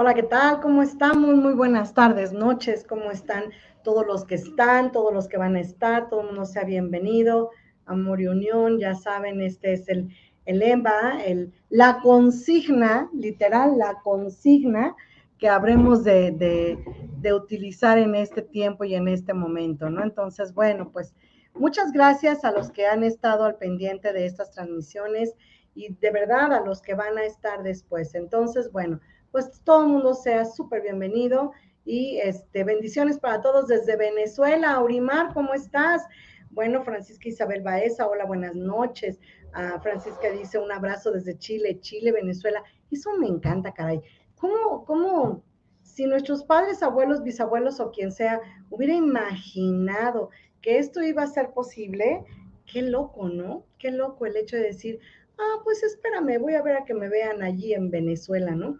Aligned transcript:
Hola, 0.00 0.14
¿qué 0.14 0.22
tal? 0.22 0.60
¿Cómo 0.60 0.80
estamos? 0.80 1.34
Muy 1.34 1.54
buenas 1.54 1.92
tardes, 1.92 2.32
noches. 2.32 2.86
¿Cómo 2.88 3.10
están 3.10 3.46
todos 3.82 4.06
los 4.06 4.24
que 4.24 4.36
están, 4.36 4.92
todos 4.92 5.12
los 5.12 5.26
que 5.26 5.38
van 5.38 5.56
a 5.56 5.60
estar? 5.60 6.08
Todo 6.08 6.20
el 6.20 6.26
mundo 6.26 6.44
sea 6.44 6.62
bienvenido. 6.62 7.50
Amor 7.84 8.20
y 8.20 8.28
unión, 8.28 8.78
ya 8.78 8.94
saben, 8.94 9.40
este 9.40 9.72
es 9.72 9.88
el, 9.88 10.14
el 10.44 10.62
EMBA, 10.62 11.24
el, 11.24 11.52
la 11.68 11.98
consigna, 12.00 13.10
literal, 13.12 13.76
la 13.76 13.98
consigna 14.04 14.94
que 15.36 15.48
habremos 15.48 16.04
de, 16.04 16.30
de, 16.30 16.78
de 17.20 17.34
utilizar 17.34 17.98
en 17.98 18.14
este 18.14 18.42
tiempo 18.42 18.84
y 18.84 18.94
en 18.94 19.08
este 19.08 19.34
momento, 19.34 19.90
¿no? 19.90 20.04
Entonces, 20.04 20.54
bueno, 20.54 20.92
pues 20.92 21.12
muchas 21.54 21.90
gracias 21.90 22.44
a 22.44 22.52
los 22.52 22.70
que 22.70 22.86
han 22.86 23.02
estado 23.02 23.46
al 23.46 23.56
pendiente 23.56 24.12
de 24.12 24.26
estas 24.26 24.52
transmisiones 24.52 25.34
y 25.74 25.92
de 25.94 26.10
verdad 26.12 26.52
a 26.52 26.64
los 26.64 26.82
que 26.82 26.94
van 26.94 27.18
a 27.18 27.24
estar 27.24 27.64
después. 27.64 28.14
Entonces, 28.14 28.70
bueno, 28.70 29.00
pues 29.30 29.60
todo 29.64 29.82
el 29.82 29.88
mundo 29.88 30.14
sea 30.14 30.44
súper 30.44 30.82
bienvenido 30.82 31.52
y 31.84 32.18
este, 32.18 32.64
bendiciones 32.64 33.18
para 33.18 33.40
todos 33.40 33.68
desde 33.68 33.96
Venezuela. 33.96 34.72
Aurimar, 34.72 35.32
¿cómo 35.32 35.54
estás? 35.54 36.06
Bueno, 36.50 36.82
Francisca 36.82 37.28
Isabel 37.28 37.62
Baeza, 37.62 38.06
hola, 38.06 38.24
buenas 38.24 38.54
noches. 38.54 39.18
Uh, 39.54 39.80
Francisca 39.80 40.30
dice 40.30 40.58
un 40.58 40.70
abrazo 40.70 41.10
desde 41.10 41.38
Chile, 41.38 41.78
Chile, 41.80 42.12
Venezuela. 42.12 42.62
Eso 42.90 43.16
me 43.18 43.26
encanta, 43.26 43.72
caray. 43.72 44.00
¿Cómo, 44.36 44.84
cómo, 44.84 45.42
si 45.82 46.06
nuestros 46.06 46.44
padres, 46.44 46.82
abuelos, 46.82 47.22
bisabuelos 47.22 47.80
o 47.80 47.90
quien 47.90 48.12
sea 48.12 48.40
hubiera 48.70 48.94
imaginado 48.94 50.30
que 50.60 50.78
esto 50.78 51.02
iba 51.02 51.22
a 51.22 51.26
ser 51.26 51.50
posible? 51.50 52.24
Qué 52.66 52.82
loco, 52.82 53.28
¿no? 53.28 53.64
Qué 53.78 53.90
loco 53.90 54.26
el 54.26 54.36
hecho 54.36 54.56
de 54.56 54.64
decir, 54.64 55.00
ah, 55.38 55.60
pues 55.64 55.82
espérame, 55.82 56.38
voy 56.40 56.54
a 56.54 56.62
ver 56.62 56.76
a 56.76 56.84
que 56.84 56.94
me 56.94 57.08
vean 57.08 57.42
allí 57.42 57.72
en 57.72 57.90
Venezuela, 57.90 58.54
¿no? 58.54 58.78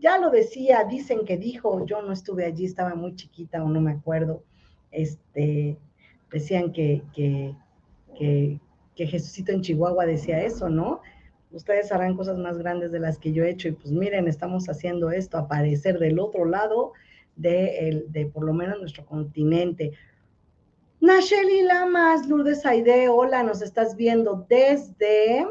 Ya 0.00 0.18
lo 0.18 0.30
decía, 0.30 0.84
dicen 0.84 1.24
que 1.24 1.36
dijo, 1.36 1.84
yo 1.86 2.02
no 2.02 2.12
estuve 2.12 2.44
allí, 2.44 2.64
estaba 2.64 2.94
muy 2.94 3.14
chiquita 3.14 3.62
o 3.62 3.68
no 3.68 3.80
me 3.80 3.92
acuerdo, 3.92 4.42
este, 4.90 5.76
decían 6.30 6.72
que, 6.72 7.02
que, 7.14 7.54
que, 8.16 8.60
que 8.94 9.06
Jesucito 9.06 9.52
en 9.52 9.62
Chihuahua 9.62 10.06
decía 10.06 10.42
eso, 10.42 10.68
¿no? 10.68 11.00
Ustedes 11.50 11.90
harán 11.92 12.16
cosas 12.16 12.38
más 12.38 12.58
grandes 12.58 12.92
de 12.92 13.00
las 13.00 13.18
que 13.18 13.32
yo 13.32 13.44
he 13.44 13.50
hecho 13.50 13.68
y 13.68 13.72
pues 13.72 13.90
miren, 13.90 14.28
estamos 14.28 14.68
haciendo 14.68 15.10
esto 15.10 15.38
aparecer 15.38 15.98
del 15.98 16.18
otro 16.18 16.44
lado 16.44 16.92
de, 17.36 17.88
el, 17.88 18.12
de 18.12 18.26
por 18.26 18.44
lo 18.44 18.52
menos 18.52 18.78
nuestro 18.80 19.06
continente. 19.06 19.92
Nacheli 21.00 21.62
Lamas, 21.62 22.28
Lourdes 22.28 22.66
Aide, 22.66 23.08
hola, 23.08 23.44
nos 23.44 23.62
estás 23.62 23.96
viendo 23.96 24.46
desde 24.48 25.46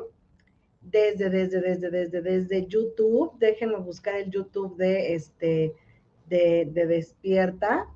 desde, 0.91 1.29
desde, 1.29 1.61
desde, 1.61 1.89
desde, 1.89 2.21
desde 2.21 2.67
YouTube. 2.67 3.31
Déjenme 3.39 3.77
buscar 3.77 4.15
el 4.15 4.29
YouTube 4.29 4.77
de 4.77 5.13
este, 5.15 5.73
de, 6.29 6.69
de 6.71 6.87
Despierta. 6.87 7.87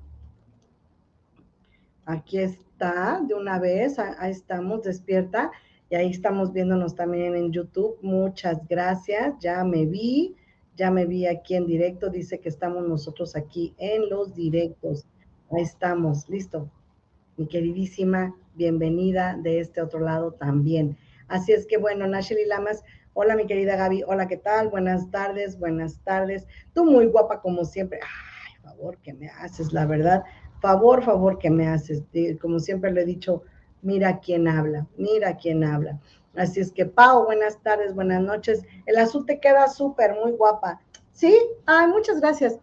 Aquí 2.04 2.38
está, 2.38 3.20
de 3.26 3.34
una 3.34 3.58
vez, 3.58 3.98
ahí 3.98 4.30
estamos, 4.30 4.82
Despierta. 4.82 5.50
Y 5.88 5.94
ahí 5.94 6.10
estamos 6.10 6.52
viéndonos 6.52 6.94
también 6.94 7.34
en 7.34 7.52
YouTube. 7.52 7.98
Muchas 8.00 8.66
gracias. 8.66 9.34
Ya 9.40 9.62
me 9.62 9.84
vi, 9.84 10.34
ya 10.76 10.90
me 10.90 11.04
vi 11.04 11.26
aquí 11.26 11.54
en 11.54 11.66
directo. 11.66 12.08
Dice 12.08 12.40
que 12.40 12.48
estamos 12.48 12.88
nosotros 12.88 13.36
aquí 13.36 13.74
en 13.76 14.08
los 14.08 14.34
directos. 14.34 15.06
Ahí 15.50 15.62
estamos, 15.62 16.28
listo. 16.30 16.70
Mi 17.36 17.46
queridísima, 17.46 18.34
bienvenida 18.54 19.38
de 19.42 19.60
este 19.60 19.82
otro 19.82 20.00
lado 20.00 20.32
también. 20.32 20.96
Así 21.28 21.52
es 21.52 21.66
que 21.66 21.76
bueno, 21.76 22.06
Nasheli 22.06 22.44
Lamas, 22.46 22.82
hola 23.14 23.36
mi 23.36 23.46
querida 23.46 23.76
Gaby, 23.76 24.04
hola, 24.06 24.28
¿qué 24.28 24.36
tal? 24.36 24.68
Buenas 24.68 25.10
tardes, 25.10 25.58
buenas 25.58 25.98
tardes. 26.04 26.46
Tú 26.74 26.84
muy 26.84 27.06
guapa 27.06 27.40
como 27.40 27.64
siempre. 27.64 28.00
Ay, 28.02 28.62
favor 28.62 28.98
que 28.98 29.12
me 29.12 29.28
haces, 29.28 29.72
la 29.72 29.86
verdad. 29.86 30.24
Favor, 30.60 31.02
favor 31.02 31.38
que 31.38 31.50
me 31.50 31.66
haces. 31.68 32.02
Como 32.40 32.58
siempre 32.58 32.92
le 32.92 33.02
he 33.02 33.06
dicho, 33.06 33.42
mira 33.82 34.20
quién 34.20 34.48
habla, 34.48 34.86
mira 34.96 35.36
quién 35.36 35.64
habla. 35.64 36.00
Así 36.34 36.60
es 36.60 36.72
que, 36.72 36.86
Pau, 36.86 37.24
buenas 37.24 37.60
tardes, 37.62 37.94
buenas 37.94 38.22
noches. 38.22 38.64
El 38.86 38.96
azul 38.96 39.26
te 39.26 39.38
queda 39.38 39.68
súper, 39.68 40.14
muy 40.14 40.32
guapa. 40.32 40.80
¿Sí? 41.12 41.36
Ay, 41.66 41.88
muchas 41.88 42.20
gracias. 42.20 42.58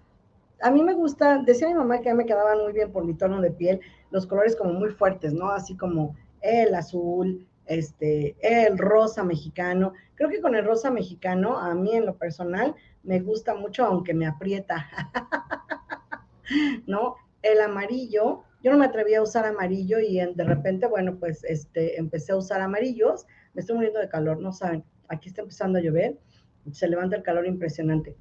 A 0.62 0.72
mí 0.72 0.84
me 0.84 0.94
gusta, 0.94 1.38
decía 1.38 1.68
mi 1.68 1.76
mamá 1.76 2.02
que 2.02 2.14
me 2.14 2.26
quedaban 2.26 2.64
muy 2.64 2.74
bien 2.74 2.92
por 2.92 3.06
mi 3.06 3.14
tono 3.14 3.40
de 3.42 3.52
piel, 3.52 3.80
los 4.12 4.26
colores 4.26 4.56
como 4.56 4.74
muy 4.74 4.90
fuertes, 4.90 5.34
¿no? 5.34 5.50
Así 5.50 5.78
como 5.78 6.16
el 6.42 6.74
azul, 6.74 7.48
este, 7.70 8.36
el 8.42 8.78
rosa 8.78 9.24
mexicano. 9.24 9.94
Creo 10.16 10.30
que 10.30 10.42
con 10.42 10.56
el 10.56 10.66
rosa 10.66 10.92
mexicano, 10.92 11.58
a 11.58 11.74
mí 11.76 11.96
en 11.96 12.06
lo 12.06 12.18
personal, 12.18 12.76
me 13.04 13.20
gusta 13.20 13.54
mucho, 13.54 13.86
aunque 13.86 14.14
me 14.14 14.28
aprieta. 14.28 14.90
¿No? 16.88 17.16
El 17.44 17.62
amarillo, 17.62 18.44
yo 18.64 18.72
no 18.72 18.78
me 18.78 18.86
atreví 18.86 19.14
a 19.14 19.22
usar 19.22 19.46
amarillo 19.46 20.00
y 20.00 20.18
de 20.18 20.44
repente, 20.44 20.88
bueno, 20.88 21.18
pues 21.20 21.44
este, 21.44 22.00
empecé 22.00 22.34
a 22.34 22.38
usar 22.38 22.60
amarillos. 22.60 23.26
Me 23.54 23.62
estoy 23.62 23.76
muriendo 23.76 24.00
de 24.00 24.10
calor, 24.10 24.42
no 24.42 24.52
saben. 24.52 24.84
Aquí 25.08 25.30
está 25.30 25.42
empezando 25.42 25.78
a 25.78 25.82
llover. 25.82 26.18
Se 26.72 26.88
levanta 26.88 27.16
el 27.16 27.24
calor 27.24 27.46
impresionante. 27.46 28.18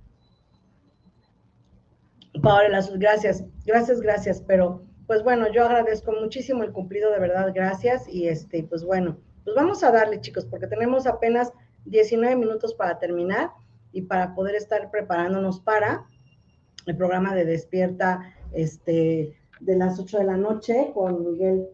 Paola, 2.43 2.81
gracias, 2.97 3.45
gracias, 3.65 4.01
gracias, 4.01 4.43
pero 4.47 4.85
pues 5.07 5.23
bueno, 5.23 5.51
yo 5.51 5.65
agradezco 5.65 6.13
muchísimo 6.13 6.63
el 6.63 6.71
cumplido, 6.71 7.11
de 7.11 7.19
verdad, 7.19 7.51
gracias. 7.55 8.07
Y 8.07 8.29
este, 8.29 8.63
pues 8.63 8.85
bueno, 8.85 9.19
pues 9.49 9.57
vamos 9.57 9.83
a 9.83 9.91
darle, 9.91 10.21
chicos, 10.21 10.45
porque 10.45 10.67
tenemos 10.67 11.07
apenas 11.07 11.55
19 11.87 12.37
minutos 12.37 12.75
para 12.75 12.99
terminar 12.99 13.51
y 13.93 14.03
para 14.03 14.35
poder 14.35 14.55
estar 14.55 14.91
preparándonos 14.91 15.59
para 15.61 16.07
el 16.85 16.95
programa 16.95 17.35
de 17.35 17.47
Despierta 17.47 18.35
este, 18.53 19.39
de 19.61 19.77
las 19.77 19.99
8 19.99 20.19
de 20.19 20.25
la 20.25 20.37
noche 20.37 20.91
con 20.93 21.25
Miguel 21.25 21.67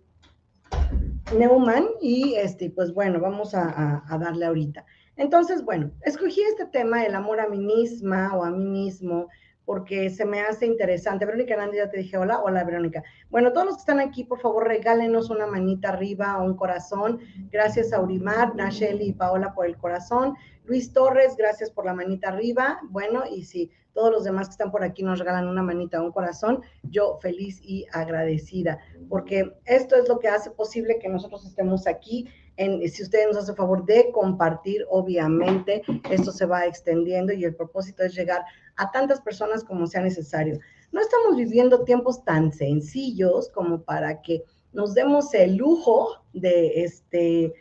Neumann. 1.37 1.85
Y 2.01 2.35
este, 2.35 2.71
pues 2.71 2.95
bueno, 2.95 3.19
vamos 3.19 3.57
a, 3.57 4.05
a 4.07 4.19
darle 4.19 4.47
ahorita. 4.47 4.87
Entonces, 5.17 5.65
bueno, 5.65 5.91
escogí 6.03 6.43
este 6.43 6.67
tema, 6.67 7.05
el 7.05 7.17
amor 7.17 7.41
a 7.41 7.49
mí 7.49 7.59
misma 7.59 8.37
o 8.37 8.45
a 8.45 8.53
mí 8.53 8.67
mismo, 8.67 9.27
porque 9.65 10.11
se 10.11 10.25
me 10.25 10.41
hace 10.41 10.67
interesante. 10.67 11.25
Verónica 11.25 11.55
Hernández, 11.55 11.79
ya 11.79 11.91
te 11.91 11.99
dije 11.99 12.17
hola, 12.17 12.41
hola 12.43 12.65
Verónica. 12.65 13.03
Bueno, 13.31 13.53
todos 13.53 13.67
los 13.67 13.77
que 13.77 13.81
están 13.81 14.01
aquí, 14.01 14.25
por 14.25 14.41
favor, 14.41 14.67
regálenos 14.67 15.31
una 15.31 15.47
manita 15.47 15.91
arriba 15.91 16.41
un 16.43 16.57
corazón. 16.57 17.21
Gracias 17.51 17.93
a 17.93 18.01
Urimar, 18.01 18.55
Nacheli 18.55 19.07
y 19.07 19.13
Paola 19.13 19.55
por 19.55 19.67
el 19.67 19.77
corazón. 19.77 20.35
Luis 20.65 20.93
Torres, 20.93 21.37
gracias 21.37 21.71
por 21.71 21.85
la 21.85 21.95
manita 21.95 22.29
arriba. 22.29 22.81
Bueno, 22.91 23.25
y 23.31 23.45
si 23.45 23.71
todos 23.93 24.11
los 24.11 24.25
demás 24.25 24.49
que 24.49 24.53
están 24.53 24.71
por 24.71 24.83
aquí 24.83 25.03
nos 25.03 25.19
regalan 25.19 25.47
una 25.49 25.63
manita 25.63 26.03
un 26.03 26.13
corazón, 26.13 26.63
yo 26.83 27.19
feliz 27.23 27.61
y 27.63 27.87
agradecida, 27.93 28.79
porque 29.09 29.53
esto 29.65 29.95
es 29.97 30.09
lo 30.09 30.19
que 30.19 30.29
hace 30.29 30.51
posible 30.51 30.99
que 30.99 31.09
nosotros 31.09 31.47
estemos 31.47 31.87
aquí 31.87 32.29
si 32.57 33.03
ustedes 33.03 33.27
nos 33.29 33.39
hacen 33.39 33.57
favor 33.57 33.85
de 33.85 34.11
compartir, 34.13 34.85
obviamente 34.89 35.83
esto 36.11 36.31
se 36.31 36.47
va 36.47 36.67
extendiendo 36.67 37.33
y 37.33 37.45
el 37.45 37.55
propósito 37.55 38.05
es 38.05 38.15
llegar 38.15 38.45
a 38.77 38.91
tantas 38.91 39.21
personas 39.21 39.65
como 39.65 39.87
sea 39.87 40.03
necesario. 40.03 40.59
No 40.93 41.01
estamos 41.01 41.37
viviendo 41.37 41.85
tiempos 41.85 42.25
tan 42.25 42.53
sencillos 42.53 43.49
como 43.51 43.83
para 43.83 44.23
que 44.23 44.45
nos 44.73 44.95
demos 44.95 45.33
el 45.35 45.57
lujo 45.57 46.25
de 46.33 46.85
este 46.85 47.55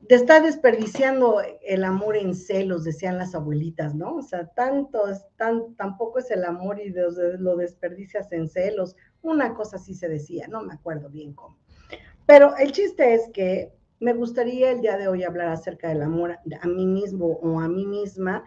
de 0.00 0.14
estar 0.14 0.42
desperdiciando 0.42 1.42
el 1.62 1.84
amor 1.84 2.16
en 2.16 2.34
celos, 2.34 2.84
decían 2.84 3.18
las 3.18 3.34
abuelitas, 3.34 3.94
¿no? 3.94 4.14
O 4.16 4.22
sea, 4.22 4.46
tanto, 4.46 5.02
tan, 5.36 5.74
tampoco 5.74 6.20
es 6.20 6.30
el 6.30 6.44
amor 6.44 6.80
y 6.80 6.94
lo 7.38 7.56
desperdicias 7.56 8.32
en 8.32 8.48
celos. 8.48 8.96
Una 9.20 9.52
cosa 9.52 9.76
sí 9.76 9.94
se 9.94 10.08
decía, 10.08 10.48
no 10.48 10.62
me 10.62 10.72
acuerdo 10.72 11.10
bien 11.10 11.34
cómo. 11.34 11.58
Pero 12.28 12.54
el 12.58 12.72
chiste 12.72 13.14
es 13.14 13.30
que 13.32 13.72
me 14.00 14.12
gustaría 14.12 14.72
el 14.72 14.82
día 14.82 14.98
de 14.98 15.08
hoy 15.08 15.24
hablar 15.24 15.48
acerca 15.48 15.88
del 15.88 16.02
amor 16.02 16.32
a 16.60 16.66
mí 16.66 16.84
mismo 16.84 17.38
o 17.42 17.58
a 17.58 17.68
mí 17.68 17.86
misma 17.86 18.44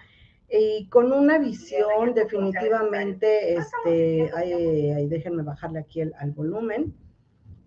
y 0.52 0.88
con 0.90 1.12
una 1.12 1.40
visión 1.40 2.14
definitivamente, 2.14 3.56
este, 3.56 4.30
ay, 4.36 5.08
déjenme 5.08 5.42
bajarle 5.42 5.80
aquí 5.80 6.00
al 6.02 6.32
volumen, 6.32 6.94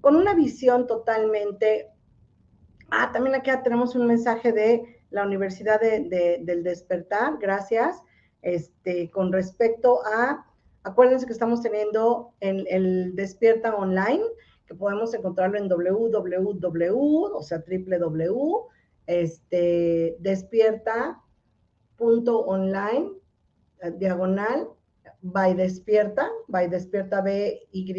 con 0.01 0.15
una 0.15 0.35
visión 0.35 0.87
totalmente, 0.87 1.89
ah, 2.91 3.11
también 3.13 3.35
aquí 3.35 3.51
tenemos 3.65 3.97
un 3.97 4.07
mensaje 4.07 4.53
de 4.53 5.01
la 5.11 5.25
Universidad 5.25 5.81
del 5.81 6.63
Despertar, 6.63 7.39
gracias, 7.41 8.01
este, 8.41 9.11
con 9.11 9.33
respecto 9.33 9.99
a, 10.07 10.47
acuérdense 10.85 11.27
que 11.27 11.33
estamos 11.33 11.61
teniendo 11.61 12.35
el, 12.39 12.69
el 12.71 13.17
Despierta 13.17 13.75
Online, 13.75 14.23
que 14.67 14.75
podemos 14.75 15.15
encontrarlo 15.15 15.57
en 15.59 15.69
www, 15.69 17.35
o 17.35 17.43
sea, 17.43 17.65
www, 17.67 18.69
este, 19.07 20.17
despierta.online, 20.21 23.11
eh, 23.81 23.91
diagonal, 23.99 24.69
by 25.23 25.55
despierta, 25.55 26.31
by 26.49 26.69
despierta 26.69 27.23
B 27.23 27.67
Y, 27.73 27.95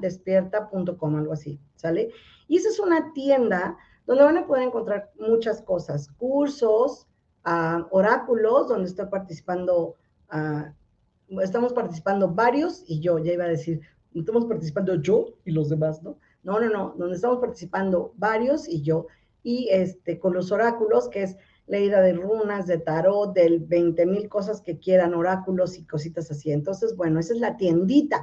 despierta.com, 0.00 1.16
algo 1.16 1.32
así, 1.32 1.58
¿sale? 1.76 2.10
Y 2.48 2.58
esa 2.58 2.68
es 2.68 2.78
una 2.78 3.12
tienda 3.12 3.76
donde 4.06 4.22
van 4.22 4.38
a 4.38 4.46
poder 4.46 4.62
encontrar 4.64 5.10
muchas 5.18 5.60
cosas, 5.62 6.08
cursos, 6.16 7.06
uh, 7.44 7.82
oráculos, 7.90 8.68
donde 8.68 8.88
estoy 8.88 9.06
participando, 9.06 9.96
uh, 10.32 11.40
estamos 11.40 11.72
participando 11.72 12.28
varios, 12.28 12.84
y 12.86 13.00
yo 13.00 13.18
ya 13.18 13.32
iba 13.32 13.44
a 13.44 13.48
decir 13.48 13.80
estamos 14.20 14.46
participando 14.46 14.94
yo 14.96 15.26
y 15.44 15.52
los 15.52 15.68
demás, 15.68 16.02
¿no? 16.02 16.18
No, 16.42 16.60
no, 16.60 16.68
no, 16.68 16.94
donde 16.96 17.16
estamos 17.16 17.38
participando 17.38 18.12
varios 18.16 18.68
y 18.68 18.82
yo. 18.82 19.06
Y 19.42 19.68
este, 19.70 20.18
con 20.18 20.32
los 20.34 20.52
oráculos, 20.52 21.08
que 21.08 21.24
es 21.24 21.36
leída 21.66 22.00
de 22.00 22.12
runas, 22.12 22.66
de 22.66 22.78
tarot, 22.78 23.34
del 23.34 23.60
20 23.60 24.06
mil 24.06 24.28
cosas 24.28 24.60
que 24.60 24.78
quieran, 24.78 25.14
oráculos 25.14 25.76
y 25.76 25.84
cositas 25.84 26.30
así. 26.30 26.52
Entonces, 26.52 26.96
bueno, 26.96 27.18
esa 27.18 27.34
es 27.34 27.40
la 27.40 27.56
tiendita. 27.56 28.22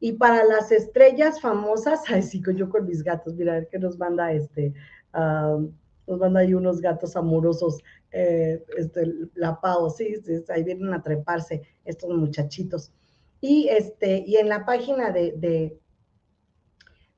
Y 0.00 0.14
para 0.14 0.44
las 0.44 0.72
estrellas 0.72 1.40
famosas, 1.40 2.02
ay, 2.08 2.22
sí, 2.22 2.42
yo 2.56 2.68
con 2.68 2.86
mis 2.86 3.02
gatos, 3.02 3.34
mira, 3.34 3.52
a 3.52 3.56
ver 3.56 3.68
qué 3.70 3.78
nos 3.78 3.98
manda 3.98 4.32
este, 4.32 4.74
nos 5.14 6.18
manda 6.18 6.40
ahí 6.40 6.54
unos 6.54 6.80
gatos 6.80 7.16
amorosos, 7.16 7.78
eh, 8.10 8.64
este, 8.76 9.12
la 9.34 9.60
Pau, 9.60 9.88
sí, 9.90 10.16
sí, 10.16 10.42
ahí 10.48 10.64
vienen 10.64 10.92
a 10.92 11.02
treparse 11.02 11.62
estos 11.84 12.10
muchachitos. 12.10 12.92
Y, 13.42 13.68
este, 13.68 14.22
y 14.24 14.36
en 14.36 14.48
la 14.48 14.64
página 14.64 15.10
de, 15.10 15.32
de, 15.36 15.76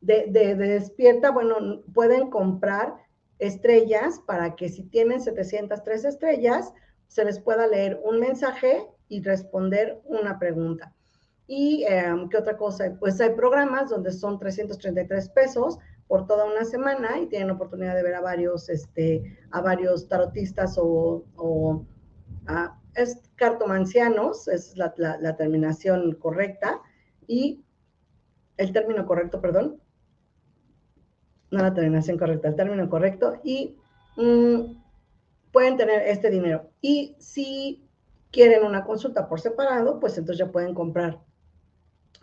de, 0.00 0.54
Despierta, 0.54 1.30
bueno, 1.30 1.82
pueden 1.92 2.30
comprar 2.30 2.96
estrellas 3.38 4.20
para 4.26 4.56
que 4.56 4.70
si 4.70 4.84
tienen 4.84 5.20
703 5.20 6.06
estrellas, 6.06 6.72
se 7.08 7.26
les 7.26 7.38
pueda 7.38 7.66
leer 7.66 8.00
un 8.02 8.20
mensaje 8.20 8.88
y 9.08 9.22
responder 9.22 10.00
una 10.06 10.38
pregunta. 10.38 10.94
¿Y 11.46 11.84
em, 11.84 12.30
qué 12.30 12.38
otra 12.38 12.56
cosa? 12.56 12.96
Pues 12.98 13.20
hay 13.20 13.34
programas 13.34 13.90
donde 13.90 14.10
son 14.10 14.38
333 14.38 15.28
pesos 15.28 15.78
por 16.08 16.26
toda 16.26 16.46
una 16.46 16.64
semana 16.64 17.18
y 17.20 17.26
tienen 17.26 17.50
oportunidad 17.50 17.94
de 17.94 18.02
ver 18.02 18.14
a 18.14 18.22
varios, 18.22 18.70
este, 18.70 19.36
a 19.50 19.60
varios 19.60 20.08
tarotistas 20.08 20.78
o, 20.78 21.22
o 21.36 21.84
a, 22.46 22.80
es 22.94 23.22
cartomancianos, 23.36 24.48
es 24.48 24.76
la, 24.76 24.94
terminación 25.36 26.14
correcta, 26.14 26.80
y 27.26 27.64
el 28.56 28.72
término 28.72 29.06
correcto, 29.06 29.40
perdón, 29.40 29.80
no 31.50 31.62
la 31.62 31.74
terminación 31.74 32.18
correcta, 32.18 32.48
el 32.48 32.56
término 32.56 32.88
correcto, 32.88 33.40
y 33.42 33.76
mm, 34.16 34.76
pueden 35.52 35.76
tener 35.76 36.02
este 36.02 36.30
dinero. 36.30 36.70
Y 36.80 37.16
si 37.18 37.88
quieren 38.30 38.64
una 38.64 38.84
consulta 38.84 39.28
por 39.28 39.40
separado, 39.40 40.00
pues 40.00 40.18
entonces 40.18 40.44
ya 40.44 40.52
pueden 40.52 40.74
comprar 40.74 41.20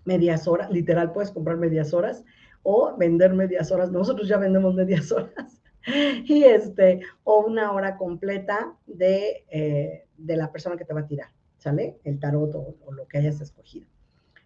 medias 0.03 0.47
horas, 0.47 0.69
literal 0.71 1.11
puedes 1.11 1.31
comprar 1.31 1.57
medias 1.57 1.93
horas 1.93 2.23
o 2.63 2.95
vender 2.97 3.33
medias 3.33 3.71
horas. 3.71 3.91
Nosotros 3.91 4.27
ya 4.27 4.37
vendemos 4.37 4.73
medias 4.75 5.11
horas. 5.13 5.60
y 6.25 6.43
este, 6.43 7.01
o 7.23 7.45
una 7.45 7.71
hora 7.71 7.97
completa 7.97 8.75
de, 8.85 9.45
eh, 9.49 10.07
de, 10.17 10.35
la 10.35 10.51
persona 10.51 10.77
que 10.77 10.85
te 10.85 10.93
va 10.93 11.01
a 11.01 11.07
tirar, 11.07 11.29
¿sale? 11.57 11.99
El 12.03 12.19
tarot 12.19 12.53
o, 12.55 12.91
lo 12.91 13.07
que 13.07 13.17
hayas 13.17 13.41
escogido. 13.41 13.87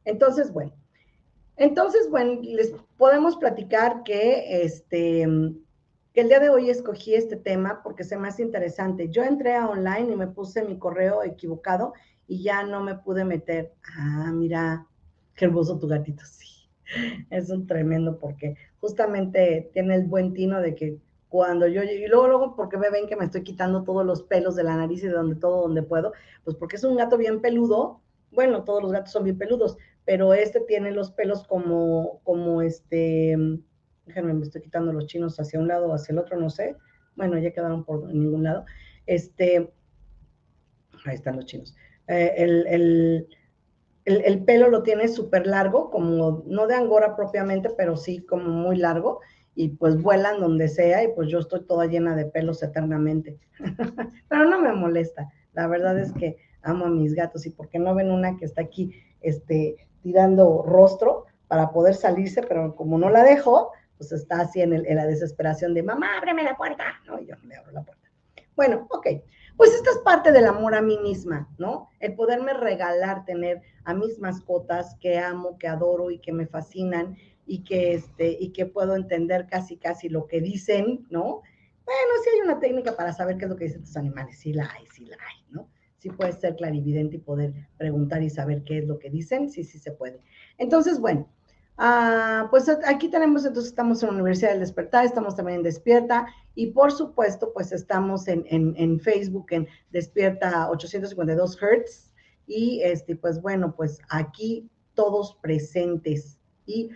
Entonces, 0.06 0.52
bueno, 0.52 0.74
entonces, 1.58 2.10
bueno, 2.10 2.42
les 2.42 2.74
podemos 2.98 3.38
platicar 3.38 4.04
que 4.04 4.64
este, 4.64 5.28
que 6.14 6.22
el 6.22 6.30
día 6.30 6.40
de 6.40 6.50
hoy 6.50 6.70
escogí 6.70 7.14
este 7.14 7.36
tema 7.36 7.82
porque 7.84 8.04
se 8.04 8.18
me 8.18 8.28
hace 8.28 8.42
interesante. 8.42 9.10
Yo 9.10 9.24
entré 9.24 9.56
a 9.56 9.68
online 9.68 10.14
y 10.14 10.16
me 10.16 10.28
puse 10.28 10.64
mi 10.64 10.78
correo 10.78 11.24
equivocado 11.24 11.94
y 12.28 12.44
ya 12.44 12.64
no 12.64 12.82
me 12.82 12.96
pude 12.96 13.26
meter. 13.26 13.74
Ah, 13.98 14.32
mira, 14.34 14.88
qué 15.36 15.46
hermoso 15.46 15.78
tu 15.78 15.88
gatito, 15.88 16.24
sí. 16.26 16.70
Es 17.30 17.50
un 17.50 17.68
tremendo 17.68 18.20
porque 18.20 18.56
justamente 18.80 19.70
tiene 19.74 19.96
el 19.96 20.06
buen 20.06 20.34
tino 20.34 20.62
de 20.62 20.76
que 20.76 21.00
cuando 21.36 21.68
yo 21.68 21.84
y 21.84 22.08
luego 22.08 22.30
luego 22.30 22.56
porque 22.56 22.78
me 22.78 22.90
ven 22.90 23.08
que 23.08 23.18
me 23.18 23.26
estoy 23.26 23.44
quitando 23.44 23.84
todos 23.84 24.06
los 24.06 24.24
pelos 24.24 24.56
de 24.56 24.64
la 24.64 24.78
nariz 24.78 25.04
y 25.04 25.08
de 25.08 25.14
donde 25.14 25.36
todo 25.36 25.64
donde 25.64 25.84
puedo, 25.84 26.14
pues 26.46 26.56
porque 26.56 26.78
es 26.78 26.84
un 26.86 26.96
gato 26.96 27.18
bien 27.18 27.42
peludo. 27.42 28.00
Bueno, 28.32 28.64
todos 28.64 28.82
los 28.82 28.94
gatos 28.94 29.12
son 29.12 29.26
bien 29.26 29.38
peludos, 29.38 29.76
pero 30.06 30.34
este 30.34 30.62
tiene 30.62 30.92
los 30.92 31.12
pelos 31.12 31.46
como 31.46 32.22
como 32.24 32.62
este 32.62 33.36
déjenme 34.06 34.34
me 34.34 34.44
estoy 34.46 34.62
quitando 34.62 34.94
los 34.94 35.08
chinos 35.08 35.38
hacia 35.38 35.60
un 35.60 35.68
lado 35.68 35.88
o 35.88 35.94
hacia 35.94 36.14
el 36.14 36.20
otro, 36.20 36.40
no 36.40 36.50
sé. 36.50 36.78
Bueno, 37.18 37.38
ya 37.38 37.52
quedaron 37.52 37.84
por 37.84 38.08
ningún 38.14 38.44
lado. 38.44 38.64
Este 39.06 39.74
ahí 41.06 41.16
están 41.16 41.36
los 41.36 41.48
chinos. 41.48 41.76
Eh, 42.08 42.34
el, 42.38 42.66
el, 42.68 43.28
el, 44.06 44.22
el, 44.22 44.46
pelo 44.46 44.70
lo 44.70 44.84
tiene 44.84 45.10
súper 45.10 45.48
largo, 45.48 45.90
como 45.90 46.46
no 46.48 46.66
de 46.66 46.76
angora 46.76 47.18
propiamente, 47.18 47.72
pero 47.72 47.98
sí 47.98 48.26
como 48.26 48.52
muy 48.52 48.78
largo 48.78 49.20
y 49.56 49.70
pues 49.70 50.02
vuelan 50.02 50.40
donde 50.40 50.68
sea 50.68 51.04
y 51.04 51.14
pues 51.14 51.30
yo 51.30 51.40
estoy 51.40 51.66
toda 51.66 51.86
llena 51.86 52.16
de 52.16 52.26
pelos 52.26 52.62
eternamente. 52.62 53.40
Pero 54.30 54.46
no 54.46 54.62
me 54.62 54.74
molesta. 54.74 55.32
La 55.54 55.68
verdad 55.68 55.98
es 55.98 56.12
que 56.14 56.38
amo 56.62 56.86
a 56.86 56.90
mis 56.90 57.14
gatos 57.14 57.46
y 57.46 57.52
porque 57.52 57.80
no 57.80 57.96
ven 57.96 58.12
una 58.12 58.38
que 58.38 58.46
está 58.46 58.62
aquí 58.62 58.92
este, 59.22 59.88
tirando 60.02 60.62
rostro 60.64 61.26
para 61.48 61.72
poder 61.72 61.96
salirse, 61.96 62.42
pero 62.42 62.76
como 62.76 62.98
no 62.98 63.10
la 63.10 63.24
dejo, 63.24 63.72
pues 63.98 64.12
está 64.12 64.42
así 64.42 64.62
en, 64.62 64.74
el, 64.74 64.86
en 64.88 64.96
la 64.96 65.06
desesperación 65.06 65.74
de 65.74 65.84
mamá, 65.84 66.18
ábreme 66.18 66.44
la 66.44 66.58
puerta. 66.58 66.84
No, 67.06 67.20
yo 67.20 67.36
no 67.36 67.48
le 67.48 67.56
abro 67.56 67.72
la 67.72 67.84
puerta. 67.84 68.10
Bueno, 68.56 68.88
ok. 68.90 69.08
Pues 69.58 69.74
esta 69.74 69.92
es 69.92 69.98
parte 70.00 70.32
del 70.34 70.48
amor 70.48 70.76
a 70.76 70.82
mí 70.82 70.98
misma, 70.98 71.48
¿no? 71.58 71.90
El 72.00 72.16
poderme 72.16 72.54
regalar 72.54 73.24
tener 73.24 73.62
a 73.86 73.94
mis 73.94 74.20
mascotas 74.20 74.98
que 75.00 75.18
amo, 75.18 75.58
que 75.58 75.68
adoro 75.68 76.12
y 76.12 76.20
que 76.20 76.34
me 76.34 76.46
fascinan 76.46 77.16
y 77.46 77.64
que, 77.64 77.94
este, 77.94 78.38
y 78.40 78.52
que 78.52 78.66
puedo 78.66 78.96
entender 78.96 79.48
casi, 79.48 79.78
casi 79.78 80.10
lo 80.10 80.28
que 80.28 80.42
dicen, 80.42 81.06
¿no? 81.10 81.42
Bueno, 81.86 82.12
sí 82.24 82.30
hay 82.34 82.42
una 82.42 82.60
técnica 82.60 82.96
para 82.96 83.14
saber 83.14 83.38
qué 83.38 83.46
es 83.46 83.50
lo 83.50 83.56
que 83.56 83.66
dicen 83.66 83.84
tus 83.84 83.98
animales, 83.98 84.40
sí 84.40 84.54
la 84.54 84.70
hay, 84.72 84.86
sí 84.88 85.06
la 85.06 85.16
hay, 85.16 85.46
¿no? 85.52 85.70
Sí 85.98 86.10
puedes 86.10 86.40
ser 86.40 86.56
clarividente 86.56 87.18
y 87.18 87.20
poder 87.20 87.54
preguntar 87.78 88.24
y 88.24 88.30
saber 88.30 88.64
qué 88.64 88.80
es 88.80 88.88
lo 88.88 89.00
que 89.00 89.10
dicen, 89.10 89.50
sí, 89.50 89.64
sí 89.64 89.80
se 89.80 89.92
puede. 89.92 90.22
Entonces, 90.58 91.00
bueno, 91.00 91.30
Ah, 91.78 92.48
pues 92.52 92.70
aquí 92.86 93.10
tenemos, 93.10 93.46
entonces 93.46 93.72
estamos 93.72 94.02
en 94.02 94.08
la 94.08 94.14
Universidad 94.14 94.52
del 94.52 94.62
Despertar, 94.62 95.04
estamos 95.04 95.36
también 95.36 95.58
en 95.58 95.64
Despierta 95.64 96.26
y 96.54 96.68
por 96.68 96.94
supuesto, 96.94 97.52
pues 97.54 97.74
estamos 97.74 98.30
en, 98.30 98.46
en, 98.50 99.00
Facebook 99.02 99.48
en 99.50 99.68
Despierta 99.92 100.70
852 100.70 101.62
Hertz 101.62 102.14
y 102.48 102.82
este, 102.82 103.18
pues 103.18 103.42
bueno, 103.42 103.76
pues 103.76 104.00
aquí 104.10 104.70
todos 104.94 105.36
presentes 105.42 106.40
y 106.66 106.92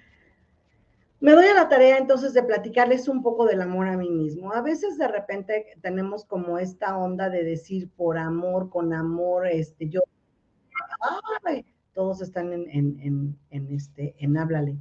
me 1.22 1.34
doy 1.34 1.48
a 1.48 1.54
la 1.54 1.68
tarea 1.68 1.98
entonces 1.98 2.34
de 2.34 2.44
platicarles 2.44 3.08
un 3.10 3.22
poco 3.22 3.46
del 3.46 3.62
amor 3.62 3.88
a 3.88 3.98
mí 3.98 4.10
mismo. 4.10 4.54
A 4.54 4.62
veces 4.62 4.98
de 4.98 5.08
repente 5.08 5.66
tenemos 5.82 6.24
como 6.24 6.58
esta 6.58 6.98
onda 6.98 7.30
de 7.30 7.44
decir 7.44 7.90
por 7.96 8.18
amor, 8.18 8.70
con 8.70 8.94
amor, 8.94 9.48
este, 9.48 9.90
yo, 9.90 10.02
ay, 11.44 11.66
todos 11.94 12.22
están 12.22 12.54
en, 12.54 13.38
este, 13.52 14.16
en 14.20 14.38
háblale. 14.38 14.78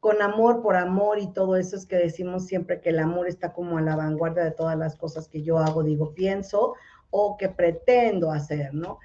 Con 0.00 0.22
amor, 0.22 0.62
por 0.62 0.76
amor 0.76 1.18
y 1.18 1.32
todo 1.32 1.56
eso 1.56 1.76
es 1.76 1.86
que 1.86 1.96
decimos 1.96 2.46
siempre 2.46 2.80
que 2.80 2.88
el 2.88 2.98
amor 2.98 3.28
está 3.28 3.52
como 3.52 3.78
a 3.78 3.82
la 3.82 3.94
vanguardia 3.94 4.42
de 4.42 4.50
todas 4.50 4.76
las 4.76 4.96
cosas 4.96 5.28
que 5.28 5.42
yo 5.42 5.58
hago, 5.58 5.84
digo, 5.84 6.14
pienso 6.14 6.74
o 7.10 7.36
que 7.36 7.48
pretendo 7.48 8.32
hacer, 8.32 8.74
¿no? 8.74 8.98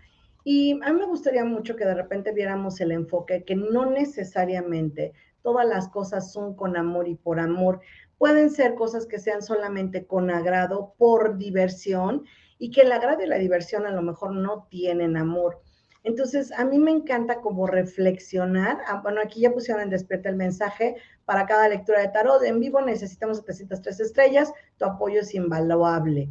Y 0.43 0.79
a 0.83 0.93
mí 0.93 0.99
me 0.99 1.05
gustaría 1.05 1.43
mucho 1.43 1.75
que 1.75 1.85
de 1.85 1.95
repente 1.95 2.31
viéramos 2.31 2.79
el 2.79 2.91
enfoque 2.91 3.43
que 3.43 3.55
no 3.55 3.87
necesariamente 3.87 5.13
todas 5.45 5.67
las 5.67 5.87
cosas 5.89 6.33
son 6.33 6.55
con 6.55 6.75
amor 6.75 7.07
y 7.07 7.13
por 7.13 7.39
amor. 7.39 7.79
Pueden 8.17 8.49
ser 8.49 8.73
cosas 8.73 9.05
que 9.05 9.19
sean 9.19 9.43
solamente 9.43 10.07
con 10.07 10.31
agrado, 10.31 10.95
por 10.97 11.37
diversión, 11.37 12.25
y 12.57 12.71
que 12.71 12.81
el 12.81 12.91
agrado 12.91 13.21
y 13.23 13.27
la 13.27 13.37
diversión 13.37 13.85
a 13.85 13.91
lo 13.91 14.01
mejor 14.01 14.33
no 14.33 14.67
tienen 14.71 15.15
amor. 15.15 15.61
Entonces, 16.03 16.51
a 16.51 16.65
mí 16.65 16.79
me 16.79 16.91
encanta 16.91 17.41
como 17.41 17.67
reflexionar. 17.67 18.79
Ah, 18.87 19.01
bueno, 19.03 19.21
aquí 19.21 19.41
ya 19.41 19.53
pusieron 19.53 19.83
en 19.83 19.89
despierta 19.91 20.29
el 20.29 20.35
mensaje. 20.35 20.95
Para 21.25 21.45
cada 21.45 21.69
lectura 21.69 22.01
de 22.01 22.07
tarot 22.07 22.41
en 22.43 22.59
vivo 22.59 22.81
necesitamos 22.81 23.37
703 23.37 23.99
estrellas. 23.99 24.51
Tu 24.77 24.85
apoyo 24.85 25.21
es 25.21 25.35
invaluable. 25.35 26.29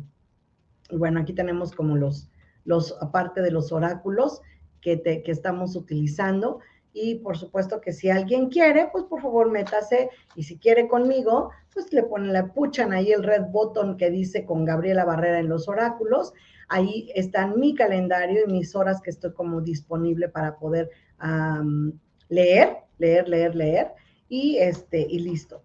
Y 0.91 0.97
bueno, 0.97 1.21
aquí 1.21 1.33
tenemos 1.35 1.73
como 1.73 1.97
los, 1.97 2.31
los 2.65 2.97
aparte 3.01 3.43
de 3.43 3.53
los 3.53 3.71
oráculos 3.71 4.43
que, 4.81 5.01
que 5.03 5.31
estamos 5.31 5.77
utilizando. 5.77 6.59
Y 6.95 7.17
por 7.17 7.37
supuesto 7.37 7.83
que 7.83 7.93
si 7.93 8.09
alguien 8.09 8.49
quiere, 8.49 8.89
pues 8.91 9.05
por 9.05 9.21
favor 9.21 9.51
métase. 9.51 10.09
Y 10.35 10.45
si 10.45 10.57
quiere 10.57 10.89
conmigo, 10.89 11.51
pues 11.75 11.93
le 11.93 12.05
ponen, 12.05 12.33
le 12.33 12.45
puchan 12.45 12.95
ahí 12.95 13.13
el 13.13 13.23
red 13.23 13.43
button 13.51 13.99
que 13.99 14.11
dice 14.11 14.47
con 14.47 14.65
Gabriela 14.65 15.05
Barrera 15.05 15.41
en 15.41 15.51
los 15.51 15.69
oráculos 15.69 16.33
Ahí 16.69 17.11
están 17.15 17.59
mi 17.59 17.75
calendario 17.75 18.45
y 18.45 18.53
mis 18.53 18.75
horas 18.75 19.01
que 19.01 19.11
estoy 19.11 19.33
como 19.33 19.61
disponible 19.61 20.29
para 20.29 20.57
poder 20.57 20.91
leer, 22.29 22.79
leer, 22.99 23.29
leer, 23.29 23.55
leer 23.55 23.93
y, 24.29 24.59
este, 24.59 25.01
y 25.01 25.21
listo. 25.21 25.63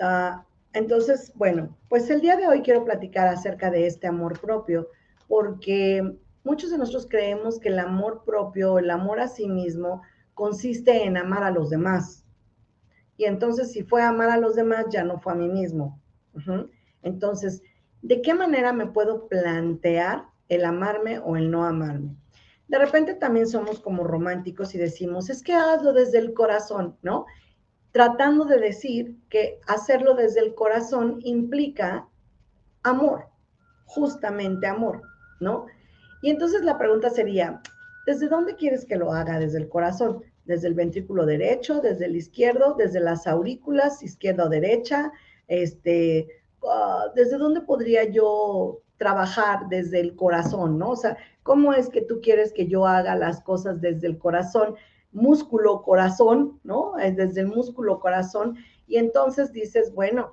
Ah, 0.00 0.44
entonces, 0.72 1.32
bueno, 1.34 1.76
pues 1.88 2.10
el 2.10 2.20
día 2.20 2.36
de 2.36 2.46
hoy 2.46 2.62
quiero 2.62 2.84
platicar 2.84 3.28
acerca 3.28 3.70
de 3.70 3.86
este 3.86 4.06
amor 4.06 4.38
propio 4.40 4.88
porque 5.28 6.16
muchos 6.44 6.70
de 6.70 6.78
nosotros 6.78 7.06
creemos 7.08 7.58
que 7.58 7.68
el 7.68 7.78
amor 7.78 8.22
propio, 8.24 8.78
el 8.78 8.90
amor 8.90 9.20
a 9.20 9.28
sí 9.28 9.48
mismo, 9.48 10.02
consiste 10.36 11.02
en 11.02 11.16
amar 11.16 11.42
a 11.42 11.50
los 11.50 11.70
demás. 11.70 12.24
Y 13.16 13.24
entonces, 13.24 13.72
si 13.72 13.82
fue 13.82 14.02
amar 14.02 14.30
a 14.30 14.36
los 14.36 14.54
demás, 14.54 14.86
ya 14.90 15.02
no 15.02 15.18
fue 15.18 15.32
a 15.32 15.36
mí 15.36 15.48
mismo. 15.48 16.00
Entonces, 17.02 17.60
¿de 18.02 18.22
qué 18.22 18.34
manera 18.34 18.72
me 18.72 18.86
puedo 18.86 19.26
plantear 19.26 20.26
el 20.48 20.64
amarme 20.64 21.18
o 21.18 21.36
el 21.36 21.50
no 21.50 21.64
amarme. 21.64 22.16
De 22.68 22.78
repente 22.78 23.14
también 23.14 23.46
somos 23.46 23.80
como 23.80 24.04
románticos 24.04 24.74
y 24.74 24.78
decimos, 24.78 25.30
es 25.30 25.42
que 25.42 25.54
hazlo 25.54 25.92
desde 25.92 26.18
el 26.18 26.34
corazón, 26.34 26.96
¿no? 27.02 27.26
Tratando 27.92 28.44
de 28.44 28.58
decir 28.58 29.16
que 29.28 29.60
hacerlo 29.66 30.14
desde 30.14 30.40
el 30.40 30.54
corazón 30.54 31.18
implica 31.22 32.08
amor, 32.82 33.28
justamente 33.84 34.66
amor, 34.66 35.02
¿no? 35.40 35.66
Y 36.22 36.30
entonces 36.30 36.62
la 36.62 36.76
pregunta 36.76 37.10
sería, 37.10 37.60
¿desde 38.06 38.28
dónde 38.28 38.54
quieres 38.54 38.84
que 38.84 38.96
lo 38.96 39.12
haga? 39.12 39.38
Desde 39.38 39.58
el 39.58 39.68
corazón, 39.68 40.22
desde 40.44 40.68
el 40.68 40.74
ventrículo 40.74 41.26
derecho, 41.26 41.80
desde 41.80 42.06
el 42.06 42.16
izquierdo, 42.16 42.74
desde 42.74 43.00
las 43.00 43.26
aurículas, 43.26 44.02
izquierda 44.02 44.44
o 44.44 44.48
derecha, 44.48 45.12
este, 45.48 46.28
ah, 46.66 47.06
¿desde 47.14 47.36
dónde 47.36 47.60
podría 47.60 48.04
yo 48.04 48.80
trabajar 48.96 49.68
desde 49.68 50.00
el 50.00 50.16
corazón, 50.16 50.78
¿no? 50.78 50.90
O 50.90 50.96
sea, 50.96 51.16
¿cómo 51.42 51.74
es 51.74 51.88
que 51.90 52.00
tú 52.00 52.20
quieres 52.22 52.52
que 52.52 52.66
yo 52.66 52.86
haga 52.86 53.16
las 53.16 53.42
cosas 53.42 53.80
desde 53.80 54.06
el 54.06 54.18
corazón? 54.18 54.76
Músculo, 55.12 55.82
corazón, 55.82 56.60
¿no? 56.62 56.92
Desde 56.96 57.40
el 57.40 57.48
músculo, 57.48 58.00
corazón. 58.00 58.56
Y 58.86 58.96
entonces 58.96 59.52
dices, 59.52 59.92
bueno, 59.92 60.30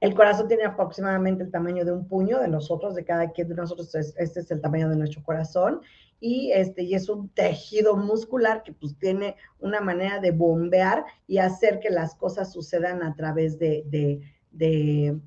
el 0.00 0.14
corazón 0.14 0.48
tiene 0.48 0.64
aproximadamente 0.64 1.44
el 1.44 1.50
tamaño 1.50 1.84
de 1.84 1.92
un 1.92 2.06
puño 2.06 2.38
de 2.40 2.48
nosotros, 2.48 2.94
de 2.94 3.04
cada 3.04 3.30
quien 3.30 3.48
de 3.48 3.54
nosotros, 3.54 3.94
este 3.94 4.40
es 4.40 4.50
el 4.50 4.60
tamaño 4.60 4.90
de 4.90 4.96
nuestro 4.96 5.22
corazón, 5.22 5.80
y, 6.20 6.52
este, 6.52 6.82
y 6.82 6.94
es 6.94 7.08
un 7.08 7.28
tejido 7.28 7.96
muscular 7.96 8.62
que 8.62 8.72
pues 8.72 8.96
tiene 8.98 9.36
una 9.58 9.80
manera 9.80 10.20
de 10.20 10.30
bombear 10.30 11.04
y 11.26 11.38
hacer 11.38 11.80
que 11.80 11.90
las 11.90 12.14
cosas 12.14 12.52
sucedan 12.52 13.02
a 13.02 13.14
través 13.14 13.58
de, 13.58 13.84
de, 13.86 14.20
de 14.50 15.20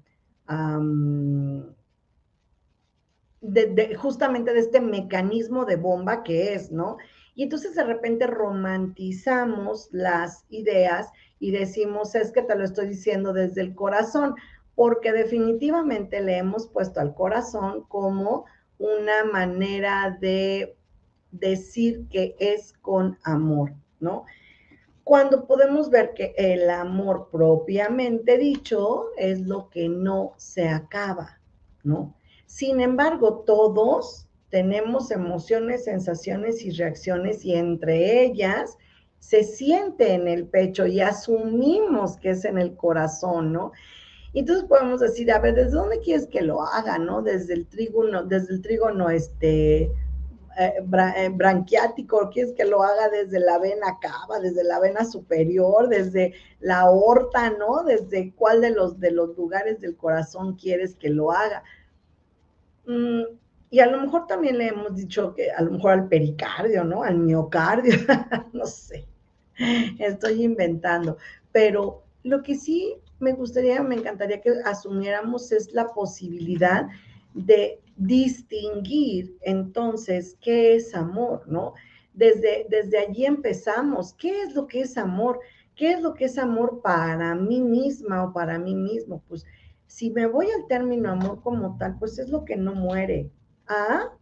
de, 3.42 3.96
justamente 3.96 4.54
de 4.54 4.60
este 4.60 4.82
mecanismo 4.82 5.66
de 5.66 5.76
bomba 5.76 6.24
que 6.24 6.54
es, 6.54 6.72
¿no? 6.72 6.98
Y 7.36 7.44
entonces 7.44 7.76
de 7.76 7.84
repente 7.84 8.28
romantizamos 8.28 9.90
las 9.92 10.46
ideas 10.50 11.10
y 11.40 11.52
decimos, 11.52 12.16
es 12.16 12.32
que 12.32 12.42
te 12.42 12.56
lo 12.56 12.64
estoy 12.64 12.88
diciendo 12.88 13.32
desde 13.32 13.62
el 13.62 13.76
corazón, 13.76 14.36
porque 14.76 15.12
definitivamente 15.12 16.22
le 16.22 16.38
hemos 16.38 16.68
puesto 16.68 17.00
al 17.00 17.14
corazón 17.14 17.84
como 17.88 18.46
una 18.80 19.24
manera 19.26 20.18
de 20.20 20.76
decir 21.32 22.08
que 22.10 22.36
es 22.40 22.74
con 22.82 23.18
amor, 23.24 23.74
¿no? 24.00 24.26
Cuando 25.04 25.48
podemos 25.48 25.90
ver 25.90 26.14
que 26.14 26.34
el 26.38 26.70
amor 26.70 27.30
propiamente 27.32 28.38
dicho 28.38 29.06
es 29.18 29.42
lo 29.42 29.70
que 29.70 29.88
no 29.88 30.34
se 30.38 30.68
acaba, 30.68 31.40
¿no? 31.84 32.16
Sin 32.46 32.82
embargo, 32.82 33.44
todos 33.46 34.28
tenemos 34.50 35.12
emociones, 35.12 35.86
sensaciones 35.86 36.64
y 36.64 36.72
reacciones 36.72 37.44
y 37.46 37.56
entre 37.56 38.24
ellas 38.24 38.78
se 39.20 39.44
siente 39.44 40.14
en 40.14 40.28
el 40.28 40.48
pecho 40.48 40.86
y 40.86 41.02
asumimos 41.02 42.18
que 42.18 42.32
es 42.32 42.46
en 42.46 42.58
el 42.58 42.76
corazón, 42.76 43.52
¿no? 43.52 43.72
Entonces 44.40 44.66
podemos 44.66 45.00
decir, 45.00 45.32
a 45.32 45.40
ver, 45.40 45.56
¿desde 45.56 45.72
dónde 45.72 46.00
quieres 46.00 46.28
que 46.28 46.42
lo 46.42 46.62
haga, 46.62 47.00
no? 47.00 47.24
Desde 47.24 47.56
el 47.56 47.66
trígono, 47.66 48.24
desde 48.24 48.54
el 48.54 48.62
trígono, 48.62 49.10
este, 49.10 49.84
eh, 50.60 50.74
eh, 51.16 51.30
branquiático, 51.34 52.30
quieres 52.32 52.54
que 52.54 52.66
lo 52.66 52.84
haga 52.84 53.10
desde 53.10 53.40
la 53.40 53.58
vena 53.58 53.98
cava, 54.00 54.40
desde 54.40 54.64
la 54.64 54.80
vena 54.80 55.06
superior, 55.06 55.90
desde 55.90 56.34
la 56.60 56.82
aorta, 56.82 57.50
¿no? 57.50 57.84
Desde 57.84 58.32
cuál 58.36 58.62
de 58.62 58.72
los, 58.72 59.00
de 59.00 59.10
los 59.10 59.36
lugares 59.36 59.80
del 59.82 59.98
corazón 59.98 60.56
quieres 60.56 60.96
que 60.96 61.10
lo 61.10 61.32
haga. 61.32 61.64
Mm, 62.86 63.24
y 63.72 63.80
a 63.80 63.88
lo 63.88 64.00
mejor 64.02 64.28
también 64.28 64.60
le 64.60 64.68
hemos 64.68 64.96
dicho 64.96 65.34
que 65.34 65.50
a 65.52 65.64
lo 65.64 65.72
mejor 65.72 65.94
al 65.94 66.08
pericardio, 66.10 66.84
¿no? 66.84 67.02
Al 67.02 67.18
miocardio, 67.18 67.96
no 68.54 68.68
sé, 68.68 69.08
estoy 69.98 70.44
inventando, 70.44 71.18
pero 71.52 72.04
lo 72.24 72.44
que 72.44 72.56
sí 72.56 73.02
me 73.20 73.34
gustaría, 73.34 73.82
me 73.82 73.96
encantaría 73.96 74.42
que 74.42 74.54
asumiéramos 74.66 75.52
es 75.52 75.74
la 75.74 75.88
posibilidad 75.94 76.88
de 77.34 77.82
distinguir 77.96 79.38
entonces 79.42 80.38
qué 80.42 80.76
es 80.76 80.94
amor, 80.94 81.44
¿no? 81.48 81.74
Desde, 82.14 82.66
desde 82.70 83.00
allí 83.00 83.26
empezamos, 83.26 84.14
¿qué 84.14 84.42
es 84.42 84.56
lo 84.56 84.68
que 84.68 84.82
es 84.82 84.98
amor? 84.98 85.40
¿Qué 85.76 85.92
es 85.92 86.02
lo 86.02 86.14
que 86.14 86.26
es 86.26 86.38
amor 86.38 86.82
para 86.82 87.36
mí 87.36 87.62
misma 87.62 88.24
o 88.24 88.34
para 88.34 88.58
mí 88.58 88.74
mismo? 88.74 89.22
Pues 89.28 89.46
si 89.86 90.10
me 90.10 90.26
voy 90.26 90.48
al 90.50 90.68
término 90.68 91.12
amor 91.12 91.42
como 91.42 91.78
tal, 91.78 91.98
pues 92.00 92.18
es 92.18 92.30
lo 92.30 92.46
que 92.46 92.56
no 92.56 92.74
muere. 92.74 93.32
A, 93.68 94.14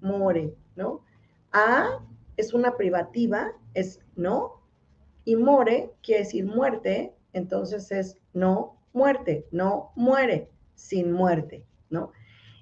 muere, 0.00 0.54
¿no? 0.74 1.04
A 1.52 2.00
es 2.36 2.54
una 2.54 2.76
privativa, 2.76 3.52
es 3.74 4.00
no, 4.16 4.62
y 5.24 5.36
more 5.36 5.92
quiere 6.02 6.24
decir 6.24 6.44
muerte, 6.44 7.14
entonces 7.32 7.90
es 7.90 8.16
no 8.32 8.78
muerte, 8.92 9.46
no 9.50 9.92
muere, 9.96 10.50
sin 10.74 11.12
muerte, 11.12 11.64
¿no? 11.90 12.12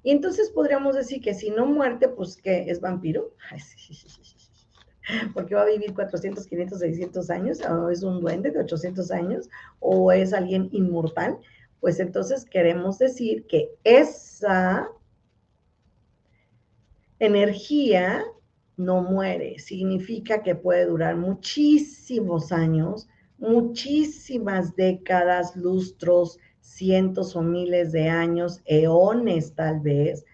Y 0.02 0.12
entonces 0.12 0.50
podríamos 0.50 0.96
decir 0.96 1.20
que 1.20 1.34
si 1.34 1.50
no 1.50 1.66
muerte, 1.66 2.08
pues 2.08 2.36
que 2.36 2.70
es 2.70 2.80
vampiro. 2.80 3.34
Porque 5.34 5.54
va 5.54 5.62
a 5.62 5.66
vivir 5.66 5.92
400, 5.94 6.46
500, 6.46 6.78
600 6.78 7.30
años, 7.30 7.60
o 7.62 7.90
es 7.90 8.02
un 8.02 8.20
duende 8.20 8.50
de 8.50 8.60
800 8.60 9.10
años, 9.10 9.48
o 9.80 10.12
es 10.12 10.32
alguien 10.32 10.68
inmortal. 10.72 11.38
Pues 11.80 11.98
entonces 12.00 12.44
queremos 12.44 12.98
decir 12.98 13.46
que 13.46 13.70
esa 13.84 14.88
energía 17.18 18.24
no 18.76 19.02
muere. 19.02 19.58
Significa 19.58 20.42
que 20.42 20.54
puede 20.54 20.86
durar 20.86 21.16
muchísimos 21.16 22.52
años, 22.52 23.08
muchísimas 23.40 24.76
décadas, 24.76 25.56
lustros, 25.56 26.38
cientos 26.61 27.35
o 27.35 27.42
miles 27.42 27.90
de 27.90 28.09
años, 28.09 28.61
eones 28.66 29.54
tal 29.54 29.80
vez, 29.80 30.25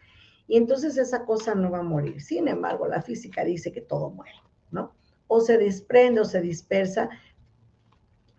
y 0.48 0.56
entonces 0.56 0.96
esa 0.98 1.24
cosa 1.24 1.54
no 1.54 1.70
va 1.70 1.78
a 1.78 1.82
morir. 1.82 2.20
Sin 2.20 2.46
embargo, 2.48 2.86
la 2.86 3.02
física 3.02 3.44
dice 3.44 3.72
que 3.72 3.80
todo 3.80 4.10
muere, 4.10 4.36
¿no? 4.70 4.92
O 5.28 5.40
se 5.40 5.56
desprende 5.58 6.20
o 6.20 6.24
se 6.24 6.40
dispersa, 6.40 7.08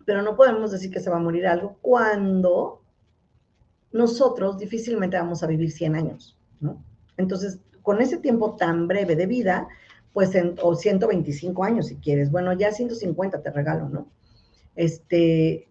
pero 0.06 0.22
no 0.22 0.36
podemos 0.36 0.70
decir 0.70 0.90
que 0.90 1.00
se 1.00 1.10
va 1.10 1.16
a 1.16 1.20
morir 1.20 1.46
algo 1.46 1.76
cuando 1.82 2.82
nosotros 3.92 4.58
difícilmente 4.58 5.18
vamos 5.18 5.42
a 5.42 5.46
vivir 5.46 5.70
100 5.70 5.96
años, 5.96 6.36
¿no? 6.60 6.82
Entonces, 7.16 7.58
con 7.82 8.00
ese 8.00 8.18
tiempo 8.18 8.54
tan 8.56 8.86
breve 8.86 9.16
de 9.16 9.26
vida, 9.26 9.68
pues, 10.12 10.34
en, 10.34 10.56
o 10.62 10.74
125 10.74 11.64
años 11.64 11.88
si 11.88 11.96
quieres, 11.96 12.30
bueno, 12.30 12.52
ya 12.52 12.72
150 12.72 13.42
te 13.42 13.50
regalo, 13.50 13.88
¿no? 13.88 14.08
Este, 14.78 15.66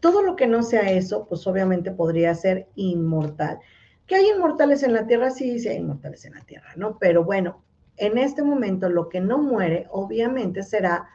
todo 0.00 0.22
lo 0.22 0.36
que 0.36 0.46
no 0.46 0.62
sea 0.62 0.90
eso, 0.90 1.26
pues 1.28 1.46
obviamente 1.46 1.90
podría 1.90 2.34
ser 2.34 2.66
inmortal. 2.76 3.58
¿Que 4.06 4.14
hay 4.14 4.30
inmortales 4.34 4.82
en 4.82 4.94
la 4.94 5.06
Tierra? 5.06 5.30
Sí, 5.30 5.60
sí 5.60 5.68
hay 5.68 5.76
inmortales 5.76 6.24
en 6.24 6.32
la 6.32 6.40
Tierra, 6.40 6.70
¿no? 6.76 6.96
Pero 6.98 7.24
bueno, 7.24 7.62
en 7.98 8.16
este 8.16 8.42
momento 8.42 8.88
lo 8.88 9.10
que 9.10 9.20
no 9.20 9.36
muere, 9.36 9.86
obviamente, 9.90 10.62
será 10.62 11.10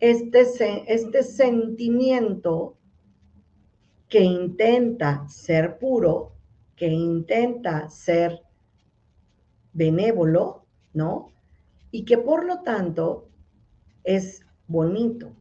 este, 0.00 0.46
este 0.86 1.22
sentimiento 1.22 2.78
que 4.08 4.22
intenta 4.22 5.28
ser 5.28 5.78
puro, 5.78 6.32
que 6.76 6.86
intenta 6.86 7.90
ser 7.90 8.40
benévolo, 9.74 10.64
¿no? 10.94 11.30
Y 11.90 12.06
que 12.06 12.16
por 12.16 12.46
lo 12.46 12.62
tanto 12.62 13.28
es 14.02 14.46
bonito, 14.66 15.34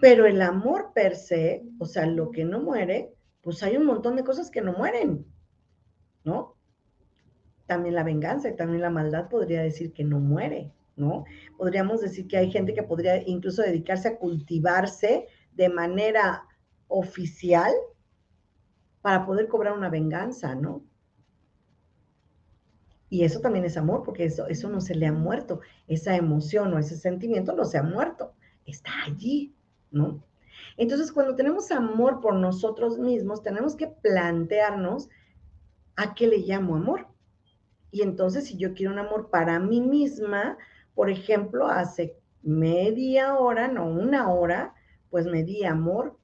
pero 0.00 0.26
el 0.26 0.40
amor 0.40 0.92
per 0.94 1.14
se, 1.14 1.62
o 1.78 1.86
sea, 1.86 2.06
lo 2.06 2.30
que 2.30 2.44
no 2.44 2.60
muere, 2.60 3.14
pues 3.42 3.62
hay 3.62 3.76
un 3.76 3.86
montón 3.86 4.16
de 4.16 4.24
cosas 4.24 4.50
que 4.50 4.62
no 4.62 4.72
mueren, 4.72 5.26
¿no? 6.24 6.56
También 7.66 7.94
la 7.94 8.02
venganza 8.02 8.48
y 8.48 8.56
también 8.56 8.82
la 8.82 8.90
maldad 8.90 9.28
podría 9.28 9.62
decir 9.62 9.92
que 9.92 10.04
no 10.04 10.18
muere, 10.18 10.72
¿no? 10.96 11.24
Podríamos 11.56 12.00
decir 12.00 12.26
que 12.26 12.38
hay 12.38 12.50
gente 12.50 12.74
que 12.74 12.82
podría 12.82 13.22
incluso 13.28 13.62
dedicarse 13.62 14.08
a 14.08 14.18
cultivarse 14.18 15.26
de 15.52 15.68
manera 15.68 16.44
oficial 16.88 17.72
para 19.02 19.24
poder 19.24 19.48
cobrar 19.48 19.76
una 19.76 19.88
venganza, 19.88 20.54
¿no? 20.54 20.84
Y 23.08 23.24
eso 23.24 23.40
también 23.40 23.64
es 23.64 23.76
amor, 23.76 24.02
porque 24.04 24.24
eso, 24.24 24.46
eso 24.46 24.68
no 24.68 24.80
se 24.80 24.94
le 24.94 25.06
ha 25.06 25.12
muerto, 25.12 25.60
esa 25.88 26.16
emoción 26.16 26.72
o 26.72 26.78
ese 26.78 26.96
sentimiento 26.96 27.54
no 27.54 27.64
se 27.64 27.76
ha 27.76 27.82
muerto, 27.82 28.34
está 28.64 28.90
allí, 29.04 29.52
¿no? 29.90 30.22
Entonces, 30.76 31.12
cuando 31.12 31.34
tenemos 31.34 31.70
amor 31.70 32.20
por 32.20 32.34
nosotros 32.34 32.98
mismos, 32.98 33.42
tenemos 33.42 33.76
que 33.76 33.86
plantearnos 33.86 35.08
a 35.96 36.14
qué 36.14 36.26
le 36.26 36.38
llamo 36.38 36.76
amor. 36.76 37.06
Y 37.90 38.02
entonces, 38.02 38.46
si 38.46 38.56
yo 38.56 38.74
quiero 38.74 38.92
un 38.92 38.98
amor 38.98 39.30
para 39.30 39.58
mí 39.58 39.80
misma, 39.80 40.56
por 40.94 41.10
ejemplo, 41.10 41.66
hace 41.66 42.16
media 42.42 43.34
hora, 43.34 43.68
no 43.68 43.86
una 43.86 44.32
hora, 44.32 44.74
pues 45.10 45.26
me 45.26 45.42
di 45.42 45.64
amor, 45.64 46.18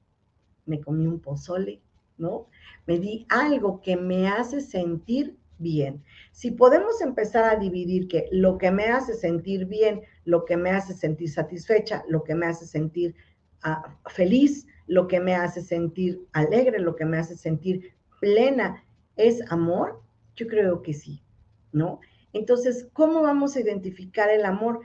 me 0.65 0.81
comí 0.81 1.05
un 1.05 1.19
pozole, 1.19 1.81
¿no? 2.17 2.47
Me 2.85 2.99
di 2.99 3.25
algo 3.29 3.81
que 3.81 3.97
me 3.97 4.27
hace 4.27 4.61
sentir 4.61 5.37
bien. 5.59 6.03
Si 6.31 6.51
podemos 6.51 7.01
empezar 7.01 7.43
a 7.43 7.59
dividir 7.59 8.07
que 8.07 8.27
lo 8.31 8.57
que 8.57 8.71
me 8.71 8.85
hace 8.85 9.13
sentir 9.13 9.65
bien, 9.65 10.01
lo 10.25 10.45
que 10.45 10.57
me 10.57 10.71
hace 10.71 10.93
sentir 10.93 11.29
satisfecha, 11.29 12.03
lo 12.07 12.23
que 12.23 12.35
me 12.35 12.45
hace 12.45 12.65
sentir 12.65 13.15
feliz, 14.07 14.67
lo 14.87 15.07
que 15.07 15.19
me 15.19 15.35
hace 15.35 15.61
sentir 15.61 16.25
alegre, 16.33 16.79
lo 16.79 16.95
que 16.95 17.05
me 17.05 17.17
hace 17.17 17.35
sentir 17.35 17.93
plena, 18.19 18.83
es 19.15 19.41
amor? 19.51 20.01
Yo 20.35 20.47
creo 20.47 20.81
que 20.81 20.93
sí, 20.93 21.23
¿no? 21.71 21.99
Entonces, 22.33 22.87
¿cómo 22.93 23.21
vamos 23.21 23.55
a 23.55 23.61
identificar 23.61 24.29
el 24.29 24.45
amor? 24.45 24.81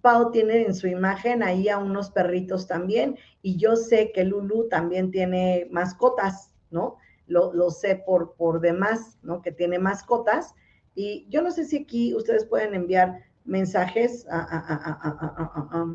Pau 0.00 0.30
tiene 0.30 0.62
en 0.62 0.74
su 0.74 0.88
imagen 0.88 1.42
ahí 1.42 1.68
a 1.68 1.78
unos 1.78 2.10
perritos 2.10 2.66
también, 2.66 3.16
y 3.42 3.56
yo 3.56 3.76
sé 3.76 4.12
que 4.12 4.24
Lulu 4.24 4.68
también 4.68 5.10
tiene 5.10 5.68
mascotas, 5.70 6.52
¿no? 6.70 6.96
Lo, 7.28 7.70
sé 7.70 7.96
por, 7.96 8.34
por 8.34 8.60
demás, 8.60 9.18
¿no? 9.22 9.42
Que 9.42 9.50
tiene 9.50 9.80
mascotas. 9.80 10.54
Y 10.94 11.26
yo 11.28 11.42
no 11.42 11.50
sé 11.50 11.64
si 11.64 11.78
aquí 11.78 12.14
ustedes 12.14 12.44
pueden 12.44 12.72
enviar 12.74 13.24
mensajes 13.44 14.26
a, 14.30 15.86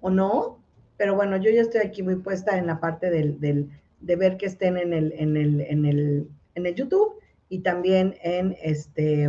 o 0.00 0.10
no, 0.10 0.58
pero 0.96 1.14
bueno, 1.14 1.36
yo 1.36 1.50
ya 1.50 1.60
estoy 1.60 1.80
aquí 1.80 2.02
muy 2.02 2.16
puesta 2.16 2.56
en 2.58 2.66
la 2.66 2.80
parte 2.80 3.10
del, 3.10 3.38
de 4.00 4.16
ver 4.16 4.36
que 4.36 4.46
estén 4.46 4.76
en 4.76 4.92
el, 4.92 5.12
en 5.12 5.36
el, 5.36 5.60
en 5.60 5.84
el, 5.84 6.28
en 6.54 6.66
el 6.66 6.74
YouTube 6.74 7.20
y 7.48 7.60
también 7.60 8.16
en 8.22 8.56
este 8.62 9.28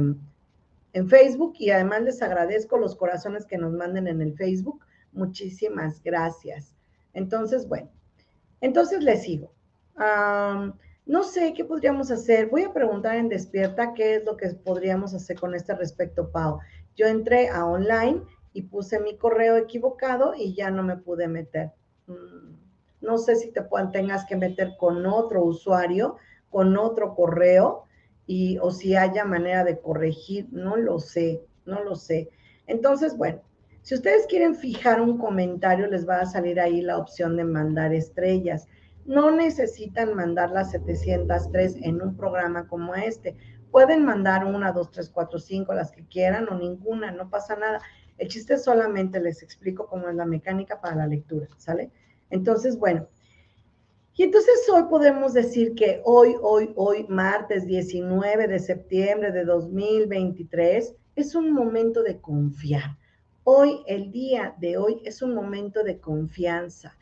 en 0.97 1.09
Facebook 1.09 1.53
y 1.59 1.69
además 1.69 2.01
les 2.01 2.21
agradezco 2.23 2.77
los 2.77 2.95
corazones 2.95 3.45
que 3.45 3.59
nos 3.59 3.71
manden 3.71 4.07
en 4.07 4.19
el 4.21 4.33
Facebook. 4.35 4.83
Muchísimas 5.11 6.01
gracias. 6.01 6.73
Entonces, 7.13 7.67
bueno, 7.67 7.89
entonces 8.61 9.03
les 9.03 9.21
sigo. 9.21 9.51
no 11.05 11.23
sé 11.23 11.53
qué 11.53 11.65
podríamos 11.65 12.09
hacer. 12.09 12.47
Voy 12.47 12.63
a 12.63 12.73
preguntar 12.73 13.15
en 13.15 13.29
Despierta 13.29 13.93
qué 13.93 14.15
es 14.15 14.25
lo 14.25 14.37
que 14.37 14.49
podríamos 14.49 15.13
hacer 15.13 15.39
con 15.39 15.53
este 15.53 15.75
respecto, 15.75 16.31
Pau. 16.31 16.59
Yo 16.95 17.05
entré 17.05 17.49
a 17.49 17.65
online 17.65 18.21
y 18.53 18.63
puse 18.63 18.99
mi 18.99 19.17
correo 19.17 19.57
equivocado 19.57 20.33
y 20.35 20.53
ya 20.53 20.71
no 20.71 20.83
me 20.83 20.97
pude 20.97 21.27
meter. 21.27 21.71
Mm, 22.07 22.55
no 23.01 23.17
sé 23.17 23.35
si 23.35 23.51
te 23.51 23.61
tengas 23.91 24.25
que 24.25 24.35
meter 24.35 24.75
con 24.77 25.05
otro 25.05 25.43
usuario, 25.43 26.17
con 26.49 26.77
otro 26.77 27.15
correo, 27.15 27.83
y, 28.25 28.57
o 28.59 28.71
si 28.71 28.95
haya 28.95 29.23
manera 29.23 29.63
de 29.63 29.79
corregir, 29.79 30.47
no 30.51 30.75
lo 30.75 30.99
sé, 30.99 31.41
no 31.65 31.83
lo 31.83 31.95
sé. 31.95 32.29
Entonces, 32.67 33.17
bueno, 33.17 33.41
si 33.81 33.95
ustedes 33.95 34.27
quieren 34.27 34.55
fijar 34.55 34.99
un 34.99 35.17
comentario, 35.17 35.87
les 35.87 36.07
va 36.07 36.19
a 36.19 36.25
salir 36.25 36.59
ahí 36.59 36.81
la 36.81 36.97
opción 36.97 37.37
de 37.37 37.45
mandar 37.45 37.93
estrellas. 37.93 38.67
No 39.05 39.31
necesitan 39.31 40.13
mandar 40.13 40.51
las 40.51 40.71
703 40.71 41.77
en 41.81 42.01
un 42.01 42.17
programa 42.17 42.67
como 42.67 42.95
este. 42.95 43.37
Pueden 43.71 44.03
mandar 44.03 44.43
una, 44.43 44.73
dos, 44.73 44.91
tres, 44.91 45.09
cuatro, 45.09 45.39
cinco, 45.39 45.73
las 45.73 45.91
que 45.91 46.05
quieran 46.05 46.49
o 46.49 46.55
ninguna, 46.55 47.11
no 47.11 47.29
pasa 47.29 47.55
nada. 47.55 47.79
El 48.17 48.27
chiste 48.27 48.57
solamente 48.57 49.19
les 49.19 49.43
explico 49.43 49.87
cómo 49.87 50.09
es 50.09 50.15
la 50.15 50.25
mecánica 50.25 50.81
para 50.81 50.95
la 50.95 51.07
lectura, 51.07 51.47
¿sale? 51.57 51.91
Entonces, 52.29 52.77
bueno. 52.77 53.07
Y 54.15 54.23
entonces 54.23 54.67
hoy 54.73 54.83
podemos 54.89 55.33
decir 55.33 55.75
que 55.75 56.01
hoy, 56.03 56.35
hoy, 56.41 56.73
hoy, 56.75 57.05
martes 57.07 57.67
19 57.67 58.47
de 58.47 58.59
septiembre 58.59 59.31
de 59.31 59.45
2023, 59.45 60.95
es 61.15 61.35
un 61.35 61.51
momento 61.51 62.01
de 62.01 62.19
confiar. 62.19 62.97
Hoy, 63.43 63.83
el 63.85 64.11
día 64.11 64.55
de 64.59 64.77
hoy, 64.77 65.01
es 65.05 65.21
un 65.21 65.35
momento 65.35 65.83
de 65.83 65.99
confianza. 65.99 66.97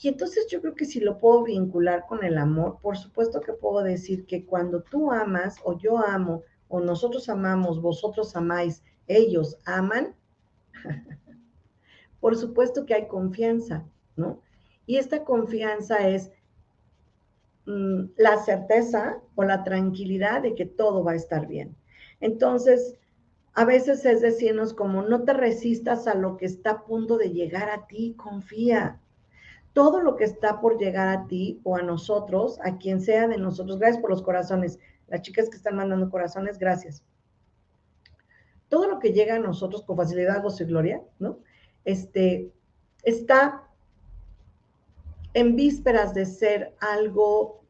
Y 0.00 0.08
entonces 0.08 0.46
yo 0.48 0.60
creo 0.60 0.74
que 0.74 0.84
si 0.84 1.00
lo 1.00 1.18
puedo 1.18 1.42
vincular 1.44 2.06
con 2.06 2.24
el 2.24 2.38
amor, 2.38 2.78
por 2.80 2.96
supuesto 2.96 3.40
que 3.40 3.52
puedo 3.52 3.82
decir 3.82 4.24
que 4.26 4.46
cuando 4.46 4.82
tú 4.82 5.12
amas 5.12 5.56
o 5.64 5.76
yo 5.78 5.98
amo 5.98 6.42
o 6.68 6.80
nosotros 6.80 7.28
amamos, 7.28 7.82
vosotros 7.82 8.34
amáis, 8.34 8.82
ellos 9.06 9.58
aman, 9.64 10.14
por 12.20 12.36
supuesto 12.36 12.86
que 12.86 12.94
hay 12.94 13.08
confianza, 13.08 13.84
¿no? 14.16 14.40
Y 14.86 14.96
esta 14.96 15.24
confianza 15.24 16.08
es 16.08 16.30
mm, 17.66 18.04
la 18.16 18.38
certeza 18.38 19.20
o 19.34 19.44
la 19.44 19.64
tranquilidad 19.64 20.42
de 20.42 20.54
que 20.54 20.66
todo 20.66 21.04
va 21.04 21.12
a 21.12 21.16
estar 21.16 21.46
bien. 21.46 21.76
Entonces, 22.20 22.96
a 23.54 23.64
veces 23.64 24.04
es 24.04 24.20
decirnos 24.20 24.72
como 24.72 25.02
no 25.02 25.24
te 25.24 25.32
resistas 25.32 26.06
a 26.06 26.14
lo 26.14 26.36
que 26.36 26.46
está 26.46 26.70
a 26.70 26.84
punto 26.84 27.18
de 27.18 27.30
llegar 27.30 27.70
a 27.70 27.86
ti, 27.86 28.14
confía. 28.16 29.00
Todo 29.72 30.00
lo 30.00 30.16
que 30.16 30.24
está 30.24 30.60
por 30.60 30.78
llegar 30.78 31.08
a 31.08 31.26
ti 31.26 31.60
o 31.64 31.76
a 31.76 31.82
nosotros, 31.82 32.58
a 32.62 32.76
quien 32.78 33.00
sea 33.00 33.26
de 33.28 33.38
nosotros, 33.38 33.78
gracias 33.78 34.00
por 34.00 34.10
los 34.10 34.22
corazones. 34.22 34.78
Las 35.08 35.22
chicas 35.22 35.48
que 35.48 35.56
están 35.56 35.76
mandando 35.76 36.10
corazones, 36.10 36.58
gracias 36.58 37.02
todo 38.72 38.88
lo 38.88 38.98
que 38.98 39.12
llega 39.12 39.34
a 39.34 39.38
nosotros 39.38 39.82
con 39.82 39.98
facilidad, 39.98 40.42
gozo 40.42 40.62
y 40.62 40.66
gloria, 40.66 41.02
¿no? 41.18 41.40
Este, 41.84 42.50
está 43.02 43.68
en 45.34 45.56
vísperas 45.56 46.14
de 46.14 46.24
ser 46.24 46.74
algo 46.80 47.60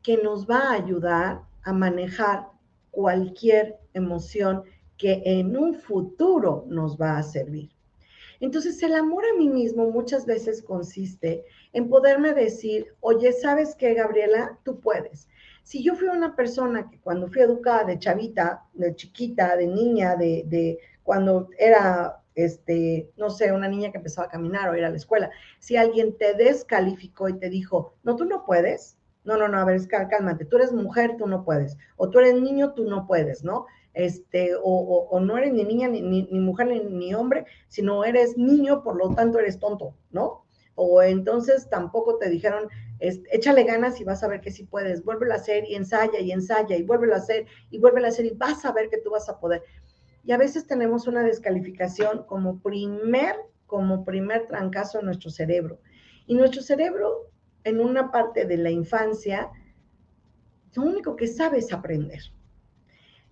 que 0.00 0.16
nos 0.16 0.48
va 0.48 0.60
a 0.60 0.74
ayudar 0.74 1.42
a 1.64 1.72
manejar 1.72 2.46
cualquier 2.92 3.80
emoción 3.94 4.62
que 4.96 5.22
en 5.24 5.56
un 5.56 5.74
futuro 5.74 6.64
nos 6.68 6.96
va 6.96 7.18
a 7.18 7.24
servir. 7.24 7.72
Entonces, 8.38 8.80
el 8.84 8.94
amor 8.94 9.24
a 9.24 9.36
mí 9.36 9.48
mismo 9.48 9.90
muchas 9.90 10.24
veces 10.24 10.62
consiste 10.62 11.44
en 11.72 11.88
poderme 11.88 12.32
decir, 12.32 12.94
oye, 13.00 13.32
¿sabes 13.32 13.74
qué, 13.74 13.94
Gabriela? 13.94 14.56
Tú 14.62 14.78
puedes. 14.78 15.28
Si 15.68 15.82
yo 15.82 15.94
fui 15.94 16.08
una 16.08 16.34
persona 16.34 16.88
que 16.88 16.98
cuando 16.98 17.28
fui 17.28 17.42
educada 17.42 17.84
de 17.84 17.98
chavita, 17.98 18.64
de 18.72 18.94
chiquita, 18.94 19.54
de 19.54 19.66
niña, 19.66 20.16
de, 20.16 20.44
de 20.46 20.78
cuando 21.02 21.50
era, 21.58 22.22
este, 22.34 23.10
no 23.18 23.28
sé, 23.28 23.52
una 23.52 23.68
niña 23.68 23.90
que 23.90 23.98
empezaba 23.98 24.28
a 24.28 24.30
caminar 24.30 24.70
o 24.70 24.76
ir 24.78 24.86
a 24.86 24.88
la 24.88 24.96
escuela, 24.96 25.30
si 25.58 25.76
alguien 25.76 26.16
te 26.16 26.32
descalificó 26.32 27.28
y 27.28 27.38
te 27.38 27.50
dijo, 27.50 27.92
no, 28.02 28.16
tú 28.16 28.24
no 28.24 28.46
puedes, 28.46 28.96
no, 29.24 29.36
no, 29.36 29.46
no, 29.46 29.58
a 29.58 29.66
ver, 29.66 29.86
cálmate, 29.88 30.46
tú 30.46 30.56
eres 30.56 30.72
mujer, 30.72 31.16
tú 31.18 31.26
no 31.26 31.44
puedes, 31.44 31.76
o 31.98 32.08
tú 32.08 32.20
eres 32.20 32.40
niño, 32.40 32.72
tú 32.72 32.84
no 32.84 33.06
puedes, 33.06 33.44
¿no? 33.44 33.66
Este, 33.92 34.52
o, 34.62 35.20
no 35.20 35.36
eres 35.36 35.52
ni 35.52 35.64
niña, 35.64 35.88
ni, 35.88 36.00
ni, 36.00 36.40
mujer, 36.40 36.68
ni, 36.90 37.12
hombre, 37.12 37.44
sino 37.68 38.04
eres 38.04 38.38
niño, 38.38 38.82
por 38.82 38.96
lo 38.96 39.14
tanto 39.14 39.38
eres 39.38 39.58
tonto, 39.58 39.94
¿no? 40.12 40.46
O 40.80 41.02
entonces 41.02 41.68
tampoco 41.68 42.18
te 42.18 42.30
dijeron, 42.30 42.68
échale 43.00 43.64
ganas 43.64 44.00
y 44.00 44.04
vas 44.04 44.22
a 44.22 44.28
ver 44.28 44.40
que 44.40 44.52
sí 44.52 44.62
puedes, 44.62 45.02
vuélvelo 45.04 45.32
a 45.32 45.36
hacer 45.36 45.64
y 45.68 45.74
ensaya 45.74 46.20
y 46.20 46.30
ensaya 46.30 46.76
y 46.76 46.84
vuélvelo 46.84 47.14
a 47.14 47.18
hacer 47.18 47.46
y 47.68 47.80
vuélvelo 47.80 48.06
a 48.06 48.10
hacer 48.10 48.26
y 48.26 48.30
vas 48.30 48.64
a 48.64 48.70
ver 48.70 48.88
que 48.88 48.98
tú 48.98 49.10
vas 49.10 49.28
a 49.28 49.40
poder. 49.40 49.64
Y 50.22 50.30
a 50.30 50.38
veces 50.38 50.68
tenemos 50.68 51.08
una 51.08 51.24
descalificación 51.24 52.22
como 52.26 52.60
primer, 52.60 53.34
como 53.66 54.04
primer 54.04 54.46
trancazo 54.46 55.00
en 55.00 55.06
nuestro 55.06 55.30
cerebro. 55.30 55.80
Y 56.28 56.36
nuestro 56.36 56.62
cerebro 56.62 57.32
en 57.64 57.80
una 57.80 58.12
parte 58.12 58.44
de 58.44 58.56
la 58.56 58.70
infancia, 58.70 59.50
lo 60.74 60.82
único 60.82 61.16
que 61.16 61.26
sabe 61.26 61.58
es 61.58 61.72
aprender. 61.72 62.20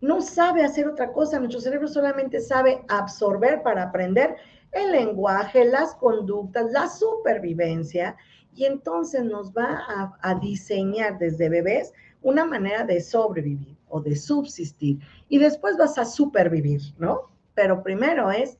No 0.00 0.20
sabe 0.20 0.64
hacer 0.64 0.88
otra 0.88 1.12
cosa, 1.12 1.38
nuestro 1.38 1.60
cerebro 1.60 1.86
solamente 1.86 2.40
sabe 2.40 2.82
absorber 2.88 3.62
para 3.62 3.84
aprender 3.84 4.36
el 4.76 4.92
lenguaje, 4.92 5.64
las 5.64 5.94
conductas, 5.94 6.70
la 6.70 6.88
supervivencia, 6.88 8.16
y 8.54 8.64
entonces 8.64 9.24
nos 9.24 9.52
va 9.52 9.84
a, 10.22 10.34
diseñar 10.36 11.18
desde 11.18 11.48
bebés 11.48 11.92
una 12.22 12.44
manera 12.44 12.84
de 12.84 13.00
sobrevivir 13.00 13.76
o 13.88 14.00
de 14.00 14.16
subsistir, 14.16 14.98
y 15.28 15.38
después 15.38 15.76
vas 15.76 15.98
a 15.98 16.04
supervivir, 16.04 16.80
¿no? 16.98 17.30
Pero 17.54 17.82
primero 17.82 18.30
es 18.30 18.58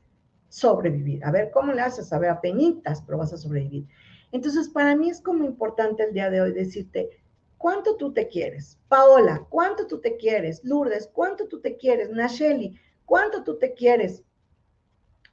sobrevivir. 0.49 1.25
A 1.25 1.31
ver, 1.31 1.51
¿cómo 1.51 1.73
le 1.73 1.83
haces? 1.83 2.13
A 2.13 2.19
ver, 2.19 2.31
a 2.31 2.41
peñitas, 2.41 3.03
pero 3.03 3.19
vas 3.19 3.33
a 3.33 3.39
sobrevivir. 3.39 3.87
Entonces, 4.33 4.69
para 4.69 4.95
mí 4.95 5.11
es 5.11 5.21
como 5.21 5.45
importante 5.45 6.05
el 6.05 6.13
día 6.13 6.31
de 6.31 6.41
hoy 6.41 6.53
decirte, 6.53 7.11
¿cuánto 7.59 7.97
tú 7.97 8.13
te 8.13 8.29
quieres? 8.29 8.79
Paola, 8.89 9.47
¿cuánto 9.49 9.87
tú 9.87 9.99
te 10.01 10.17
quieres? 10.17 10.63
Lourdes, 10.63 11.09
¿cuánto 11.13 11.49
tú 11.49 11.61
te 11.61 11.77
quieres? 11.77 12.11
Nacheli, 12.11 12.79
¿cuánto 13.05 13.43
tú 13.43 13.59
te 13.59 13.73
quieres? 13.73 14.23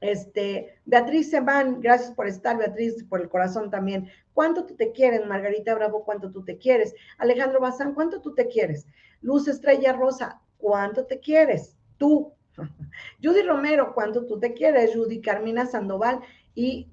Este, 0.03 0.81
Beatriz 0.83 1.29
Seban, 1.29 1.79
gracias 1.79 2.11
por 2.11 2.27
estar, 2.27 2.57
Beatriz, 2.57 3.05
por 3.05 3.21
el 3.21 3.29
corazón 3.29 3.71
también. 3.71 4.09
¿Cuánto 4.33 4.65
tú 4.65 4.75
te 4.75 4.91
quieres? 4.91 5.25
Margarita 5.25 5.73
Bravo, 5.75 6.03
¿cuánto 6.03 6.29
tú 6.29 6.43
te 6.43 6.57
quieres? 6.57 6.93
Alejandro 7.17 7.61
Bazán, 7.61 7.93
¿cuánto 7.93 8.19
tú 8.19 8.35
te 8.35 8.49
quieres? 8.49 8.85
Luz 9.21 9.47
Estrella 9.47 9.93
Rosa, 9.93 10.41
¿cuánto 10.57 11.05
te 11.05 11.21
quieres? 11.21 11.77
Tú. 11.97 12.33
Judy 13.23 13.43
Romero, 13.43 13.93
¿cuánto 13.93 14.25
tú 14.25 14.41
te 14.41 14.51
quieres? 14.51 14.93
Judy 14.93 15.21
Carmina 15.21 15.65
Sandoval 15.65 16.19
y 16.53 16.91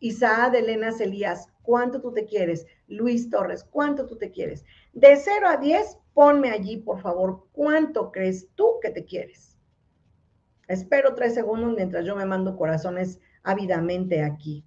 Isaad 0.00 0.56
Elena 0.56 0.90
Celías, 0.90 1.46
¿cuánto 1.62 2.00
tú 2.00 2.12
te 2.12 2.26
quieres? 2.26 2.66
Luis 2.88 3.30
Torres, 3.30 3.62
¿cuánto 3.62 4.06
tú 4.08 4.16
te 4.16 4.32
quieres? 4.32 4.64
De 4.94 5.14
0 5.14 5.46
a 5.46 5.58
10, 5.58 5.96
ponme 6.12 6.50
allí, 6.50 6.78
por 6.78 7.00
favor, 7.00 7.44
¿cuánto 7.52 8.10
crees 8.10 8.48
tú 8.56 8.80
que 8.82 8.90
te 8.90 9.04
quieres? 9.04 9.49
Espero 10.70 11.16
tres 11.16 11.34
segundos 11.34 11.74
mientras 11.74 12.06
yo 12.06 12.14
me 12.14 12.24
mando 12.24 12.56
corazones 12.56 13.18
ávidamente 13.42 14.22
aquí. 14.22 14.64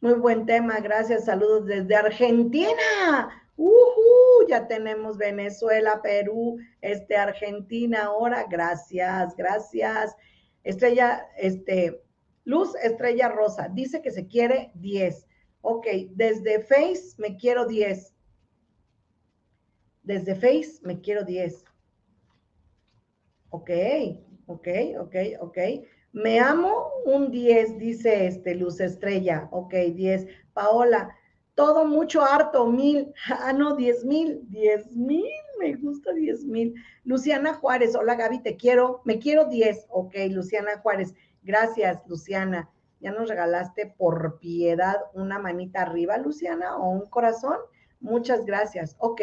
Muy 0.00 0.14
buen 0.14 0.46
tema, 0.46 0.78
gracias, 0.78 1.24
saludos 1.24 1.66
desde 1.66 1.96
Argentina. 1.96 3.42
Uh, 3.56 4.46
ya 4.48 4.68
tenemos 4.68 5.18
Venezuela, 5.18 6.00
Perú, 6.00 6.58
este, 6.82 7.16
Argentina 7.16 8.04
ahora. 8.04 8.46
Gracias, 8.48 9.34
gracias. 9.34 10.14
Estrella, 10.62 11.26
este, 11.36 12.00
Luz 12.44 12.76
Estrella 12.76 13.28
Rosa, 13.28 13.68
dice 13.68 14.02
que 14.02 14.12
se 14.12 14.28
quiere 14.28 14.70
10. 14.74 15.26
Ok, 15.62 15.88
desde 16.10 16.60
Face 16.60 17.16
me 17.18 17.36
quiero 17.36 17.66
10. 17.66 18.14
Desde 20.04 20.36
Face 20.36 20.78
me 20.82 21.00
quiero 21.00 21.24
10. 21.24 21.64
Ok, 23.54 23.70
ok, 24.46 24.68
ok, 24.98 25.16
ok. 25.40 25.58
Me 26.12 26.40
amo 26.40 26.88
un 27.04 27.30
10, 27.30 27.76
dice 27.76 28.26
este 28.26 28.54
Luz 28.54 28.80
Estrella. 28.80 29.46
Ok, 29.52 29.74
10. 29.94 30.26
Paola, 30.54 31.14
todo 31.54 31.84
mucho 31.84 32.22
harto, 32.24 32.66
mil. 32.66 33.12
Ah, 33.28 33.52
no, 33.52 33.76
10 33.76 34.06
mil. 34.06 34.40
10 34.48 34.96
mil, 34.96 35.28
me 35.60 35.74
gusta 35.74 36.14
10 36.14 36.46
mil. 36.46 36.74
Luciana 37.04 37.52
Juárez, 37.52 37.94
hola 37.94 38.14
Gaby, 38.14 38.42
te 38.42 38.56
quiero. 38.56 39.02
Me 39.04 39.18
quiero 39.18 39.44
10. 39.44 39.84
Ok, 39.90 40.14
Luciana 40.30 40.78
Juárez. 40.78 41.12
Gracias, 41.42 42.02
Luciana. 42.06 42.70
Ya 43.00 43.12
nos 43.12 43.28
regalaste 43.28 43.94
por 43.98 44.38
piedad 44.38 44.96
una 45.12 45.38
manita 45.38 45.82
arriba, 45.82 46.16
Luciana, 46.16 46.78
o 46.78 46.88
un 46.88 47.10
corazón. 47.10 47.58
Muchas 48.00 48.46
gracias. 48.46 48.96
Ok, 48.98 49.20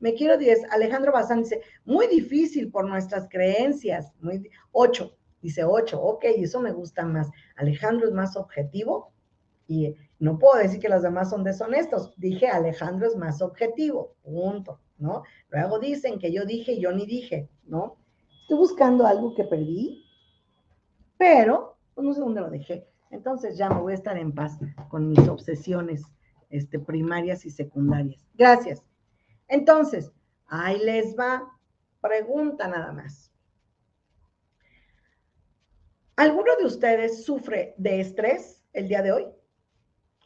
me 0.00 0.14
quiero 0.14 0.36
10. 0.36 0.70
Alejandro 0.70 1.12
Bazán 1.12 1.42
dice, 1.42 1.62
muy 1.84 2.06
difícil 2.08 2.70
por 2.70 2.88
nuestras 2.88 3.28
creencias. 3.28 4.12
Muy, 4.20 4.50
8, 4.72 5.16
dice 5.40 5.64
8. 5.64 6.00
Ok, 6.00 6.24
eso 6.24 6.60
me 6.60 6.72
gusta 6.72 7.04
más. 7.04 7.30
Alejandro 7.56 8.08
es 8.08 8.12
más 8.12 8.36
objetivo 8.36 9.12
y 9.68 9.94
no 10.18 10.38
puedo 10.38 10.56
decir 10.56 10.80
que 10.80 10.88
los 10.88 11.02
demás 11.02 11.30
son 11.30 11.44
deshonestos. 11.44 12.12
Dije, 12.16 12.48
Alejandro 12.48 13.06
es 13.06 13.16
más 13.16 13.40
objetivo. 13.40 14.16
Punto, 14.22 14.80
¿no? 14.98 15.22
Luego 15.50 15.78
dicen 15.78 16.18
que 16.18 16.32
yo 16.32 16.44
dije 16.44 16.72
y 16.72 16.80
yo 16.80 16.90
ni 16.90 17.06
dije, 17.06 17.48
¿no? 17.64 17.96
Estoy 18.42 18.58
buscando 18.58 19.06
algo 19.06 19.34
que 19.34 19.44
perdí 19.44 20.04
pero 21.20 21.76
pues, 21.94 22.06
no 22.06 22.14
sé 22.14 22.20
dónde 22.20 22.40
lo 22.40 22.48
dejé. 22.48 22.88
Entonces 23.10 23.58
ya 23.58 23.68
me 23.68 23.82
voy 23.82 23.92
a 23.92 23.96
estar 23.96 24.16
en 24.16 24.32
paz 24.32 24.58
con 24.88 25.06
mis 25.06 25.28
obsesiones 25.28 26.02
este, 26.48 26.78
primarias 26.78 27.44
y 27.44 27.50
secundarias. 27.50 28.26
Gracias. 28.38 28.82
Entonces, 29.50 30.12
ahí 30.46 30.78
les 30.78 31.14
va. 31.18 31.56
Pregunta 32.00 32.66
nada 32.66 32.92
más. 32.92 33.30
¿Alguno 36.16 36.56
de 36.56 36.64
ustedes 36.64 37.24
sufre 37.24 37.74
de 37.76 38.00
estrés 38.00 38.62
el 38.72 38.88
día 38.88 39.02
de 39.02 39.12
hoy? 39.12 39.26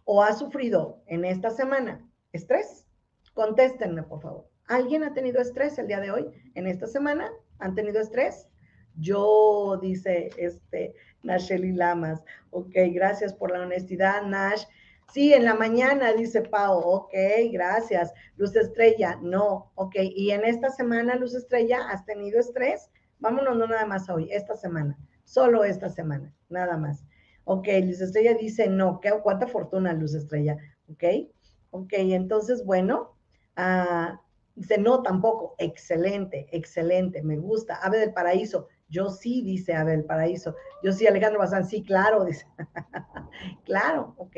¿O 0.05 0.23
ha 0.23 0.33
sufrido 0.35 1.03
en 1.07 1.25
esta 1.25 1.51
semana 1.51 2.07
estrés? 2.33 2.87
Contéstenme, 3.33 4.03
por 4.03 4.21
favor. 4.21 4.49
¿Alguien 4.67 5.03
ha 5.03 5.15
tenido 5.15 5.41
estrés 5.41 5.79
el 5.79 5.89
día 5.89 6.01
de 6.01 6.11
hoy? 6.11 6.27
¿En 6.55 6.67
esta 6.67 6.87
semana? 6.87 7.33
¿Han 7.59 7.75
tenido 7.75 8.01
estrés? 8.01 8.49
Yo, 8.97 9.79
dice 9.81 10.31
este 10.37 10.95
Nasheli 11.23 11.73
Lamas. 11.73 12.23
Ok, 12.51 12.75
gracias 12.93 13.33
por 13.33 13.51
la 13.51 13.63
honestidad, 13.63 14.23
Nash. 14.23 14.65
Sí, 15.13 15.33
en 15.33 15.45
la 15.45 15.55
mañana, 15.55 16.13
dice 16.13 16.43
Pau. 16.43 16.81
Ok, 16.81 17.13
gracias. 17.53 18.13
Luz 18.37 18.55
Estrella, 18.57 19.19
no. 19.23 19.71
Ok, 19.77 19.95
y 20.01 20.31
en 20.31 20.45
esta 20.45 20.71
semana, 20.71 21.15
Luz 21.17 21.35
Estrella, 21.35 21.89
¿has 21.89 22.05
tenido 22.05 22.41
estrés? 22.41 22.91
Vámonos, 23.21 23.57
no 23.57 23.67
nada 23.67 23.87
más 23.87 24.11
hoy, 24.11 24.29
esta 24.33 24.57
semana. 24.57 24.99
Solo 25.25 25.65
esta 25.65 25.89
semana, 25.89 26.35
nada 26.49 26.77
más. 26.77 27.05
Ok, 27.45 27.69
Luz 27.85 28.01
Estrella 28.01 28.35
dice 28.35 28.69
no. 28.69 29.01
¿Qué, 29.01 29.13
¿Cuánta 29.23 29.47
fortuna, 29.47 29.93
Luz 29.93 30.15
Estrella? 30.15 30.57
Ok, 30.91 31.05
ok, 31.71 31.93
entonces, 31.93 32.65
bueno, 32.65 33.17
ah, 33.57 34.21
dice 34.57 34.79
no 34.79 35.03
tampoco. 35.03 35.55
Excelente, 35.59 36.49
excelente, 36.51 37.23
me 37.23 37.37
gusta. 37.37 37.77
Ave 37.77 37.99
del 37.99 38.13
Paraíso, 38.13 38.69
yo 38.89 39.11
sí, 39.11 39.43
dice 39.43 39.75
Abel 39.75 40.05
Paraíso. 40.05 40.55
Yo 40.83 40.93
sí, 40.93 41.07
Alejandro 41.07 41.41
Bazán, 41.41 41.67
sí, 41.67 41.83
claro, 41.83 42.25
dice. 42.27 42.47
claro, 43.65 44.15
ok. 44.19 44.37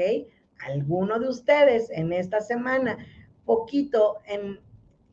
Alguno 0.65 1.19
de 1.19 1.29
ustedes 1.29 1.91
en 1.91 2.13
esta 2.13 2.41
semana, 2.41 2.99
poquito 3.45 4.19
en, 4.27 4.61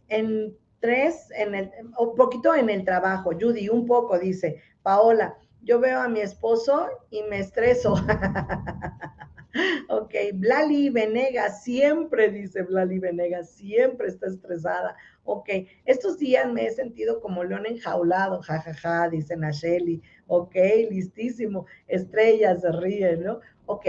en 0.09 0.57
tres, 0.79 1.29
en 1.35 1.55
el, 1.55 1.71
un 1.97 2.15
poquito 2.15 2.53
en 2.53 2.69
el 2.69 2.83
trabajo. 2.83 3.31
Judy, 3.39 3.69
un 3.69 3.85
poco, 3.85 4.19
dice. 4.19 4.61
Paola, 4.81 5.37
yo 5.61 5.79
veo 5.79 6.01
a 6.01 6.09
mi 6.09 6.19
esposo 6.19 6.87
y 7.09 7.23
me 7.23 7.39
estreso. 7.39 7.93
ok, 9.89 10.13
Blali 10.33 10.89
Venegas, 10.89 11.63
siempre, 11.63 12.29
dice 12.29 12.63
Blali 12.63 12.99
Venegas, 12.99 13.51
siempre 13.51 14.07
está 14.07 14.27
estresada. 14.27 14.97
Ok, 15.23 15.49
estos 15.85 16.17
días 16.17 16.51
me 16.51 16.65
he 16.65 16.71
sentido 16.71 17.21
como 17.21 17.43
león 17.43 17.65
enjaulado, 17.65 18.41
jajaja, 18.41 18.73
ja, 18.73 19.01
ja, 19.03 19.09
dice 19.09 19.37
Nacheli. 19.37 20.01
Ok, 20.27 20.55
listísimo. 20.89 21.65
Estrellas 21.87 22.61
se 22.61 22.71
ríen, 22.71 23.23
¿no? 23.23 23.39
Ok, 23.65 23.85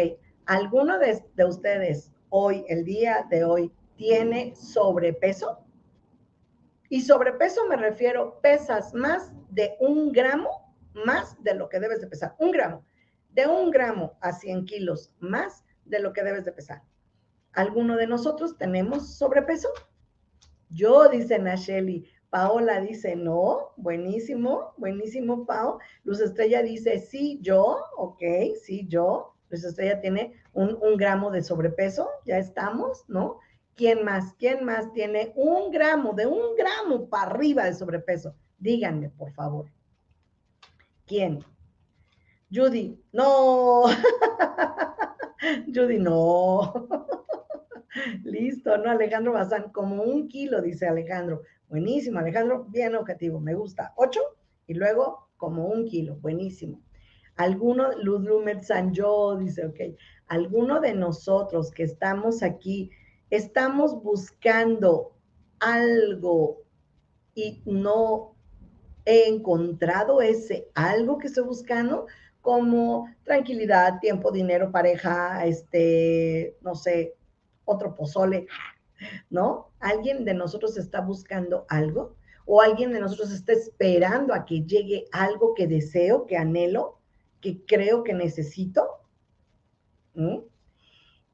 ¿alguno 0.46 0.98
de, 0.98 1.24
de 1.35 1.44
ustedes 1.44 2.11
hoy, 2.30 2.64
el 2.68 2.85
día 2.85 3.26
de 3.30 3.44
hoy, 3.44 3.72
tiene 3.96 4.54
sobrepeso? 4.54 5.61
Y 6.88 7.02
sobrepeso 7.02 7.66
me 7.66 7.76
refiero, 7.76 8.40
pesas 8.40 8.94
más 8.94 9.33
de 9.50 9.76
un 9.80 10.12
gramo 10.12 10.64
más 10.94 11.42
de 11.42 11.54
lo 11.54 11.68
que 11.68 11.80
debes 11.80 12.00
de 12.00 12.07
pesar. 12.07 12.35
Un 12.38 12.52
gramo. 12.52 12.85
De 13.30 13.46
un 13.46 13.70
gramo 13.70 14.16
a 14.20 14.33
100 14.33 14.64
kilos 14.64 15.12
más 15.18 15.64
de 15.85 15.98
lo 15.98 16.12
que 16.12 16.22
debes 16.22 16.44
de 16.44 16.52
pesar. 16.52 16.83
¿Alguno 17.52 17.96
de 17.96 18.07
nosotros 18.07 18.57
tenemos 18.57 19.16
sobrepeso? 19.16 19.68
Yo, 20.70 21.09
dice 21.09 21.38
Nacheli. 21.38 22.09
Paola 22.30 22.80
dice, 22.80 23.14
no, 23.14 23.72
buenísimo, 23.76 24.74
buenísimo, 24.76 25.46
Pao. 25.46 25.78
Luz 26.02 26.20
Estrella 26.20 26.62
dice, 26.62 26.98
sí, 26.98 27.38
yo, 27.42 27.78
ok, 27.96 28.22
sí, 28.61 28.87
yo. 28.88 29.34
Luz 29.54 29.64
Estrella 29.64 30.00
tiene 30.00 30.34
un, 30.52 30.76
un 30.82 30.96
gramo 30.96 31.30
de 31.30 31.42
sobrepeso, 31.42 32.08
ya 32.24 32.38
estamos, 32.38 33.04
¿no? 33.06 33.38
¿Quién 33.76 34.04
más? 34.04 34.34
¿Quién 34.38 34.64
más 34.64 34.92
tiene 34.92 35.32
un 35.36 35.70
gramo, 35.70 36.12
de 36.12 36.26
un 36.26 36.56
gramo 36.56 37.08
para 37.08 37.30
arriba 37.30 37.64
de 37.64 37.74
sobrepeso? 37.74 38.34
Díganme, 38.58 39.10
por 39.10 39.32
favor. 39.32 39.70
¿Quién? 41.06 41.44
Judy, 42.52 43.00
no. 43.12 43.84
Judy, 45.74 45.98
no. 45.98 46.88
Listo, 48.24 48.76
¿no? 48.78 48.90
Alejandro 48.90 49.32
Bazán, 49.32 49.70
como 49.70 50.02
un 50.02 50.28
kilo, 50.28 50.60
dice 50.62 50.88
Alejandro. 50.88 51.42
Buenísimo, 51.68 52.18
Alejandro, 52.18 52.64
bien 52.64 52.94
objetivo, 52.96 53.40
me 53.40 53.54
gusta. 53.54 53.92
Ocho 53.96 54.20
y 54.66 54.74
luego 54.74 55.28
como 55.36 55.66
un 55.66 55.84
kilo, 55.86 56.16
buenísimo. 56.16 56.80
Alguno, 57.37 57.92
Luz 57.99 58.23
Lumet 58.23 58.62
Sanjo 58.62 59.37
dice, 59.37 59.66
ok, 59.66 59.81
alguno 60.29 60.81
de 60.81 60.94
nosotros 60.94 61.70
que 61.70 61.83
estamos 61.83 62.42
aquí 62.42 62.90
estamos 63.31 64.03
buscando 64.03 65.12
algo 65.59 66.62
y 67.35 67.62
no 67.64 68.37
he 69.05 69.29
encontrado 69.29 70.23
ese 70.23 70.68
algo 70.75 71.18
que 71.18 71.27
estoy 71.27 71.44
buscando, 71.44 72.07
como 72.40 73.09
tranquilidad, 73.25 73.99
tiempo, 74.01 74.31
dinero, 74.31 74.70
pareja, 74.70 75.47
este, 75.47 76.57
no 76.61 76.75
sé, 76.75 77.14
otro 77.64 77.94
pozole, 77.94 78.47
¿no? 79.31 79.70
¿Alguien 79.81 80.25
de 80.25 80.35
nosotros 80.35 80.77
está 80.77 81.01
buscando 81.01 81.64
algo? 81.68 82.16
¿O 82.47 82.61
alguien 82.61 82.92
de 82.92 83.01
nosotros 83.01 83.33
está 83.33 83.53
esperando 83.53 84.35
a 84.35 84.44
que 84.44 84.62
llegue 84.62 85.07
algo 85.12 85.55
que 85.55 85.66
deseo, 85.66 86.27
que 86.27 86.37
anhelo, 86.37 86.99
que 87.44 87.62
creo 87.66 88.02
que 88.04 88.14
necesito? 88.14 88.88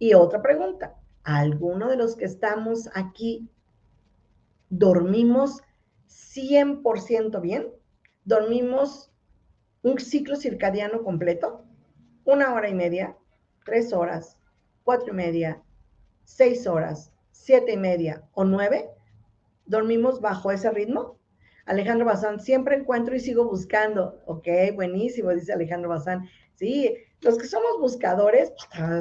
Y 0.00 0.14
otra 0.14 0.42
pregunta, 0.42 0.96
alguno 1.22 1.88
de 1.88 1.96
los 1.96 2.16
que 2.16 2.24
estamos 2.24 2.88
aquí 2.94 3.48
dormimos 4.70 5.62
100% 6.08 7.40
bien, 7.40 7.68
dormimos 8.24 9.12
un 9.82 10.00
ciclo 10.00 10.34
circadiano 10.34 11.04
completo, 11.04 11.64
una 12.24 12.54
hora 12.54 12.68
y 12.68 12.74
media, 12.74 13.16
tres 13.64 13.92
horas, 13.92 14.36
cuatro 14.82 15.12
y 15.12 15.16
media, 15.16 15.62
seis 16.24 16.66
horas, 16.66 17.12
siete 17.30 17.74
y 17.74 17.76
media 17.76 18.28
o 18.32 18.42
nueve, 18.42 18.90
dormimos 19.64 20.20
bajo 20.20 20.50
ese 20.50 20.72
ritmo. 20.72 21.19
Alejandro 21.70 22.04
Bazán, 22.04 22.40
siempre 22.40 22.74
encuentro 22.74 23.14
y 23.14 23.20
sigo 23.20 23.44
buscando. 23.44 24.20
Ok, 24.26 24.48
buenísimo, 24.74 25.30
dice 25.30 25.52
Alejandro 25.52 25.88
Bazán. 25.88 26.28
Sí, 26.54 26.96
los 27.20 27.38
que 27.38 27.46
somos 27.46 27.78
buscadores, 27.78 28.52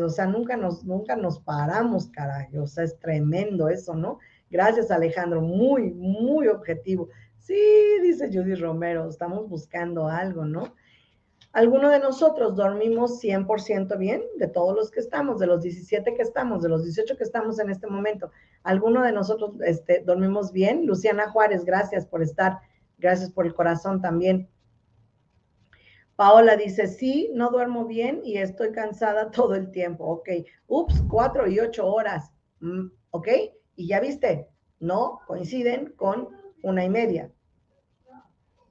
o 0.04 0.10
sea, 0.10 0.28
nunca 0.28 0.56
nos, 0.56 0.84
nunca 0.84 1.16
nos 1.16 1.40
paramos, 1.40 2.10
caray, 2.10 2.56
o 2.56 2.68
sea, 2.68 2.84
es 2.84 3.00
tremendo 3.00 3.70
eso, 3.70 3.96
¿no? 3.96 4.20
Gracias, 4.52 4.92
Alejandro, 4.92 5.42
muy, 5.42 5.90
muy 5.96 6.48
objetivo. 6.48 7.10
Sí, 7.40 7.60
dice 8.04 8.28
Judy 8.28 8.54
Romero, 8.54 9.10
estamos 9.10 9.50
buscando 9.50 10.08
algo, 10.08 10.46
¿no? 10.46 10.76
¿Alguno 11.52 11.90
de 11.90 12.00
nosotros 12.00 12.56
dormimos 12.56 13.20
100% 13.24 13.98
bien? 13.98 14.22
De 14.38 14.48
todos 14.48 14.76
los 14.76 14.92
que 14.92 15.00
estamos, 15.00 15.40
de 15.40 15.48
los 15.48 15.62
17 15.64 16.14
que 16.14 16.22
estamos, 16.22 16.62
de 16.62 16.70
los 16.70 16.84
18 16.84 17.18
que 17.18 17.24
estamos 17.24 17.60
en 17.60 17.72
este 17.72 17.88
momento, 17.88 18.32
¿alguno 18.64 19.02
de 19.02 19.12
nosotros 19.12 19.56
este, 19.66 20.04
dormimos 20.06 20.52
bien? 20.52 20.86
Luciana 20.86 21.32
Juárez, 21.32 21.66
gracias 21.66 22.06
por 22.06 22.22
estar, 22.22 22.60
gracias 23.00 23.32
por 23.32 23.48
el 23.48 23.56
corazón 23.56 24.00
también. 24.00 24.48
Paola 26.16 26.56
dice, 26.56 26.86
sí, 26.86 27.32
no 27.34 27.50
duermo 27.50 27.86
bien 27.86 28.22
y 28.24 28.38
estoy 28.38 28.72
cansada 28.72 29.32
todo 29.32 29.56
el 29.56 29.72
tiempo. 29.72 30.06
Ok, 30.06 30.30
ups, 30.68 31.02
cuatro 31.10 31.48
y 31.48 31.60
ocho 31.60 31.88
horas. 31.88 32.32
Mm, 32.60 32.90
ok, 33.10 33.28
y 33.76 33.88
ya 33.88 34.00
viste, 34.00 34.48
no 34.80 35.22
coinciden 35.26 35.94
con 35.96 36.30
una 36.62 36.84
y 36.84 36.90
media. 36.90 37.32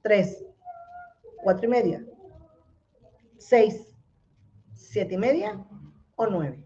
Tres, 0.01 0.45
cuatro 1.43 1.65
y 1.65 1.69
media. 1.69 2.05
Seis, 3.49 3.97
siete 4.75 5.15
y 5.15 5.17
media 5.17 5.65
o 6.15 6.27
nueve. 6.27 6.63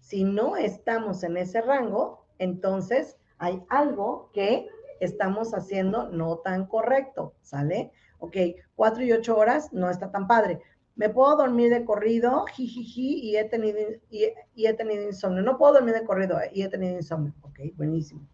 Si 0.00 0.24
no 0.24 0.56
estamos 0.56 1.22
en 1.22 1.36
ese 1.36 1.60
rango, 1.60 2.24
entonces 2.38 3.18
hay 3.36 3.62
algo 3.68 4.30
que 4.32 4.68
estamos 5.00 5.52
haciendo 5.52 6.08
no 6.08 6.38
tan 6.38 6.64
correcto, 6.64 7.34
¿sale? 7.42 7.92
ok, 8.20 8.36
cuatro 8.74 9.04
y 9.04 9.12
ocho 9.12 9.36
horas 9.36 9.70
no 9.74 9.90
está 9.90 10.10
tan 10.10 10.26
padre. 10.26 10.62
Me 10.96 11.10
puedo 11.10 11.36
dormir 11.36 11.68
de 11.68 11.84
corrido, 11.84 12.46
jijiji, 12.54 13.20
y 13.20 13.36
he 13.36 13.44
tenido, 13.44 13.78
y, 14.08 14.32
he 14.64 14.72
tenido 14.72 15.02
insomnio. 15.02 15.42
No 15.42 15.58
puedo 15.58 15.74
dormir 15.74 15.92
de 15.92 16.04
corrido 16.04 16.38
y 16.54 16.62
he 16.62 16.70
tenido 16.70 16.96
insomnio. 16.96 17.34
Ok, 17.42 17.60
buenísimo. 17.76 18.26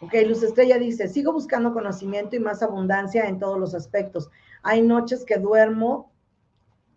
Ok, 0.00 0.12
Luz 0.26 0.42
Estrella 0.42 0.76
dice, 0.76 1.06
sigo 1.06 1.32
buscando 1.32 1.72
conocimiento 1.72 2.34
y 2.34 2.40
más 2.40 2.64
abundancia 2.64 3.28
en 3.28 3.38
todos 3.38 3.60
los 3.60 3.76
aspectos. 3.76 4.28
Hay 4.64 4.82
noches 4.82 5.24
que 5.24 5.36
duermo 5.36 6.11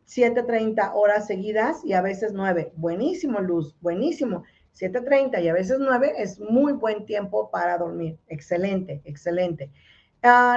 7.30 0.08 0.92
horas 0.94 1.28
seguidas 1.28 1.84
y 1.84 1.94
a 1.94 2.02
veces 2.02 2.34
9. 2.34 2.74
Buenísimo, 2.76 3.40
Luz, 3.40 3.76
buenísimo. 3.82 4.44
7.30 4.74 5.42
y 5.44 5.48
a 5.48 5.54
veces 5.54 5.78
9 5.80 6.14
es 6.18 6.40
muy 6.40 6.74
buen 6.74 7.06
tiempo 7.06 7.50
para 7.50 7.78
dormir. 7.78 8.20
Excelente, 8.28 9.02
excelente 9.06 9.72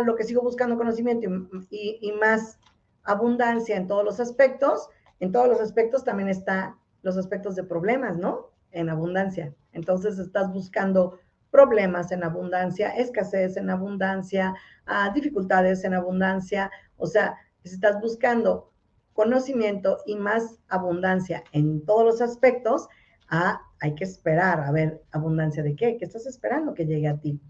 lo 0.04 0.16
que 0.16 0.24
sigo 0.24 0.42
buscando 0.42 0.76
conocimiento 0.76 1.28
y, 1.70 2.12
más 2.12 2.58
abundancia 3.04 3.76
en 3.76 3.86
todos 3.86 4.04
los 4.04 4.20
aspectos, 4.20 4.88
en 5.20 5.32
todos 5.32 5.48
los 5.48 5.60
aspectos 5.60 6.04
también 6.04 6.28
está 6.28 6.76
los 7.02 7.16
aspectos 7.16 7.54
de 7.54 7.64
problemas, 7.64 8.16
¿no? 8.16 8.50
En 8.70 8.88
abundancia. 8.88 9.54
Entonces 9.72 10.18
estás 10.18 10.52
buscando 10.52 11.18
problemas 11.50 12.12
en 12.12 12.24
abundancia, 12.24 12.90
escasez 12.96 13.56
en 13.56 13.70
abundancia, 13.70 14.54
ah, 14.86 15.10
dificultades 15.14 15.84
en 15.84 15.94
abundancia, 15.94 16.70
o 16.96 17.06
sea, 17.06 17.36
estás 17.62 18.00
buscando 18.00 18.72
conocimiento 19.18 19.98
y 20.06 20.14
más 20.14 20.60
abundancia 20.68 21.42
en 21.50 21.84
todos 21.84 22.04
los 22.04 22.20
aspectos, 22.20 22.86
ah, 23.28 23.60
hay 23.80 23.96
que 23.96 24.04
esperar 24.04 24.60
a 24.60 24.70
ver 24.70 25.02
abundancia 25.10 25.64
de 25.64 25.74
qué, 25.74 25.96
¿qué 25.96 26.04
estás 26.04 26.24
esperando 26.26 26.72
que 26.72 26.86
llegue 26.86 27.08
a 27.08 27.18
ti? 27.18 27.40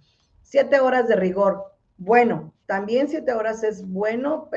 Siete 0.40 0.80
horas 0.80 1.08
de 1.08 1.16
rigor, 1.16 1.62
bueno, 1.98 2.54
también 2.64 3.08
siete 3.08 3.34
horas 3.34 3.62
es 3.64 3.86
bueno, 3.86 4.48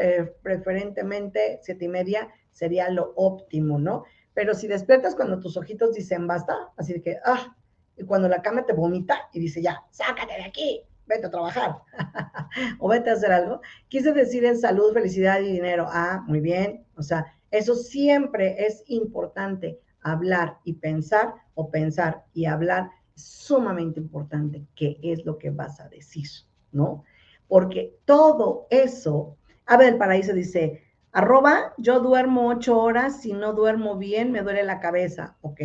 preferentemente 0.42 1.60
siete 1.64 1.84
y 1.84 1.90
media 1.90 2.30
sería 2.54 2.90
lo 2.90 3.12
óptimo, 3.18 3.78
¿no? 3.78 4.06
Pero 4.34 4.54
si 4.54 4.68
despiertas 4.68 5.14
cuando 5.14 5.42
tus 5.42 5.58
ojitos 5.58 5.94
dicen 5.94 6.28
basta, 6.28 6.56
así 6.78 7.02
que, 7.02 7.18
ah, 7.26 7.58
y 7.98 8.06
cuando 8.06 8.30
la 8.30 8.42
cama 8.42 8.66
te 8.66 8.72
vomita 8.72 9.28
y 9.34 9.42
dice 9.42 9.62
ya, 9.62 9.84
sácate 9.92 10.34
de 10.36 10.46
aquí, 10.46 10.82
vete 11.08 11.28
a 11.28 11.32
trabajar 11.32 11.78
o 12.80 12.88
vete 12.88 13.10
a 13.10 13.14
hacer 13.14 13.32
algo, 13.32 13.62
quise 13.88 14.14
decir 14.14 14.46
en 14.46 14.58
salud, 14.58 14.94
felicidad 14.94 15.42
y 15.42 15.52
dinero. 15.54 15.88
Ah, 15.90 16.24
muy 16.28 16.40
bien, 16.40 16.86
o 16.96 17.04
sea, 17.04 17.26
eso 17.52 17.76
siempre 17.76 18.66
es 18.66 18.84
importante, 18.88 19.80
hablar 20.02 20.58
y 20.64 20.74
pensar 20.74 21.34
o 21.54 21.70
pensar 21.70 22.24
y 22.34 22.46
hablar, 22.46 22.90
sumamente 23.16 24.00
importante 24.00 24.66
qué 24.76 24.98
es 25.04 25.26
lo 25.26 25.38
que 25.38 25.52
vas 25.52 25.80
a 25.80 25.90
decir, 25.90 26.28
¿no? 26.72 27.04
porque 27.52 28.00
todo 28.06 28.66
eso, 28.70 29.36
a 29.66 29.76
ver, 29.76 29.90
el 29.90 29.98
paraíso 29.98 30.32
dice, 30.32 30.84
arroba, 31.12 31.74
yo 31.78 32.00
duermo 32.00 32.48
ocho 32.48 32.80
horas, 32.80 33.20
si 33.20 33.34
no 33.34 33.52
duermo 33.52 33.98
bien, 33.98 34.32
me 34.32 34.42
duele 34.42 34.64
la 34.64 34.80
cabeza, 34.80 35.36
¿ok? 35.42 35.60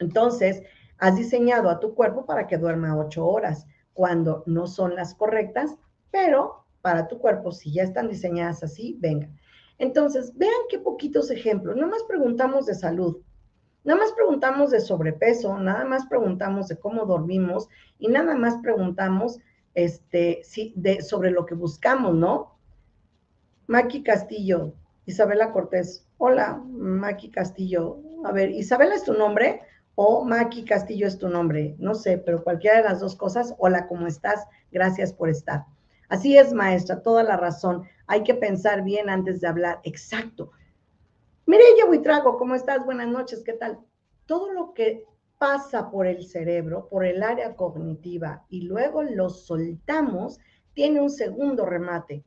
Entonces, 0.00 0.64
has 0.98 1.14
diseñado 1.14 1.70
a 1.70 1.78
tu 1.78 1.94
cuerpo 1.94 2.26
para 2.26 2.48
que 2.48 2.58
duerma 2.58 2.98
ocho 2.98 3.24
horas, 3.24 3.67
cuando 3.98 4.44
no 4.46 4.68
son 4.68 4.94
las 4.94 5.16
correctas, 5.16 5.74
pero 6.12 6.64
para 6.82 7.08
tu 7.08 7.18
cuerpo, 7.18 7.50
si 7.50 7.72
ya 7.72 7.82
están 7.82 8.08
diseñadas 8.08 8.62
así, 8.62 8.96
venga. 9.00 9.28
Entonces, 9.76 10.38
vean 10.38 10.52
qué 10.70 10.78
poquitos 10.78 11.32
ejemplos. 11.32 11.74
Nada 11.74 11.88
más 11.88 12.04
preguntamos 12.04 12.66
de 12.66 12.76
salud, 12.76 13.16
nada 13.82 13.98
más 13.98 14.12
preguntamos 14.12 14.70
de 14.70 14.78
sobrepeso, 14.78 15.58
nada 15.58 15.84
más 15.84 16.06
preguntamos 16.06 16.68
de 16.68 16.78
cómo 16.78 17.06
dormimos 17.06 17.68
y 17.98 18.06
nada 18.06 18.36
más 18.36 18.58
preguntamos 18.62 19.40
este, 19.74 20.42
sí, 20.44 20.72
de, 20.76 21.02
sobre 21.02 21.32
lo 21.32 21.44
que 21.44 21.56
buscamos, 21.56 22.14
¿no? 22.14 22.56
Maki 23.66 24.04
Castillo, 24.04 24.74
Isabela 25.06 25.50
Cortés. 25.50 26.06
Hola, 26.18 26.62
Maki 26.68 27.32
Castillo. 27.32 27.98
A 28.24 28.30
ver, 28.30 28.52
¿Isabela 28.52 28.94
es 28.94 29.02
tu 29.02 29.14
nombre 29.14 29.62
o 30.00 30.24
Maki 30.24 30.64
Castillo 30.64 31.08
es 31.08 31.18
tu 31.18 31.28
nombre, 31.28 31.74
no 31.80 31.92
sé, 31.92 32.18
pero 32.18 32.44
cualquiera 32.44 32.76
de 32.76 32.84
las 32.84 33.00
dos 33.00 33.16
cosas, 33.16 33.56
hola, 33.58 33.88
¿cómo 33.88 34.06
estás? 34.06 34.46
Gracias 34.70 35.12
por 35.12 35.28
estar. 35.28 35.64
Así 36.08 36.38
es, 36.38 36.52
maestra, 36.52 37.02
toda 37.02 37.24
la 37.24 37.36
razón. 37.36 37.82
Hay 38.06 38.22
que 38.22 38.36
pensar 38.36 38.84
bien 38.84 39.10
antes 39.10 39.40
de 39.40 39.48
hablar. 39.48 39.80
Exacto. 39.82 40.52
Mireya 41.46 41.86
Buitrago, 41.86 42.38
¿cómo 42.38 42.54
estás? 42.54 42.84
Buenas 42.84 43.08
noches, 43.08 43.42
¿qué 43.44 43.54
tal? 43.54 43.80
Todo 44.26 44.52
lo 44.52 44.72
que 44.72 45.04
pasa 45.36 45.90
por 45.90 46.06
el 46.06 46.24
cerebro, 46.24 46.86
por 46.88 47.04
el 47.04 47.24
área 47.24 47.56
cognitiva 47.56 48.44
y 48.48 48.68
luego 48.68 49.02
lo 49.02 49.28
soltamos, 49.28 50.38
tiene 50.74 51.00
un 51.00 51.10
segundo 51.10 51.66
remate. 51.66 52.22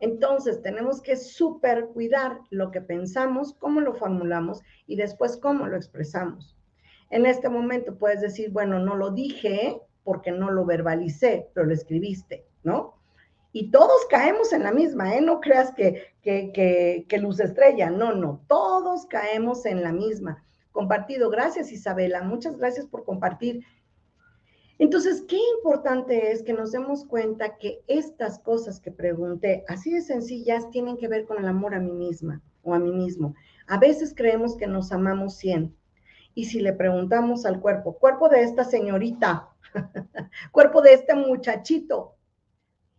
Entonces, 0.00 0.62
tenemos 0.62 1.02
que 1.02 1.16
super 1.16 1.88
cuidar 1.88 2.40
lo 2.48 2.70
que 2.70 2.80
pensamos, 2.80 3.52
cómo 3.58 3.82
lo 3.82 3.92
formulamos 3.92 4.62
y 4.86 4.96
después 4.96 5.36
cómo 5.36 5.66
lo 5.66 5.76
expresamos. 5.76 6.56
En 7.10 7.26
este 7.26 7.48
momento 7.48 7.96
puedes 7.96 8.20
decir, 8.20 8.50
bueno, 8.50 8.78
no 8.78 8.96
lo 8.96 9.10
dije 9.10 9.80
porque 10.02 10.32
no 10.32 10.50
lo 10.50 10.64
verbalicé, 10.64 11.48
pero 11.54 11.66
lo 11.66 11.74
escribiste, 11.74 12.44
¿no? 12.62 12.94
Y 13.52 13.70
todos 13.70 14.06
caemos 14.10 14.52
en 14.52 14.64
la 14.64 14.72
misma, 14.72 15.14
¿eh? 15.14 15.20
No 15.20 15.40
creas 15.40 15.72
que, 15.74 16.14
que, 16.22 17.06
que 17.08 17.18
luz 17.18 17.38
estrella, 17.40 17.88
no, 17.90 18.14
no, 18.14 18.42
todos 18.48 19.06
caemos 19.06 19.64
en 19.64 19.82
la 19.82 19.92
misma 19.92 20.44
compartido. 20.74 21.30
Gracias, 21.30 21.72
Isabela. 21.72 22.22
Muchas 22.22 22.58
gracias 22.58 22.86
por 22.86 23.04
compartir. 23.04 23.64
Entonces, 24.78 25.24
qué 25.28 25.38
importante 25.56 26.32
es 26.32 26.42
que 26.42 26.52
nos 26.52 26.72
demos 26.72 27.06
cuenta 27.06 27.56
que 27.58 27.80
estas 27.86 28.40
cosas 28.40 28.80
que 28.80 28.90
pregunté, 28.90 29.64
así 29.68 29.92
de 29.92 30.02
sencillas, 30.02 30.68
tienen 30.70 30.96
que 30.96 31.06
ver 31.06 31.26
con 31.26 31.38
el 31.38 31.46
amor 31.46 31.74
a 31.74 31.80
mí 31.80 31.92
misma 31.92 32.42
o 32.64 32.74
a 32.74 32.80
mí 32.80 32.90
mismo. 32.90 33.34
A 33.68 33.78
veces 33.78 34.12
creemos 34.14 34.56
que 34.56 34.66
nos 34.66 34.90
amamos 34.90 35.36
100. 35.36 35.74
Y 36.34 36.46
si 36.46 36.60
le 36.60 36.72
preguntamos 36.72 37.46
al 37.46 37.60
cuerpo, 37.60 37.98
cuerpo 37.98 38.28
de 38.28 38.42
esta 38.42 38.64
señorita, 38.64 39.50
cuerpo 40.52 40.82
de 40.82 40.94
este 40.94 41.14
muchachito, 41.14 42.16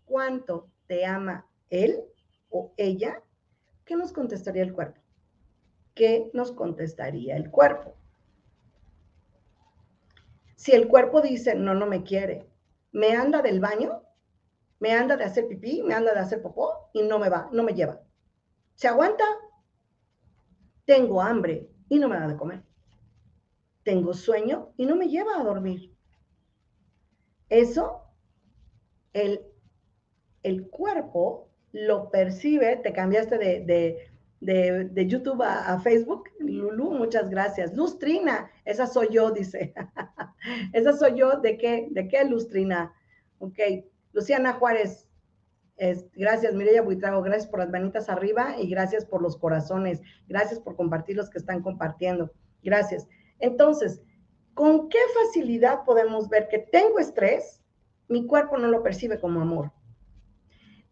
¿cuánto 0.06 0.70
te 0.88 1.06
ama 1.06 1.48
él 1.70 2.04
o 2.50 2.74
ella? 2.78 3.22
¿Qué 3.84 3.96
nos 3.96 4.14
contestaría 4.14 4.64
el 4.64 4.74
cuerpo? 4.74 5.06
¿qué 5.96 6.30
nos 6.34 6.52
contestaría 6.52 7.36
el 7.36 7.50
cuerpo? 7.50 7.96
Si 10.56 10.74
el 10.74 10.88
cuerpo 10.88 11.22
dice, 11.22 11.56
no, 11.56 11.74
no 11.74 11.88
me 11.88 12.04
quiere, 12.04 12.48
me 12.92 13.14
anda 13.14 13.42
del 13.42 13.60
baño, 13.60 14.04
me 14.80 14.94
anda 14.94 15.18
de 15.18 15.24
hacer 15.24 15.48
pipí, 15.48 15.82
me 15.82 15.94
anda 15.94 16.14
de 16.14 16.20
hacer 16.20 16.42
popó 16.42 16.90
y 16.94 17.02
no 17.04 17.18
me 17.18 17.30
va, 17.30 17.50
no 17.52 17.64
me 17.64 17.74
lleva. 17.74 18.02
¿Se 18.76 18.88
aguanta? 18.88 19.24
Tengo 20.86 21.22
hambre 21.22 21.70
y 21.90 21.98
no 21.98 22.10
me 22.10 22.20
da 22.20 22.28
de 22.28 22.38
comer. 22.38 22.64
Tengo 23.86 24.14
sueño 24.14 24.74
y 24.76 24.86
no 24.86 24.98
me 24.98 25.08
lleva 25.08 25.40
a 25.40 25.44
dormir. 25.44 25.96
Eso, 27.50 28.02
el, 29.14 29.40
el 30.42 30.68
cuerpo 30.68 31.50
lo 31.72 32.10
percibe, 32.10 32.78
te 32.78 32.94
cambiaste 32.94 33.38
de, 33.38 34.10
de, 34.40 35.08
YouTube 35.08 35.44
a, 35.44 35.80
Facebook. 35.80 36.30
Lulu, 36.40 36.92
muchas 36.92 37.30
gracias. 37.30 37.76
Lustrina, 37.76 38.50
esa 38.66 38.88
soy 38.88 39.10
yo, 39.12 39.30
dice. 39.30 39.74
esa 40.74 40.94
soy 40.94 41.20
yo, 41.20 41.40
¿de 41.40 41.58
qué? 41.58 41.88
¿De 41.92 42.08
qué 42.08 42.26
Lustrina? 42.26 42.92
Ok. 43.38 43.60
Luciana 44.14 44.54
Juárez, 44.54 45.08
es, 45.78 46.10
gracias, 46.14 46.56
Mireya 46.56 46.82
Buitrago, 46.82 47.22
gracias 47.22 47.48
por 47.48 47.60
las 47.60 47.70
manitas 47.70 48.10
arriba 48.10 48.56
y 48.58 48.68
gracias 48.68 49.06
por 49.06 49.22
los 49.22 49.38
corazones. 49.38 50.02
Gracias 50.28 50.60
por 50.60 50.76
compartir 50.76 51.18
los 51.18 51.30
que 51.30 51.38
están 51.38 51.62
compartiendo. 51.62 52.32
Gracias. 52.64 53.08
Entonces, 53.40 54.02
¿con 54.54 54.90
qué 54.90 55.00
facilidad 55.14 55.84
podemos 55.84 56.30
ver 56.30 56.48
que 56.48 56.60
tengo 56.60 57.00
estrés? 57.00 57.62
Mi 58.08 58.26
cuerpo 58.26 58.58
no 58.58 58.68
lo 58.68 58.84
percibe 58.84 59.20
como 59.20 59.42
amor. 59.42 59.72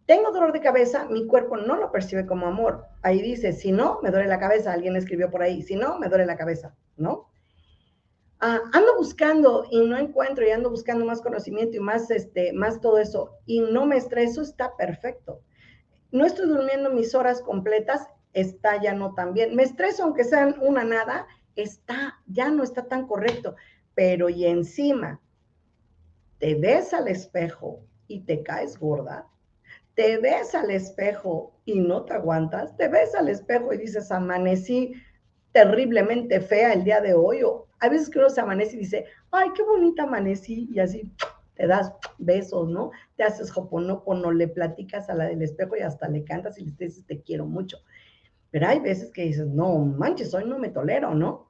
Tengo 0.05 0.31
dolor 0.31 0.51
de 0.51 0.59
cabeza, 0.59 1.05
mi 1.05 1.27
cuerpo 1.27 1.55
no 1.55 1.77
lo 1.77 1.91
percibe 1.91 2.25
como 2.25 2.45
amor. 2.47 2.85
Ahí 3.01 3.21
dice, 3.21 3.53
si 3.53 3.71
no, 3.71 3.99
me 4.01 4.11
duele 4.11 4.27
la 4.27 4.39
cabeza. 4.39 4.73
Alguien 4.73 4.95
escribió 4.95 5.31
por 5.31 5.41
ahí, 5.41 5.61
si 5.61 5.75
no, 5.75 5.97
me 5.97 6.09
duele 6.09 6.25
la 6.25 6.35
cabeza, 6.35 6.75
¿no? 6.97 7.29
Ah, 8.45 8.59
ando 8.73 8.97
buscando 8.97 9.65
y 9.71 9.79
no 9.85 9.97
encuentro 9.97 10.45
y 10.45 10.51
ando 10.51 10.69
buscando 10.69 11.05
más 11.05 11.21
conocimiento 11.21 11.77
y 11.77 11.79
más, 11.79 12.11
este, 12.11 12.51
más 12.51 12.81
todo 12.81 12.97
eso 12.97 13.37
y 13.45 13.61
no 13.61 13.85
me 13.85 13.95
estreso, 13.95 14.41
está 14.41 14.75
perfecto. 14.75 15.39
No 16.11 16.25
estoy 16.25 16.49
durmiendo 16.49 16.89
mis 16.89 17.15
horas 17.15 17.41
completas, 17.41 18.05
está 18.33 18.81
ya 18.81 18.93
no 18.93 19.13
tan 19.13 19.33
bien. 19.33 19.55
Me 19.55 19.63
estreso 19.63 20.03
aunque 20.03 20.25
sean 20.25 20.57
una 20.59 20.83
nada, 20.83 21.25
está, 21.55 22.21
ya 22.27 22.49
no 22.49 22.63
está 22.63 22.87
tan 22.87 23.07
correcto. 23.07 23.55
Pero 23.95 24.29
y 24.29 24.45
encima, 24.45 25.21
te 26.39 26.55
ves 26.55 26.93
al 26.93 27.07
espejo 27.07 27.81
y 28.07 28.21
te 28.21 28.43
caes 28.43 28.77
gorda, 28.77 29.27
te 29.95 30.17
ves 30.17 30.55
al 30.55 30.71
espejo 30.71 31.53
y 31.65 31.79
no 31.79 32.03
te 32.03 32.13
aguantas, 32.13 32.75
te 32.75 32.87
ves 32.87 33.15
al 33.15 33.29
espejo 33.29 33.73
y 33.73 33.77
dices, 33.77 34.11
amanecí 34.11 34.93
terriblemente 35.51 36.41
fea 36.41 36.73
el 36.73 36.83
día 36.83 36.99
de 36.99 37.13
hoy, 37.13 37.43
o 37.43 37.67
a 37.79 37.87
veces 37.87 38.09
que 38.09 38.19
uno 38.19 38.29
se 38.29 38.41
amanece 38.41 38.75
y 38.75 38.79
dice, 38.79 39.05
ay, 39.31 39.49
qué 39.55 39.61
bonita 39.63 40.03
amanecí, 40.03 40.67
y 40.71 40.79
así 40.79 41.11
te 41.53 41.67
das 41.67 41.93
besos, 42.17 42.67
¿no? 42.69 42.91
Te 43.15 43.23
haces 43.23 43.53
no 43.55 44.31
le 44.31 44.47
platicas 44.47 45.09
a 45.09 45.15
la 45.15 45.25
del 45.25 45.43
espejo 45.43 45.77
y 45.77 45.81
hasta 45.81 46.09
le 46.09 46.23
cantas 46.23 46.57
y 46.57 46.65
le 46.65 46.71
dices, 46.71 47.05
te 47.05 47.21
quiero 47.21 47.45
mucho. 47.45 47.77
Pero 48.53 48.67
hay 48.67 48.79
veces 48.79 49.11
que 49.11 49.23
dices, 49.23 49.47
no 49.47 49.79
manches, 49.79 50.31
hoy 50.31 50.45
no 50.45 50.59
me 50.59 50.69
tolero, 50.69 51.15
¿no? 51.15 51.49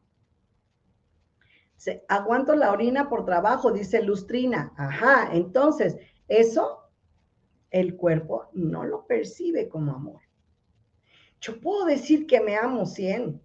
Se, 1.75 2.05
aguanto 2.07 2.55
la 2.55 2.71
orina 2.71 3.09
por 3.09 3.25
trabajo, 3.25 3.73
dice 3.73 4.01
Lustrina. 4.01 4.71
Ajá, 4.77 5.35
entonces, 5.35 5.97
eso 6.29 6.89
el 7.71 7.97
cuerpo 7.97 8.45
no 8.53 8.85
lo 8.85 9.05
percibe 9.05 9.67
como 9.67 9.91
amor. 9.91 10.21
Yo 11.41 11.59
puedo 11.59 11.83
decir 11.83 12.25
que 12.25 12.39
me 12.39 12.55
amo 12.55 12.85
100, 12.85 13.41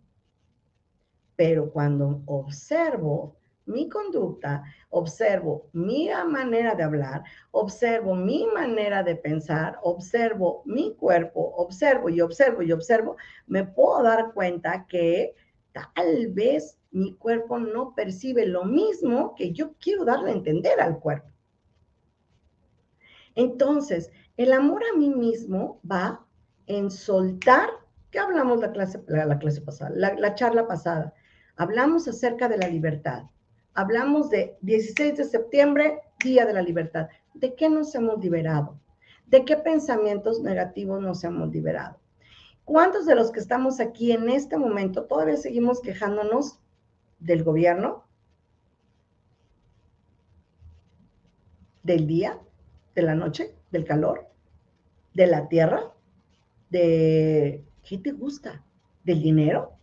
pero 1.34 1.72
cuando 1.72 2.22
observo 2.26 3.37
mi 3.68 3.88
conducta, 3.88 4.64
observo 4.90 5.68
mi 5.72 6.10
manera 6.26 6.74
de 6.74 6.82
hablar, 6.82 7.22
observo 7.52 8.14
mi 8.14 8.46
manera 8.46 9.02
de 9.02 9.14
pensar, 9.14 9.78
observo 9.82 10.62
mi 10.64 10.94
cuerpo, 10.96 11.40
observo 11.56 12.08
y 12.08 12.20
observo 12.20 12.62
y 12.62 12.72
observo, 12.72 13.16
me 13.46 13.64
puedo 13.64 14.02
dar 14.02 14.32
cuenta 14.32 14.86
que 14.88 15.34
tal 15.72 16.28
vez 16.32 16.78
mi 16.90 17.14
cuerpo 17.14 17.58
no 17.58 17.94
percibe 17.94 18.46
lo 18.46 18.64
mismo 18.64 19.34
que 19.34 19.52
yo 19.52 19.74
quiero 19.78 20.04
darle 20.04 20.30
a 20.30 20.34
entender 20.34 20.80
al 20.80 20.98
cuerpo. 20.98 21.28
Entonces, 23.34 24.10
el 24.36 24.52
amor 24.52 24.82
a 24.82 24.96
mí 24.96 25.10
mismo 25.10 25.80
va 25.88 26.26
en 26.66 26.90
soltar, 26.90 27.68
¿qué 28.10 28.18
hablamos 28.18 28.60
la 28.60 28.72
clase, 28.72 29.02
la, 29.06 29.38
clase 29.38 29.60
pasada, 29.60 29.90
la, 29.94 30.34
charla 30.34 30.66
pasada? 30.66 31.14
Hablamos 31.56 32.08
acerca 32.08 32.48
de 32.48 32.58
la 32.58 32.68
libertad. 32.68 33.24
Hablamos 33.78 34.28
de 34.28 34.56
16 34.62 35.16
de 35.16 35.24
septiembre, 35.24 36.00
Día 36.24 36.44
de 36.44 36.52
la 36.52 36.62
Libertad. 36.62 37.08
¿De 37.34 37.54
qué 37.54 37.68
nos 37.68 37.94
hemos 37.94 38.18
liberado? 38.18 38.76
¿De 39.28 39.44
qué 39.44 39.56
pensamientos 39.56 40.40
negativos 40.40 41.00
nos 41.00 41.22
hemos 41.22 41.50
liberado? 41.50 41.96
¿Cuántos 42.64 43.06
de 43.06 43.14
los 43.14 43.30
que 43.30 43.38
estamos 43.38 43.78
aquí 43.78 44.10
en 44.10 44.30
este 44.30 44.58
momento 44.58 45.04
todavía 45.04 45.36
seguimos 45.36 45.80
quejándonos 45.80 46.58
del 47.20 47.44
gobierno? 47.44 48.04
¿Del 51.84 52.08
día? 52.08 52.36
de 52.96 53.02
la 53.02 53.14
noche, 53.14 53.54
del 53.70 53.84
calor, 53.84 54.26
de 55.14 55.28
la 55.28 55.46
tierra, 55.46 55.94
de 56.68 57.64
qué 57.84 57.98
te 57.98 58.10
gusta, 58.10 58.64
del 59.04 59.22
dinero. 59.22 59.77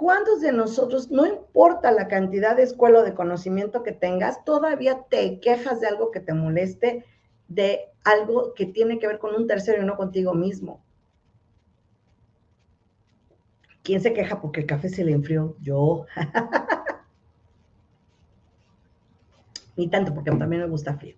¿Cuántos 0.00 0.40
de 0.40 0.50
nosotros, 0.50 1.10
no 1.10 1.26
importa 1.26 1.92
la 1.92 2.08
cantidad 2.08 2.56
de 2.56 2.62
escuela 2.62 3.00
o 3.00 3.02
de 3.02 3.12
conocimiento 3.12 3.82
que 3.82 3.92
tengas, 3.92 4.42
todavía 4.46 5.02
te 5.10 5.40
quejas 5.40 5.82
de 5.82 5.88
algo 5.88 6.10
que 6.10 6.20
te 6.20 6.32
moleste, 6.32 7.04
de 7.48 7.80
algo 8.02 8.54
que 8.54 8.64
tiene 8.64 8.98
que 8.98 9.06
ver 9.06 9.18
con 9.18 9.34
un 9.34 9.46
tercero 9.46 9.82
y 9.82 9.84
no 9.84 9.98
contigo 9.98 10.32
mismo? 10.32 10.82
¿Quién 13.82 14.00
se 14.00 14.14
queja 14.14 14.40
porque 14.40 14.60
el 14.60 14.66
café 14.66 14.88
se 14.88 15.04
le 15.04 15.12
enfrió? 15.12 15.54
Yo. 15.60 16.06
Ni 19.76 19.90
tanto, 19.90 20.14
porque 20.14 20.30
también 20.30 20.62
me 20.62 20.68
gusta 20.68 20.94
frío 20.94 21.16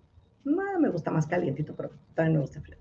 me 0.83 0.89
gusta 0.89 1.09
más 1.09 1.25
calientito, 1.25 1.75
pero 1.75 1.89
también 2.13 2.35
me 2.35 2.41
gusta 2.41 2.61
frío. 2.61 2.77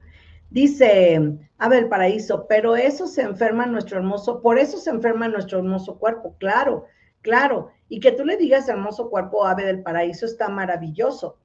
Dice 0.52 1.38
Abel 1.56 1.88
Paraíso, 1.88 2.46
pero 2.46 2.76
eso 2.76 3.06
se 3.06 3.22
enferma 3.22 3.64
nuestro 3.64 3.96
hermoso, 3.96 4.42
por 4.42 4.58
eso 4.58 4.76
se 4.76 4.90
enferma 4.90 5.26
nuestro 5.26 5.60
hermoso 5.60 5.98
cuerpo, 5.98 6.36
claro, 6.38 6.84
claro. 7.22 7.70
Y 7.88 8.00
que 8.00 8.12
tú 8.12 8.22
le 8.26 8.36
digas 8.36 8.68
hermoso 8.68 9.08
cuerpo, 9.08 9.46
Ave 9.46 9.64
del 9.64 9.82
Paraíso, 9.82 10.26
está 10.26 10.50
maravilloso. 10.50 11.38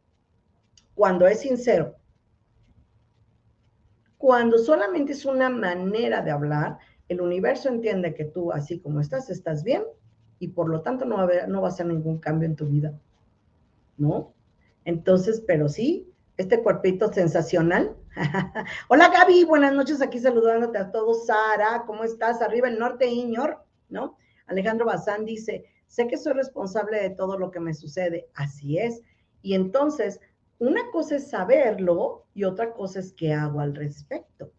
Cuando 0.93 1.26
es 1.26 1.39
sincero. 1.39 1.95
Cuando 4.18 4.58
solamente 4.58 5.14
es 5.14 5.24
una 5.24 5.49
manera 5.49 6.22
de 6.22 6.32
hablar, 6.32 6.78
el 7.08 7.22
universo 7.22 7.70
entiende 7.70 8.14
que 8.14 8.26
tú, 8.26 8.51
así 8.51 8.80
como 8.80 8.99
estás, 8.99 9.30
estás 9.30 9.64
bien 9.64 9.84
y 10.39 10.49
por 10.49 10.68
lo 10.68 10.82
tanto 10.82 11.05
no 11.05 11.16
va, 11.16 11.30
a 11.43 11.47
no 11.47 11.62
va 11.62 11.70
a 11.70 11.72
ser 11.72 11.86
ningún 11.86 12.18
cambio 12.20 12.45
en 12.45 12.58
tu 12.58 12.66
vida, 12.66 12.93
¿no? 13.97 14.34
Entonces, 14.84 15.41
pero 15.47 15.70
sí, 15.70 16.12
este 16.36 16.62
cuerpito 16.62 17.12
sensacional. 17.14 17.95
Hola 18.88 19.09
Gaby, 19.09 19.43
buenas 19.43 19.74
noches, 19.74 20.01
aquí 20.01 20.20
saludándote 20.20 20.78
a 20.78 20.91
todos. 20.91 21.28
Sara, 21.28 21.84
¿cómo 21.86 22.03
estás? 22.03 22.41
Arriba 22.41 22.68
el 22.68 22.80
norte, 22.80 23.07
Iñor, 23.07 23.63
¿no? 23.89 24.18
Alejandro 24.47 24.86
Bazán 24.86 25.26
dice, 25.26 25.65
sé 25.88 26.07
que 26.07 26.18
soy 26.18 26.34
responsable 26.34 26.99
de 26.99 27.11
todo 27.11 27.38
lo 27.38 27.51
que 27.51 27.59
me 27.59 27.74
sucede. 27.74 28.28
Así 28.34 28.80
es. 28.80 29.01
Y 29.41 29.53
entonces, 29.53 30.20
una 30.57 30.89
cosa 30.91 31.18
es 31.18 31.30
saberlo 31.30 32.26
y 32.34 32.45
otra 32.45 32.74
cosa 32.74 32.99
es 32.99 33.13
qué 33.13 33.34
hago 33.34 33.59
al 33.59 33.76
respecto, 33.76 34.51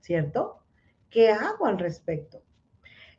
¿cierto? 0.00 0.60
¿Qué 1.10 1.30
hago 1.30 1.66
al 1.66 1.78
respecto? 1.78 2.42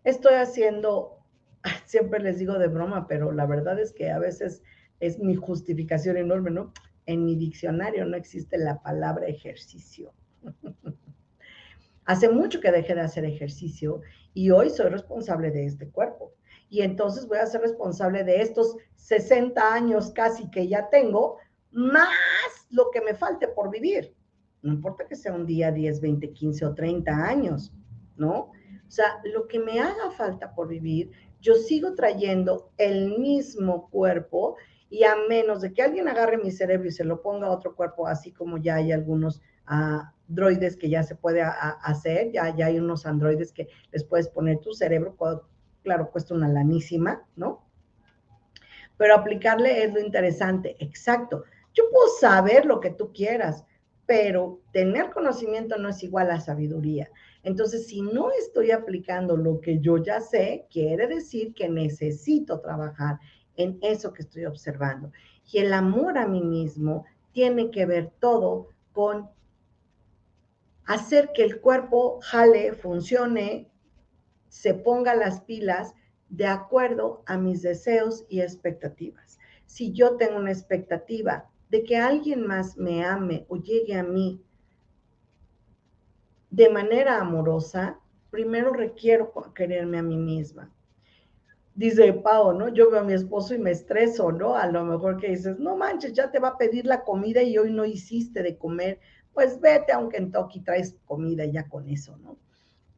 Estoy 0.04 0.36
haciendo, 0.36 1.20
siempre 1.86 2.20
les 2.20 2.40
digo 2.40 2.58
de 2.58 2.68
broma, 2.68 3.08
pero 3.08 3.32
la 3.32 3.46
verdad 3.46 3.80
es 3.80 3.94
que 3.94 4.10
a 4.10 4.20
veces 4.20 4.64
es 5.00 5.20
mi 5.20 5.36
justificación 5.36 6.18
enorme, 6.18 6.50
¿no? 6.50 6.74
En 7.06 7.26
mi 7.26 7.36
diccionario 7.36 8.06
no 8.06 8.18
existe 8.18 8.58
la 8.58 8.82
palabra 8.82 9.28
ejercicio. 9.28 10.14
Hace 12.06 12.30
mucho 12.30 12.60
que 12.62 12.72
dejé 12.72 12.94
de 12.94 13.02
hacer 13.02 13.26
ejercicio 13.26 14.02
y 14.34 14.52
hoy 14.52 14.70
soy 14.70 14.90
responsable 14.90 15.52
de 15.52 15.66
este 15.66 15.90
cuerpo. 15.90 16.34
Y 16.70 16.82
entonces 16.82 17.28
voy 17.28 17.40
a 17.40 17.46
ser 17.46 17.62
responsable 17.62 18.24
de 18.24 18.42
estos 18.42 18.76
60 18.96 19.74
años 19.74 20.12
casi 20.12 20.50
que 20.50 20.68
ya 20.68 20.90
tengo, 20.90 21.38
más 21.72 22.08
lo 22.70 22.90
que 22.92 23.02
me 23.02 23.16
falte 23.16 23.48
por 23.48 23.70
vivir. 23.70 24.16
No 24.62 24.74
importa 24.74 25.08
que 25.08 25.16
sea 25.16 25.34
un 25.34 25.46
día, 25.46 25.72
10, 25.72 26.02
20, 26.02 26.32
15 26.32 26.66
o 26.66 26.74
30 26.74 27.12
años, 27.12 27.74
¿no? 28.16 28.52
O 28.88 28.92
sea, 28.92 29.20
lo 29.24 29.48
que 29.48 29.60
me 29.60 29.80
haga 29.80 30.12
falta 30.12 30.54
por 30.54 30.68
vivir, 30.68 31.12
yo 31.42 31.56
sigo 31.56 31.96
trayendo 31.96 32.72
el 32.78 33.20
mismo 33.20 33.90
cuerpo 33.90 34.56
y 34.96 35.04
a 35.04 35.14
menos 35.28 35.60
de 35.60 35.74
que 35.74 35.82
alguien 35.82 36.08
agarre 36.08 36.38
mi 36.38 36.52
cerebro 36.52 36.88
y 36.88 36.92
se 36.94 37.04
lo 37.04 37.22
ponga 37.22 37.48
a 37.48 37.52
otro 37.52 37.76
cuerpo, 37.76 38.08
así 38.08 38.32
como 38.32 38.58
ya 38.58 38.76
hay 38.76 38.94
algunos 38.94 39.42
uh, 39.70 40.04
droides 40.30 40.78
que 40.78 40.90
ya 40.90 41.04
se 41.04 41.16
puede 41.16 41.42
hacer, 41.42 42.32
ya, 42.32 42.56
ya 42.56 42.68
hay 42.68 42.80
unos 42.80 43.06
androides 43.06 43.52
que 43.52 43.68
les 43.92 44.06
puedes 44.06 44.30
poner 44.30 44.60
tu 44.60 44.72
cerebro, 44.72 45.18
claro, 45.84 46.10
cuesta 46.12 46.34
una 46.34 46.48
lanísima, 46.48 47.28
¿no? 47.36 47.68
Pero 48.96 49.16
aplicarle 49.16 49.84
es 49.84 49.94
lo 49.94 50.00
interesante, 50.00 50.78
exacto. 50.80 51.44
Yo 51.74 51.84
puedo 51.92 52.08
saber 52.18 52.66
lo 52.66 52.80
que 52.80 52.92
tú 52.92 53.12
quieras, 53.12 53.66
pero 54.06 54.62
tener 54.72 55.10
conocimiento 55.10 55.78
no 55.78 55.90
es 55.90 56.02
igual 56.04 56.32
a 56.32 56.40
sabiduría. 56.40 57.12
Entonces, 57.44 57.88
si 57.88 58.02
no 58.02 58.32
estoy 58.32 58.72
aplicando 58.72 59.36
lo 59.36 59.60
que 59.60 59.82
yo 59.82 59.98
ya 59.98 60.22
sé, 60.22 60.68
quiere 60.72 61.08
decir 61.08 61.54
que 61.54 61.68
necesito 61.68 62.62
trabajar 62.62 63.20
en 63.58 63.80
eso 63.82 64.14
que 64.14 64.22
estoy 64.22 64.46
observando. 64.46 65.12
Y 65.52 65.60
el 65.60 65.74
amor 65.74 66.18
a 66.18 66.28
mí 66.28 66.42
mismo 66.42 67.06
tiene 67.32 67.72
que 67.72 67.86
ver 67.86 68.12
todo 68.20 68.70
con 68.94 69.30
hacer 70.86 71.32
que 71.34 71.44
el 71.44 71.60
cuerpo 71.60 72.20
jale, 72.22 72.74
funcione, 72.74 73.70
se 74.48 74.74
ponga 74.74 75.16
las 75.16 75.42
pilas 75.42 75.94
de 76.30 76.48
acuerdo 76.48 77.24
a 77.26 77.38
mis 77.38 77.62
deseos 77.62 78.26
y 78.30 78.42
expectativas. 78.42 79.40
Si 79.66 79.92
yo 79.92 80.16
tengo 80.18 80.38
una 80.38 80.52
expectativa 80.52 81.50
de 81.70 81.84
que 81.84 81.98
alguien 81.98 82.46
más 82.46 82.78
me 82.78 83.04
ame 83.04 83.46
o 83.50 83.58
llegue 83.58 83.96
a 83.96 84.04
mí 84.04 84.42
de 86.50 86.70
manera 86.70 87.20
amorosa, 87.20 88.00
primero 88.30 88.72
requiero 88.72 89.34
quererme 89.54 89.98
a 89.98 90.04
mí 90.04 90.18
misma 90.18 90.75
dice 91.76 92.14
Pau, 92.14 92.54
¿no? 92.58 92.70
Yo 92.70 92.90
veo 92.90 93.02
a 93.02 93.04
mi 93.04 93.14
esposo 93.14 93.54
y 93.54 93.60
me 93.60 93.72
estreso, 93.72 94.32
¿no? 94.32 94.56
A 94.56 94.68
lo 94.68 94.84
mejor 94.86 95.18
que 95.18 95.30
dices, 95.30 95.60
no 95.60 95.76
manches, 95.76 96.14
ya 96.14 96.32
te 96.32 96.40
va 96.40 96.50
a 96.50 96.58
pedir 96.58 96.86
la 96.86 97.04
comida 97.04 97.44
y 97.44 97.58
hoy 97.58 97.72
no 97.72 97.86
hiciste 97.86 98.42
de 98.42 98.58
comer, 98.58 99.00
pues 99.34 99.60
vete 99.60 99.92
a 99.92 100.00
un 100.00 100.10
Kentucky, 100.10 100.62
traes 100.62 100.96
comida 101.06 101.46
ya 101.46 101.68
con 101.68 101.90
eso, 101.90 102.18
¿no? 102.18 102.38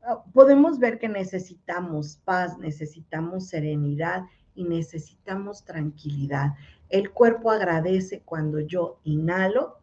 Ah, 0.03 0.23
podemos 0.31 0.79
ver 0.79 0.99
que 0.99 1.09
necesitamos 1.09 2.21
paz, 2.23 2.57
necesitamos 2.59 3.47
serenidad 3.47 4.23
y 4.55 4.63
necesitamos 4.63 5.65
tranquilidad. 5.65 6.53
El 6.89 7.11
cuerpo 7.11 7.51
agradece 7.51 8.21
cuando 8.21 8.59
yo 8.59 8.99
inhalo 9.03 9.79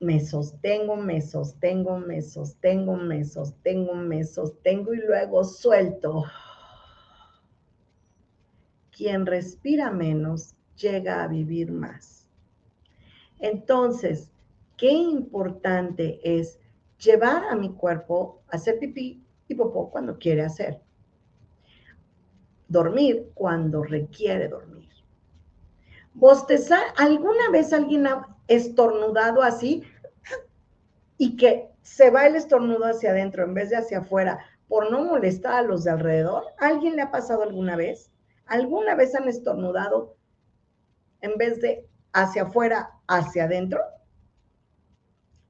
me 0.00 0.18
sostengo, 0.18 0.96
me 0.96 1.20
sostengo, 1.20 1.98
me 1.98 2.22
sostengo, 2.22 2.96
me 2.96 3.22
sostengo, 3.22 3.94
me 3.94 4.24
sostengo 4.24 4.94
y 4.94 4.96
luego 4.96 5.44
suelto. 5.44 6.24
Quien 8.90 9.26
respira 9.26 9.90
menos 9.90 10.54
llega 10.76 11.22
a 11.22 11.28
vivir 11.28 11.70
más. 11.70 12.26
Entonces, 13.38 14.30
qué 14.78 14.90
importante 14.90 16.20
es 16.24 16.58
llevar 16.98 17.44
a 17.44 17.54
mi 17.54 17.70
cuerpo 17.70 18.40
a 18.48 18.56
hacer 18.56 18.78
pipí 18.78 19.22
y 19.48 19.54
popó 19.54 19.90
cuando 19.90 20.18
quiere 20.18 20.42
hacer. 20.42 20.80
Dormir 22.68 23.30
cuando 23.34 23.82
requiere 23.82 24.48
dormir. 24.48 24.88
Bostezar, 26.14 26.82
¿alguna 26.96 27.50
vez 27.50 27.72
alguien 27.72 28.06
ha 28.06 28.36
estornudado 28.48 29.42
así 29.42 29.84
y 31.20 31.36
que 31.36 31.68
se 31.82 32.08
va 32.08 32.26
el 32.26 32.34
estornudo 32.34 32.86
hacia 32.86 33.10
adentro 33.10 33.44
en 33.44 33.52
vez 33.52 33.68
de 33.68 33.76
hacia 33.76 33.98
afuera 33.98 34.38
por 34.68 34.90
no 34.90 35.04
molestar 35.04 35.52
a 35.52 35.62
los 35.62 35.84
de 35.84 35.90
alrededor? 35.90 36.44
¿Alguien 36.56 36.96
le 36.96 37.02
ha 37.02 37.10
pasado 37.10 37.42
alguna 37.42 37.76
vez? 37.76 38.10
¿Alguna 38.46 38.94
vez 38.94 39.14
han 39.14 39.28
estornudado 39.28 40.16
en 41.20 41.36
vez 41.36 41.60
de 41.60 41.86
hacia 42.14 42.44
afuera, 42.44 42.92
hacia 43.06 43.44
adentro? 43.44 43.82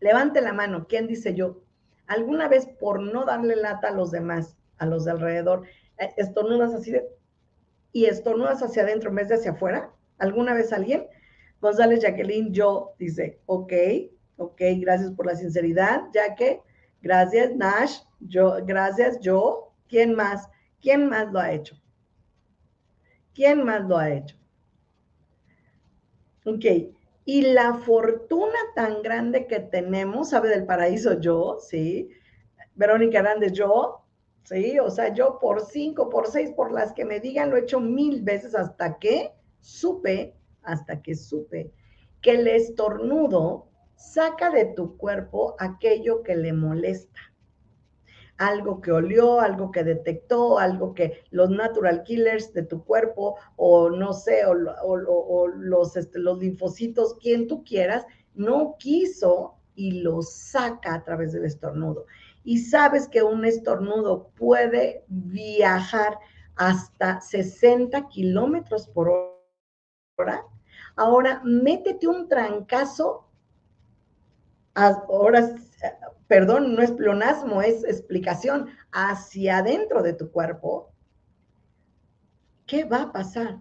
Levante 0.01 0.41
la 0.41 0.53
mano, 0.53 0.89
¿quién 0.89 1.07
dice 1.07 1.37
yo? 1.37 1.63
¿Alguna 2.09 2.49
vez 2.49 2.67
por 2.67 3.01
no 3.01 3.25
darle 3.25 3.55
lata 3.55 3.91
a 3.91 3.93
los 3.93 4.11
demás, 4.11 4.57
a 4.79 4.87
los 4.87 5.05
de 5.05 5.13
alrededor, 5.13 5.69
eh, 5.99 6.13
estornudas 6.17 6.75
así 6.75 6.91
de, 6.91 7.09
y 7.93 8.07
estornudas 8.07 8.61
hacia 8.61 8.83
adentro 8.83 9.11
en 9.11 9.15
vez 9.15 9.29
de 9.29 9.37
hacia 9.37 9.53
afuera? 9.53 9.93
¿Alguna 10.19 10.53
vez 10.53 10.73
alguien? 10.73 11.07
González 11.61 12.01
Jacqueline, 12.01 12.53
yo, 12.53 12.95
dice, 12.99 13.41
ok, 13.47 13.73
ok, 14.41 14.61
gracias 14.79 15.13
por 15.13 15.27
la 15.27 15.37
sinceridad, 15.37 16.09
Jaque, 16.13 16.63
gracias, 17.03 17.55
Nash, 17.55 18.01
yo, 18.21 18.57
gracias, 18.65 19.21
yo, 19.21 19.75
¿quién 19.89 20.15
más? 20.15 20.49
¿Quién 20.81 21.09
más 21.09 21.31
lo 21.31 21.39
ha 21.39 21.53
hecho? 21.53 21.77
¿Quién 23.35 23.65
más 23.65 23.87
lo 23.87 23.99
ha 23.99 24.11
hecho? 24.11 24.37
Ok, 26.47 26.65
y 27.27 27.43
la 27.43 27.75
fortuna 27.75 28.59
tan 28.75 29.03
grande 29.03 29.47
que 29.47 29.61
tenemos, 29.61 30.31
sabe 30.31 30.49
del 30.49 30.65
paraíso 30.65 31.21
yo, 31.21 31.59
¿sí? 31.61 32.09
Verónica 32.75 33.19
Hernández, 33.19 33.53
yo, 33.53 34.07
¿sí? 34.45 34.79
O 34.79 34.91
sea, 34.91 35.13
yo 35.13 35.39
por 35.39 35.61
cinco, 35.61 36.09
por 36.09 36.29
seis, 36.29 36.51
por 36.53 36.73
las 36.73 36.93
que 36.93 37.05
me 37.05 37.21
digan, 37.21 37.51
lo 37.51 37.57
he 37.57 37.61
hecho 37.61 37.79
mil 37.79 38.23
veces 38.23 38.55
hasta 38.55 38.99
que 38.99 39.33
supe 39.61 40.35
hasta 40.63 41.01
que 41.03 41.15
supe 41.15 41.73
que 42.21 42.33
el 42.33 42.47
estornudo 42.49 43.70
saca 44.01 44.51
de 44.51 44.65
tu 44.65 44.97
cuerpo 44.97 45.55
aquello 45.59 46.23
que 46.23 46.35
le 46.35 46.53
molesta. 46.53 47.21
Algo 48.39 48.81
que 48.81 48.91
olió, 48.91 49.41
algo 49.41 49.71
que 49.71 49.85
detectó, 49.85 50.59
algo 50.59 50.95
que 50.95 51.23
los 51.31 51.51
natural 51.51 52.03
killers 52.05 52.55
de 52.55 52.63
tu 52.63 52.83
cuerpo, 52.85 53.37
o 53.57 53.91
no 53.91 54.15
sé, 54.15 54.47
o, 54.47 54.55
los, 55.47 55.97
este, 55.97 56.19
los 56.19 56.39
linfocitos, 56.39 57.15
quien 57.21 57.47
tú 57.47 57.63
quieras, 57.65 58.07
no 58.35 58.77
quiso 58.79 59.57
y 59.75 60.01
lo 60.01 60.23
saca 60.23 60.95
a 60.95 61.05
través 61.05 61.33
del 61.33 61.45
estornudo. 61.45 62.07
Y 62.43 62.59
sabes 62.59 63.07
que 63.09 63.23
un 63.23 63.45
estornudo 63.45 64.31
puede 64.35 65.05
viajar 65.09 66.19
hasta 66.57 67.21
60 67.21 68.09
kilómetros 68.09 68.89
por 68.89 69.11
hora 70.17 70.47
Ahora, 70.97 71.41
métete 71.45 72.07
un 72.07 72.29
trancazo, 72.29 73.30
ahora, 74.81 75.55
perdón, 76.27 76.75
no 76.75 76.83
es 76.83 76.93
pleonasmo, 76.93 77.63
es 77.63 77.85
explicación, 77.85 78.69
hacia 78.93 79.59
adentro 79.59 80.03
de 80.03 80.13
tu 80.13 80.31
cuerpo. 80.31 80.93
¿Qué 82.67 82.85
va 82.85 83.03
a 83.03 83.13
pasar? 83.13 83.61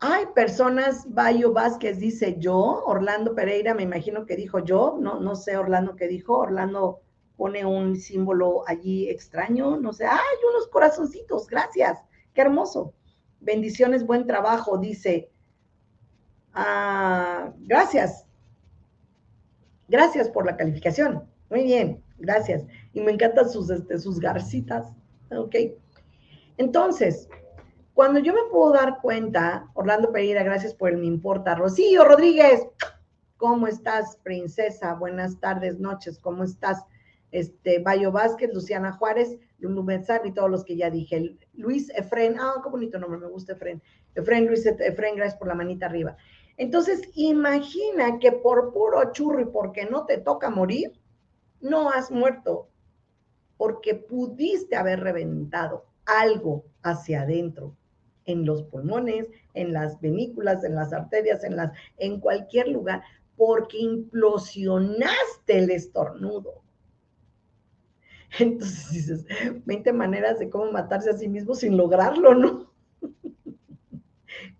Hay 0.00 0.24
personas, 0.34 1.04
Bayo 1.12 1.52
Vázquez 1.52 1.98
dice 1.98 2.36
yo, 2.38 2.56
Orlando 2.86 3.34
Pereira 3.34 3.74
me 3.74 3.82
imagino 3.82 4.24
que 4.24 4.36
dijo 4.36 4.60
yo, 4.60 4.96
no, 4.98 5.20
no 5.20 5.34
sé 5.34 5.58
Orlando 5.58 5.94
qué 5.94 6.08
dijo, 6.08 6.38
Orlando 6.38 7.02
pone 7.36 7.66
un 7.66 7.96
símbolo 7.96 8.64
allí 8.66 9.10
extraño, 9.10 9.76
no 9.76 9.92
sé, 9.92 10.06
hay 10.06 10.36
unos 10.50 10.68
corazoncitos, 10.68 11.46
gracias, 11.46 11.98
qué 12.32 12.40
hermoso. 12.40 12.94
Bendiciones, 13.40 14.06
buen 14.06 14.26
trabajo, 14.26 14.78
dice 14.78 15.30
Ah, 16.52 17.52
gracias. 17.58 18.26
Gracias 19.90 20.28
por 20.28 20.46
la 20.46 20.56
calificación. 20.56 21.24
Muy 21.50 21.64
bien, 21.64 22.00
gracias. 22.18 22.64
Y 22.92 23.00
me 23.00 23.10
encantan 23.10 23.50
sus, 23.50 23.70
este, 23.70 23.98
sus 23.98 24.20
garcitas. 24.20 24.86
Ok. 25.36 25.56
Entonces, 26.58 27.28
cuando 27.92 28.20
yo 28.20 28.32
me 28.32 28.48
puedo 28.52 28.72
dar 28.72 29.00
cuenta, 29.02 29.66
Orlando 29.74 30.12
Pereira, 30.12 30.44
gracias 30.44 30.74
por 30.74 30.90
el 30.90 30.98
me 30.98 31.06
importa. 31.06 31.56
Rocío 31.56 32.04
Rodríguez, 32.04 32.68
¿cómo 33.36 33.66
estás, 33.66 34.16
princesa? 34.22 34.94
Buenas 34.94 35.40
tardes, 35.40 35.80
noches, 35.80 36.20
¿cómo 36.20 36.44
estás? 36.44 36.84
Este, 37.32 37.80
Bayo 37.80 38.12
Vázquez, 38.12 38.54
Luciana 38.54 38.92
Juárez, 38.92 39.38
Lulu 39.58 39.84
y 40.24 40.32
todos 40.32 40.50
los 40.50 40.64
que 40.64 40.76
ya 40.76 40.88
dije. 40.88 41.36
Luis 41.54 41.90
Efren, 41.90 42.36
ah, 42.38 42.60
qué 42.62 42.70
bonito 42.70 42.96
nombre, 43.00 43.18
me 43.18 43.26
gusta 43.26 43.54
Efren. 43.54 43.82
Efren, 44.14 44.46
Luis 44.46 44.64
Efren, 44.66 45.16
gracias 45.16 45.36
por 45.36 45.48
la 45.48 45.54
manita 45.54 45.86
arriba. 45.86 46.16
Entonces, 46.56 47.08
imagina 47.14 48.18
que 48.18 48.32
por 48.32 48.72
puro 48.72 49.12
churro 49.12 49.40
y 49.40 49.46
porque 49.46 49.86
no 49.86 50.06
te 50.06 50.18
toca 50.18 50.50
morir, 50.50 50.92
no 51.60 51.90
has 51.90 52.10
muerto, 52.10 52.68
porque 53.56 53.94
pudiste 53.94 54.76
haber 54.76 55.00
reventado 55.00 55.84
algo 56.04 56.64
hacia 56.82 57.22
adentro, 57.22 57.76
en 58.26 58.44
los 58.44 58.62
pulmones, 58.64 59.26
en 59.54 59.72
las 59.72 60.00
venículas, 60.00 60.64
en 60.64 60.74
las 60.74 60.92
arterias, 60.92 61.44
en 61.44 61.56
las, 61.56 61.72
en 61.98 62.20
cualquier 62.20 62.68
lugar, 62.68 63.02
porque 63.36 63.78
implosionaste 63.78 65.58
el 65.58 65.70
estornudo. 65.70 66.62
Entonces 68.38 68.90
dices, 68.90 69.26
20 69.64 69.92
maneras 69.92 70.38
de 70.38 70.50
cómo 70.50 70.70
matarse 70.70 71.10
a 71.10 71.16
sí 71.16 71.28
mismo 71.28 71.54
sin 71.54 71.76
lograrlo, 71.76 72.34
¿no? 72.34 72.69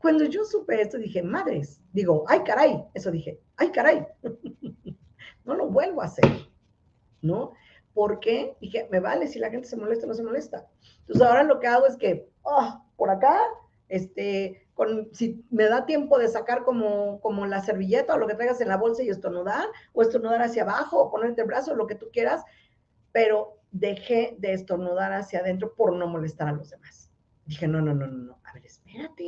Cuando 0.00 0.24
yo 0.24 0.44
supe 0.44 0.80
esto, 0.80 0.98
dije, 0.98 1.22
madres, 1.22 1.80
digo, 1.92 2.24
ay 2.26 2.40
caray, 2.42 2.84
eso 2.94 3.10
dije, 3.10 3.38
ay 3.56 3.70
caray, 3.70 4.06
no 5.44 5.54
lo 5.54 5.68
vuelvo 5.68 6.00
a 6.00 6.06
hacer, 6.06 6.24
¿no? 7.20 7.52
Porque 7.92 8.56
dije, 8.60 8.88
me 8.90 9.00
vale 9.00 9.26
si 9.26 9.38
la 9.38 9.50
gente 9.50 9.68
se 9.68 9.76
molesta 9.76 10.06
no 10.06 10.14
se 10.14 10.22
molesta. 10.22 10.66
Entonces 11.00 11.22
ahora 11.22 11.42
lo 11.42 11.60
que 11.60 11.66
hago 11.66 11.86
es 11.86 11.96
que, 11.96 12.30
oh, 12.42 12.82
por 12.96 13.10
acá, 13.10 13.38
este, 13.88 14.66
si 15.12 15.44
me 15.50 15.64
da 15.64 15.84
tiempo 15.84 16.18
de 16.18 16.28
sacar 16.28 16.64
como, 16.64 17.20
como 17.20 17.44
la 17.44 17.60
servilleta 17.60 18.14
o 18.14 18.18
lo 18.18 18.26
que 18.26 18.34
traigas 18.34 18.60
en 18.60 18.68
la 18.68 18.76
bolsa 18.76 19.02
y 19.02 19.10
estornudar, 19.10 19.66
o 19.92 20.02
estornudar 20.02 20.40
hacia 20.40 20.62
abajo, 20.62 20.98
o 20.98 21.10
ponerte 21.10 21.42
el 21.42 21.46
brazo, 21.46 21.74
lo 21.74 21.86
que 21.86 21.96
tú 21.96 22.08
quieras, 22.12 22.42
pero 23.12 23.58
dejé 23.70 24.36
de 24.38 24.54
estornudar 24.54 25.12
hacia 25.12 25.40
adentro 25.40 25.74
por 25.74 25.94
no 25.94 26.06
molestar 26.06 26.48
a 26.48 26.52
los 26.52 26.70
demás. 26.70 27.10
Dije, 27.44 27.68
no, 27.68 27.80
no, 27.80 27.94
no, 27.94 28.06
no, 28.06 28.16
no, 28.16 28.38
a 28.44 28.52
ver, 28.54 28.64
espérate. 28.64 29.24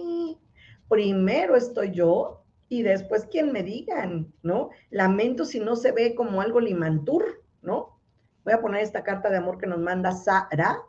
Primero 0.92 1.56
estoy 1.56 1.92
yo 1.92 2.44
y 2.68 2.82
después 2.82 3.24
quien 3.24 3.50
me 3.50 3.62
digan, 3.62 4.30
¿no? 4.42 4.68
Lamento 4.90 5.46
si 5.46 5.58
no 5.58 5.74
se 5.74 5.90
ve 5.90 6.14
como 6.14 6.42
algo 6.42 6.60
limantur, 6.60 7.42
¿no? 7.62 7.98
Voy 8.44 8.52
a 8.52 8.60
poner 8.60 8.82
esta 8.82 9.02
carta 9.02 9.30
de 9.30 9.38
amor 9.38 9.56
que 9.56 9.66
nos 9.66 9.78
manda 9.78 10.12
Sara. 10.12 10.82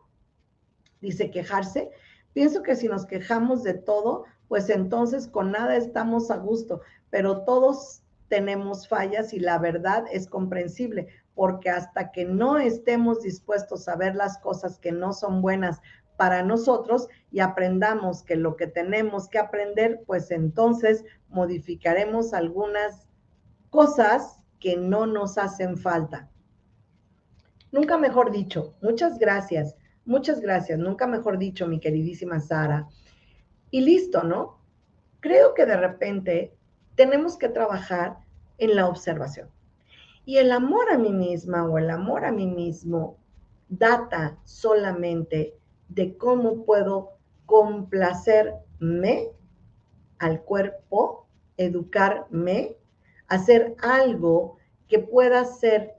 Dice 1.00 1.32
quejarse. 1.32 1.90
Pienso 2.34 2.64
que 2.64 2.76
si 2.76 2.90
nos 2.90 3.06
quejamos 3.06 3.64
de 3.64 3.76
todo, 3.76 4.26
pues 4.50 4.70
entonces 4.70 5.26
con 5.26 5.52
nada 5.52 5.78
estamos 5.78 6.32
a 6.32 6.36
gusto, 6.36 6.82
pero 7.10 7.46
todos 7.46 8.04
tenemos 8.28 8.90
fallas 8.90 9.32
y 9.32 9.40
la 9.40 9.58
verdad 9.58 10.04
es 10.12 10.28
comprensible, 10.28 11.08
porque 11.34 11.70
hasta 11.70 12.12
que 12.12 12.26
no 12.26 12.58
estemos 12.58 13.22
dispuestos 13.22 13.88
a 13.88 13.96
ver 13.96 14.16
las 14.16 14.38
cosas 14.40 14.80
que 14.80 14.92
no 14.92 15.14
son 15.14 15.42
buenas 15.42 15.80
para 16.18 16.44
nosotros 16.44 17.08
y 17.32 17.40
aprendamos 17.40 18.24
que 18.24 18.36
lo 18.36 18.56
que 18.56 18.68
tenemos 18.68 19.28
que 19.28 19.40
aprender, 19.40 20.04
pues 20.06 20.32
entonces 20.32 21.04
modificaremos 21.30 22.34
algunas 22.34 23.08
cosas 23.70 24.40
que 24.60 24.78
no 24.78 25.06
nos 25.06 25.38
hacen 25.38 25.78
falta. 25.78 26.30
Nunca 27.72 27.98
mejor 27.98 28.32
dicho, 28.32 28.76
muchas 28.82 29.18
gracias, 29.18 29.76
muchas 30.06 30.40
gracias, 30.40 30.78
nunca 30.78 31.08
mejor 31.08 31.40
dicho, 31.40 31.68
mi 31.68 31.80
queridísima 31.80 32.40
Sara. 32.40 32.88
Y 33.72 33.82
listo, 33.82 34.24
¿no? 34.24 34.60
Creo 35.20 35.56
que 35.56 35.66
de 35.66 35.76
repente 35.76 36.56
tenemos 36.96 37.38
que 37.38 37.50
trabajar 37.50 38.18
en 38.60 38.76
la 38.76 38.88
observación. 38.88 39.50
Y 40.26 40.38
el 40.38 40.52
amor 40.52 40.92
a 40.92 40.98
mí 40.98 41.12
misma 41.12 41.66
o 41.66 41.78
el 41.78 41.90
amor 41.90 42.26
a 42.26 42.32
mí 42.32 42.46
mismo 42.46 43.18
data 43.68 44.38
solamente 44.44 45.58
de 45.94 46.18
cómo 46.18 46.66
puedo 46.66 47.12
complacerme 47.46 49.30
al 50.20 50.42
cuerpo, 50.42 51.28
educarme, 51.58 52.78
hacer 53.28 53.76
algo 53.82 54.58
que 54.88 55.00
pueda 55.00 55.46
ser 55.46 55.96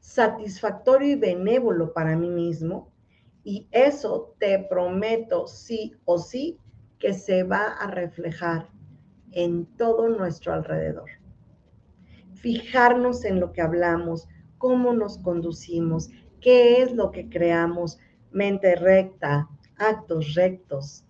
satisfactorio 0.00 1.12
y 1.12 1.16
benévolo 1.16 1.92
para 1.92 2.16
mí 2.16 2.28
mismo. 2.28 2.92
Y 3.44 3.68
eso 3.70 4.34
te 4.38 4.58
prometo 4.58 5.46
sí 5.46 5.94
o 6.04 6.18
sí 6.18 6.58
que 6.98 7.12
se 7.12 7.42
va 7.42 7.68
a 7.68 7.90
reflejar 7.90 8.68
en 9.32 9.66
todo 9.76 10.08
nuestro 10.08 10.52
alrededor. 10.52 11.10
Fijarnos 12.34 13.24
en 13.24 13.40
lo 13.40 13.52
que 13.52 13.62
hablamos, 13.62 14.28
cómo 14.58 14.92
nos 14.92 15.18
conducimos, 15.18 16.10
qué 16.40 16.82
es 16.82 16.92
lo 16.92 17.10
que 17.10 17.28
creamos, 17.28 17.98
mente 18.34 18.74
recta, 18.74 19.48
actos 19.78 20.34
rectos 20.34 21.04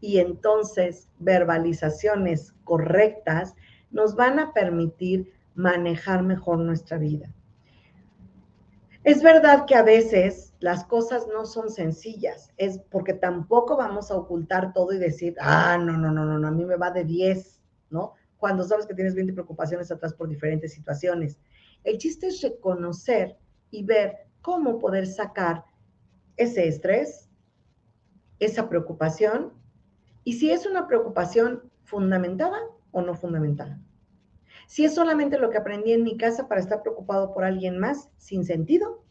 y 0.00 0.18
entonces 0.18 1.08
verbalizaciones 1.18 2.52
correctas 2.64 3.54
nos 3.90 4.16
van 4.16 4.38
a 4.38 4.52
permitir 4.52 5.32
manejar 5.54 6.22
mejor 6.22 6.58
nuestra 6.58 6.98
vida. 6.98 7.32
Es 9.04 9.22
verdad 9.22 9.66
que 9.66 9.76
a 9.76 9.82
veces 9.82 10.54
las 10.60 10.84
cosas 10.84 11.26
no 11.32 11.46
son 11.46 11.70
sencillas, 11.70 12.50
es 12.56 12.78
porque 12.90 13.12
tampoco 13.12 13.76
vamos 13.76 14.10
a 14.10 14.16
ocultar 14.16 14.72
todo 14.72 14.92
y 14.92 14.98
decir, 14.98 15.36
ah, 15.40 15.78
no, 15.78 15.92
no, 15.96 16.10
no, 16.10 16.24
no, 16.24 16.48
a 16.48 16.50
mí 16.50 16.64
me 16.64 16.76
va 16.76 16.90
de 16.90 17.04
10, 17.04 17.60
¿no? 17.90 18.14
Cuando 18.38 18.64
sabes 18.64 18.86
que 18.86 18.94
tienes 18.94 19.14
20 19.14 19.32
preocupaciones 19.34 19.90
atrás 19.90 20.14
por 20.14 20.28
diferentes 20.28 20.72
situaciones. 20.72 21.38
El 21.84 21.98
chiste 21.98 22.28
es 22.28 22.40
reconocer 22.40 23.36
y 23.70 23.84
ver 23.84 24.26
cómo 24.40 24.78
poder 24.78 25.06
sacar 25.06 25.64
ese 26.36 26.66
estrés, 26.68 27.30
esa 28.38 28.68
preocupación, 28.68 29.52
y 30.24 30.34
si 30.34 30.50
es 30.50 30.66
una 30.66 30.86
preocupación 30.86 31.70
fundamentada 31.82 32.58
o 32.92 33.02
no 33.02 33.14
fundamentada. 33.14 33.80
Si 34.66 34.84
es 34.84 34.94
solamente 34.94 35.38
lo 35.38 35.50
que 35.50 35.58
aprendí 35.58 35.92
en 35.92 36.02
mi 36.02 36.16
casa 36.16 36.48
para 36.48 36.60
estar 36.60 36.82
preocupado 36.82 37.32
por 37.32 37.44
alguien 37.44 37.78
más 37.78 38.10
sin 38.16 38.44
sentido, 38.44 39.04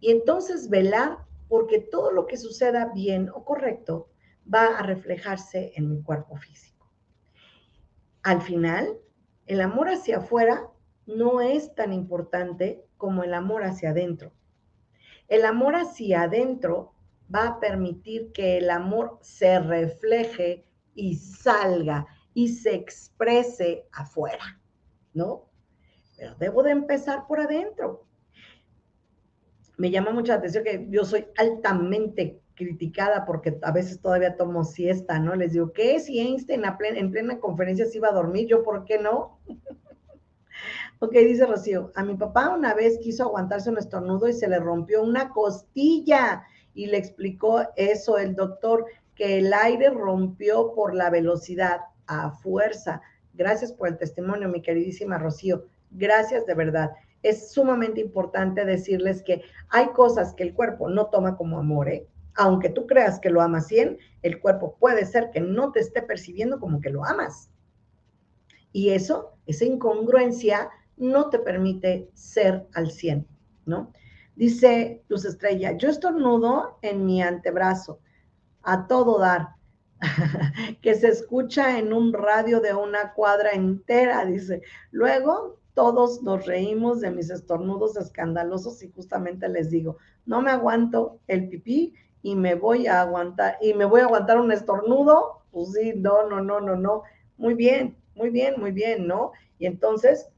y 0.00 0.10
entonces 0.10 0.68
velar 0.68 1.18
porque 1.48 1.78
todo 1.78 2.10
lo 2.10 2.26
que 2.26 2.36
suceda 2.36 2.92
bien 2.94 3.30
o 3.30 3.44
correcto 3.44 4.10
va 4.52 4.78
a 4.78 4.82
reflejarse 4.82 5.72
en 5.76 5.90
mi 5.90 6.02
cuerpo 6.02 6.36
físico. 6.36 6.90
Al 8.22 8.40
final, 8.42 8.98
el 9.46 9.60
amor 9.60 9.88
hacia 9.88 10.18
afuera 10.18 10.68
no 11.06 11.40
es 11.40 11.74
tan 11.74 11.92
importante 11.92 12.84
como 12.96 13.22
el 13.22 13.34
amor 13.34 13.64
hacia 13.64 13.90
adentro. 13.90 14.32
El 15.28 15.44
amor 15.44 15.74
hacia 15.76 16.22
adentro 16.22 16.94
va 17.34 17.46
a 17.48 17.60
permitir 17.60 18.32
que 18.32 18.58
el 18.58 18.70
amor 18.70 19.18
se 19.22 19.58
refleje 19.58 20.66
y 20.94 21.16
salga 21.16 22.06
y 22.34 22.48
se 22.48 22.74
exprese 22.74 23.86
afuera, 23.92 24.60
¿no? 25.12 25.48
Pero 26.16 26.34
debo 26.36 26.62
de 26.62 26.72
empezar 26.72 27.26
por 27.26 27.40
adentro. 27.40 28.06
Me 29.76 29.90
llama 29.90 30.12
mucha 30.12 30.34
atención 30.34 30.64
que 30.64 30.86
yo 30.90 31.04
soy 31.04 31.26
altamente 31.36 32.40
criticada 32.54 33.24
porque 33.24 33.58
a 33.62 33.72
veces 33.72 34.00
todavía 34.00 34.36
tomo 34.36 34.62
siesta, 34.62 35.18
¿no? 35.18 35.34
Les 35.34 35.52
digo, 35.52 35.72
¿qué? 35.72 35.98
Si 35.98 36.20
Einstein 36.20 36.62
en 36.64 37.10
plena 37.10 37.40
conferencia 37.40 37.86
se 37.86 37.98
iba 37.98 38.08
a 38.08 38.14
dormir, 38.14 38.46
¿yo 38.46 38.62
por 38.62 38.84
qué 38.84 38.98
no? 38.98 39.40
Ok, 40.98 41.12
dice 41.12 41.46
Rocío, 41.46 41.92
a 41.94 42.04
mi 42.04 42.14
papá 42.16 42.50
una 42.50 42.74
vez 42.74 42.98
quiso 42.98 43.24
aguantarse 43.24 43.70
un 43.70 43.78
estornudo 43.78 44.28
y 44.28 44.32
se 44.32 44.48
le 44.48 44.58
rompió 44.58 45.02
una 45.02 45.30
costilla 45.30 46.44
y 46.74 46.86
le 46.86 46.98
explicó 46.98 47.62
eso 47.76 48.18
el 48.18 48.34
doctor, 48.34 48.86
que 49.14 49.38
el 49.38 49.52
aire 49.52 49.90
rompió 49.90 50.74
por 50.74 50.94
la 50.94 51.08
velocidad 51.10 51.80
a 52.06 52.30
fuerza. 52.30 53.00
Gracias 53.32 53.72
por 53.72 53.88
el 53.88 53.96
testimonio, 53.96 54.48
mi 54.48 54.60
queridísima 54.60 55.18
Rocío. 55.18 55.66
Gracias 55.90 56.46
de 56.46 56.54
verdad. 56.54 56.90
Es 57.22 57.52
sumamente 57.52 58.00
importante 58.00 58.64
decirles 58.64 59.22
que 59.22 59.42
hay 59.70 59.86
cosas 59.88 60.34
que 60.34 60.42
el 60.42 60.54
cuerpo 60.54 60.88
no 60.88 61.06
toma 61.06 61.36
como 61.36 61.58
amor, 61.58 61.88
¿eh? 61.88 62.06
Aunque 62.36 62.68
tú 62.68 62.86
creas 62.86 63.20
que 63.20 63.30
lo 63.30 63.40
amas 63.40 63.68
100, 63.68 63.96
el 64.22 64.40
cuerpo 64.40 64.76
puede 64.78 65.06
ser 65.06 65.30
que 65.30 65.40
no 65.40 65.70
te 65.70 65.80
esté 65.80 66.02
percibiendo 66.02 66.58
como 66.58 66.80
que 66.80 66.90
lo 66.90 67.04
amas. 67.04 67.48
Y 68.74 68.90
eso, 68.90 69.30
esa 69.46 69.64
incongruencia, 69.64 70.68
no 70.96 71.30
te 71.30 71.38
permite 71.38 72.10
ser 72.12 72.66
al 72.74 72.90
100, 72.90 73.24
¿no? 73.66 73.92
Dice 74.34 75.04
Luz 75.06 75.24
Estrella, 75.24 75.76
yo 75.76 75.88
estornudo 75.88 76.80
en 76.82 77.06
mi 77.06 77.22
antebrazo, 77.22 78.00
a 78.64 78.88
todo 78.88 79.20
dar. 79.20 79.50
que 80.82 80.96
se 80.96 81.06
escucha 81.06 81.78
en 81.78 81.92
un 81.92 82.12
radio 82.12 82.60
de 82.60 82.74
una 82.74 83.12
cuadra 83.12 83.52
entera, 83.52 84.24
dice. 84.24 84.60
Luego 84.90 85.60
todos 85.74 86.20
nos 86.24 86.44
reímos 86.44 87.00
de 87.00 87.12
mis 87.12 87.30
estornudos 87.30 87.96
escandalosos 87.96 88.82
y 88.82 88.90
justamente 88.90 89.48
les 89.48 89.70
digo, 89.70 89.98
no 90.26 90.42
me 90.42 90.50
aguanto 90.50 91.20
el 91.28 91.48
pipí 91.48 91.94
y 92.22 92.34
me 92.34 92.56
voy 92.56 92.88
a 92.88 93.02
aguantar, 93.02 93.56
y 93.60 93.72
me 93.72 93.84
voy 93.84 94.00
a 94.00 94.06
aguantar 94.06 94.40
un 94.40 94.50
estornudo, 94.50 95.44
pues 95.52 95.74
sí, 95.74 95.92
no, 95.94 96.28
no, 96.28 96.40
no, 96.40 96.60
no, 96.60 96.74
no. 96.74 97.02
Muy 97.36 97.54
bien, 97.54 97.96
muy 98.14 98.30
bien, 98.30 98.54
muy 98.58 98.72
bien, 98.72 99.06
¿no? 99.06 99.32
Y 99.58 99.66
entonces 99.66 100.28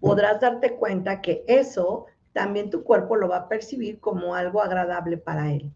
podrás 0.00 0.40
darte 0.40 0.76
cuenta 0.76 1.20
que 1.20 1.44
eso 1.46 2.06
también 2.32 2.70
tu 2.70 2.84
cuerpo 2.84 3.16
lo 3.16 3.28
va 3.28 3.38
a 3.38 3.48
percibir 3.48 4.00
como 4.00 4.34
algo 4.34 4.60
agradable 4.60 5.16
para 5.16 5.52
él. 5.52 5.72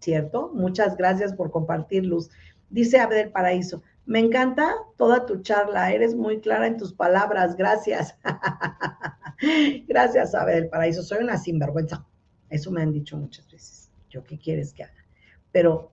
¿Cierto? 0.00 0.50
Muchas 0.52 0.96
gracias 0.96 1.32
por 1.32 1.50
compartir, 1.50 2.04
Luz. 2.04 2.30
Dice 2.70 2.98
Abel 2.98 3.30
Paraíso, 3.30 3.82
me 4.04 4.18
encanta 4.20 4.74
toda 4.96 5.26
tu 5.26 5.42
charla, 5.42 5.92
eres 5.92 6.14
muy 6.14 6.40
clara 6.40 6.66
en 6.66 6.76
tus 6.76 6.92
palabras, 6.92 7.56
gracias. 7.56 8.16
gracias, 9.88 10.34
Abel 10.34 10.68
Paraíso, 10.68 11.02
soy 11.02 11.22
una 11.22 11.38
sinvergüenza. 11.38 12.04
Eso 12.50 12.70
me 12.70 12.82
han 12.82 12.92
dicho 12.92 13.16
muchas 13.16 13.50
veces. 13.50 13.90
¿Yo 14.08 14.24
qué 14.24 14.38
quieres 14.38 14.72
que 14.72 14.84
haga? 14.84 15.04
Pero 15.52 15.92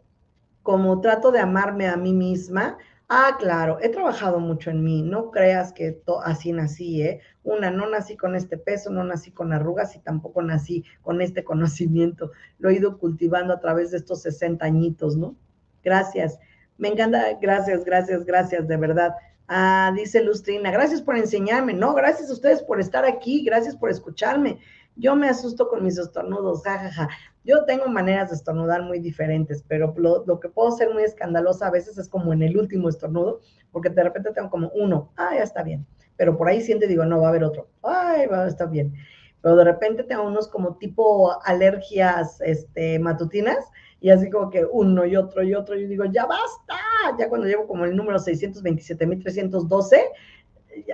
como 0.64 1.02
trato 1.02 1.32
de 1.32 1.40
amarme 1.40 1.88
a 1.88 1.98
mí 1.98 2.14
misma, 2.14 2.78
ah, 3.10 3.36
claro, 3.38 3.78
he 3.82 3.90
trabajado 3.90 4.40
mucho 4.40 4.72
en 4.72 4.84
mí, 4.84 5.04
no 5.04 5.30
creas 5.30 5.74
que 5.74 6.02
así 6.24 6.52
nací, 6.52 7.04
¿eh? 7.04 7.20
Una, 7.44 7.70
no 7.70 7.88
nací 7.88 8.16
con 8.16 8.36
este 8.36 8.58
peso, 8.58 8.90
no 8.90 9.04
nací 9.04 9.32
con 9.32 9.54
arrugas 9.54 9.96
y 9.96 10.00
tampoco 10.00 10.42
nací 10.42 10.84
con 11.02 11.22
este 11.22 11.44
conocimiento. 11.44 12.32
Lo 12.58 12.70
he 12.70 12.76
ido 12.76 12.98
cultivando 12.98 13.54
a 13.54 13.60
través 13.60 13.92
de 13.92 13.98
estos 13.98 14.22
60 14.22 14.66
añitos, 14.66 15.18
¿no? 15.18 15.36
Gracias. 15.84 16.40
Me 16.78 16.88
encanta, 16.88 17.38
gracias, 17.42 17.84
gracias, 17.84 18.26
gracias, 18.26 18.68
de 18.68 18.78
verdad. 18.78 19.14
Ah, 19.48 19.92
dice 19.96 20.24
Lustrina, 20.24 20.72
gracias 20.72 21.02
por 21.02 21.18
enseñarme. 21.18 21.74
No, 21.74 21.94
gracias 21.94 22.30
a 22.30 22.34
ustedes 22.34 22.64
por 22.64 22.80
estar 22.80 23.06
aquí, 23.06 23.44
gracias 23.44 23.76
por 23.76 23.90
escucharme. 23.90 24.60
Yo 24.96 25.16
me 25.16 25.28
asusto 25.28 25.68
con 25.68 25.84
mis 25.84 25.98
estornudos, 25.98 26.64
jajaja. 26.64 27.10
Yo 27.44 27.66
tengo 27.66 27.88
maneras 27.88 28.30
de 28.30 28.36
estornudar 28.36 28.84
muy 28.84 29.00
diferentes, 29.00 29.64
pero 29.68 29.94
lo, 29.98 30.40
que 30.40 30.50
puedo 30.50 30.72
ser 30.72 30.94
muy 30.94 31.04
escandalosa 31.04 31.68
a 31.68 31.72
veces 31.72 31.98
es 31.98 32.08
como 32.08 32.32
en 32.32 32.42
el 32.42 32.58
último 32.58 32.88
estornudo, 32.88 33.42
porque 33.72 33.90
de 33.90 34.04
repente 34.04 34.32
tengo 34.32 34.50
como 34.50 34.70
uno, 34.70 35.12
ah, 35.18 35.32
ya 35.36 35.44
está 35.44 35.62
bien. 35.62 35.86
Pero 36.16 36.38
por 36.38 36.48
ahí 36.48 36.60
y 36.66 36.88
digo, 36.88 37.06
no, 37.06 37.20
va 37.20 37.28
a 37.28 37.30
haber 37.30 37.44
otro, 37.44 37.68
ay, 37.82 38.28
va 38.28 38.44
a 38.44 38.48
estar 38.48 38.70
bien. 38.70 38.94
Pero 39.42 39.58
de 39.58 39.66
repente 39.66 40.04
tengo 40.04 40.24
unos 40.24 40.48
como 40.48 40.78
tipo 40.78 41.38
alergias 41.44 42.40
este, 42.42 42.98
matutinas, 43.00 43.66
y 44.00 44.10
así 44.10 44.30
como 44.30 44.50
que 44.50 44.66
uno 44.66 45.06
y 45.06 45.18
otro 45.18 45.44
y 45.44 45.54
otro, 45.54 45.76
y 45.76 45.86
digo, 45.86 46.06
ya 46.06 46.26
basta, 46.26 46.76
ya 47.20 47.28
cuando 47.28 47.48
llevo 47.48 47.68
como 47.68 47.84
el 47.84 47.96
número 47.96 48.20
627.312, 48.20 49.98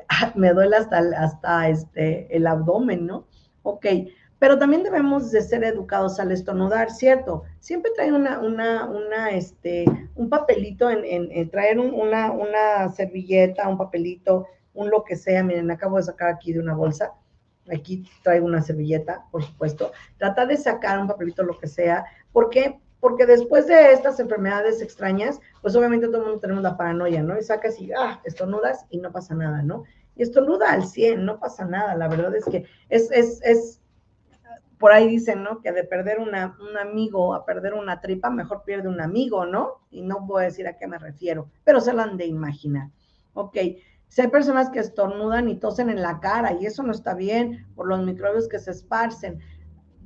me 0.35 0.53
duele 0.53 0.75
hasta, 0.75 0.97
hasta 1.17 1.69
este, 1.69 2.35
el 2.35 2.47
abdomen, 2.47 3.05
¿no? 3.05 3.27
Ok, 3.61 3.85
pero 4.39 4.57
también 4.57 4.83
debemos 4.83 5.31
de 5.31 5.41
ser 5.41 5.65
educados 5.65 6.19
al 6.19 6.31
estornudar, 6.31 6.89
¿cierto? 6.91 7.43
Siempre 7.59 7.91
trae 7.93 8.13
una, 8.13 8.39
una, 8.39 8.85
una, 8.85 9.31
este, 9.31 9.83
un 10.15 10.29
papelito, 10.29 10.89
en, 10.89 11.49
traer 11.51 11.77
una, 11.77 12.31
una 12.31 12.89
servilleta, 12.89 13.67
un 13.67 13.77
papelito, 13.77 14.47
un 14.73 14.89
lo 14.89 15.03
que 15.03 15.17
sea. 15.17 15.43
Miren, 15.43 15.69
acabo 15.69 15.97
de 15.97 16.03
sacar 16.03 16.29
aquí 16.29 16.53
de 16.53 16.59
una 16.59 16.73
bolsa. 16.73 17.13
Aquí 17.69 18.09
traigo 18.23 18.45
una 18.45 18.61
servilleta, 18.61 19.25
por 19.29 19.43
supuesto. 19.43 19.91
Trata 20.17 20.45
de 20.45 20.55
sacar 20.55 20.99
un 20.99 21.07
papelito, 21.07 21.43
lo 21.43 21.59
que 21.59 21.67
sea. 21.67 22.05
¿Por 22.31 22.49
qué? 22.49 22.79
Porque 23.01 23.25
después 23.25 23.67
de 23.67 23.91
estas 23.91 24.21
enfermedades 24.21 24.81
extrañas, 24.81 25.41
pues 25.61 25.75
obviamente 25.75 26.07
todo 26.07 26.17
el 26.17 26.23
mundo 26.23 26.39
tenemos 26.39 26.63
la 26.63 26.77
paranoia, 26.77 27.21
¿no? 27.21 27.37
Y 27.37 27.43
sacas 27.43 27.79
y, 27.79 27.91
ah, 27.91 28.21
estornudas 28.23 28.85
y 28.89 28.99
no 28.99 29.11
pasa 29.11 29.35
nada, 29.35 29.61
¿no? 29.61 29.83
Y 30.15 30.23
estornuda 30.23 30.71
al 30.71 30.85
100, 30.85 31.25
no 31.25 31.39
pasa 31.39 31.65
nada. 31.65 31.95
La 31.95 32.07
verdad 32.07 32.33
es 32.35 32.45
que 32.45 32.65
es, 32.89 33.11
es, 33.11 33.41
es 33.43 33.78
por 34.79 34.93
ahí 34.93 35.07
dicen, 35.07 35.43
¿no? 35.43 35.61
Que 35.61 35.71
de 35.71 35.83
perder 35.83 36.19
un 36.19 36.33
amigo 36.33 37.33
a 37.33 37.45
perder 37.45 37.73
una 37.73 37.99
tripa, 37.99 38.29
mejor 38.29 38.63
pierde 38.63 38.87
un 38.87 39.01
amigo, 39.01 39.45
¿no? 39.45 39.81
Y 39.91 40.01
no 40.01 40.25
a 40.37 40.43
decir 40.43 40.67
a 40.67 40.77
qué 40.77 40.87
me 40.87 40.97
refiero, 40.97 41.49
pero 41.65 41.81
se 41.81 41.93
lo 41.93 42.01
han 42.01 42.17
de 42.17 42.25
imaginar. 42.25 42.89
Ok, 43.33 43.57
si 44.07 44.21
hay 44.21 44.27
personas 44.29 44.69
que 44.69 44.79
estornudan 44.79 45.49
y 45.49 45.55
tosen 45.55 45.89
en 45.89 46.01
la 46.01 46.19
cara 46.19 46.53
y 46.53 46.65
eso 46.65 46.81
no 46.81 46.91
está 46.91 47.13
bien 47.13 47.67
por 47.75 47.87
los 47.87 48.01
microbios 48.01 48.47
que 48.47 48.57
se 48.57 48.71
esparcen. 48.71 49.39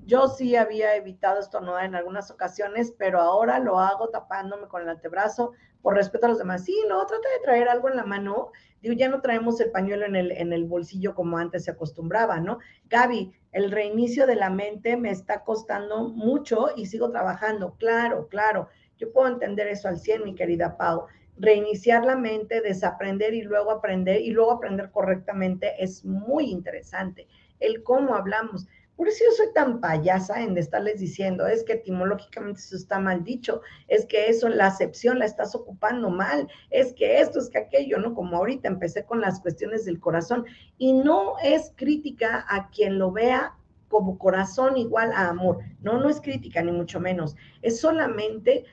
Yo 0.05 0.27
sí 0.27 0.55
había 0.57 0.95
evitado 0.95 1.39
estornudar 1.39 1.85
en 1.85 1.95
algunas 1.95 2.29
ocasiones, 2.29 2.93
pero 2.97 3.21
ahora 3.21 3.59
lo 3.59 3.79
hago 3.79 4.09
tapándome 4.09 4.67
con 4.67 4.81
el 4.81 4.89
antebrazo 4.89 5.53
por 5.81 5.95
respeto 5.95 6.25
a 6.25 6.29
los 6.29 6.37
demás. 6.39 6.65
Sí, 6.65 6.75
no, 6.89 7.05
trata 7.05 7.29
de 7.29 7.43
traer 7.43 7.69
algo 7.69 7.87
en 7.87 7.95
la 7.95 8.03
mano. 8.03 8.51
Digo, 8.81 8.95
ya 8.95 9.07
no 9.07 9.21
traemos 9.21 9.61
el 9.61 9.71
pañuelo 9.71 10.05
en 10.05 10.17
el, 10.17 10.31
en 10.31 10.51
el 10.51 10.65
bolsillo 10.65 11.15
como 11.15 11.37
antes 11.37 11.63
se 11.63 11.71
acostumbraba, 11.71 12.41
¿no? 12.41 12.59
Gaby, 12.89 13.31
el 13.53 13.71
reinicio 13.71 14.27
de 14.27 14.35
la 14.35 14.49
mente 14.49 14.97
me 14.97 15.09
está 15.09 15.43
costando 15.43 16.09
mucho 16.09 16.67
y 16.75 16.87
sigo 16.87 17.09
trabajando. 17.09 17.75
Claro, 17.77 18.27
claro. 18.27 18.67
Yo 18.97 19.11
puedo 19.13 19.27
entender 19.29 19.67
eso 19.67 19.87
al 19.87 19.99
100, 19.99 20.25
mi 20.25 20.35
querida 20.35 20.75
Pau. 20.75 21.05
Reiniciar 21.37 22.03
la 22.05 22.15
mente, 22.17 22.61
desaprender 22.61 23.33
y 23.33 23.41
luego 23.41 23.71
aprender 23.71 24.21
y 24.21 24.31
luego 24.31 24.51
aprender 24.51 24.91
correctamente 24.91 25.81
es 25.81 26.03
muy 26.03 26.51
interesante. 26.51 27.27
El 27.59 27.83
cómo 27.83 28.15
hablamos. 28.15 28.67
Por 28.95 29.07
eso 29.07 29.23
yo 29.25 29.35
soy 29.35 29.53
tan 29.53 29.81
payasa 29.81 30.41
en 30.41 30.57
estarles 30.57 30.99
diciendo, 30.99 31.47
es 31.47 31.63
que 31.63 31.73
etimológicamente 31.73 32.59
eso 32.59 32.75
está 32.75 32.99
mal 32.99 33.23
dicho, 33.23 33.61
es 33.87 34.05
que 34.05 34.27
eso, 34.27 34.49
la 34.49 34.67
acepción 34.67 35.19
la 35.19 35.25
estás 35.25 35.55
ocupando 35.55 36.09
mal, 36.09 36.47
es 36.69 36.93
que 36.93 37.19
esto, 37.19 37.39
es 37.39 37.49
que 37.49 37.57
aquello, 37.57 37.97
¿no? 37.97 38.13
Como 38.13 38.37
ahorita 38.37 38.67
empecé 38.67 39.03
con 39.03 39.19
las 39.19 39.41
cuestiones 39.41 39.85
del 39.85 39.99
corazón. 39.99 40.45
Y 40.77 40.93
no 40.93 41.35
es 41.43 41.73
crítica 41.75 42.45
a 42.47 42.69
quien 42.69 42.99
lo 42.99 43.11
vea 43.11 43.55
como 43.93 44.17
corazón 44.17 44.75
igual 44.75 45.11
a 45.13 45.29
amor, 45.29 45.59
no, 45.81 45.99
no 45.99 46.09
es 46.09 46.19
crítica 46.19 46.63
ni 46.63 46.71
mucho 46.71 46.99
menos, 46.99 47.35
es 47.61 47.79
solamente 47.79 48.65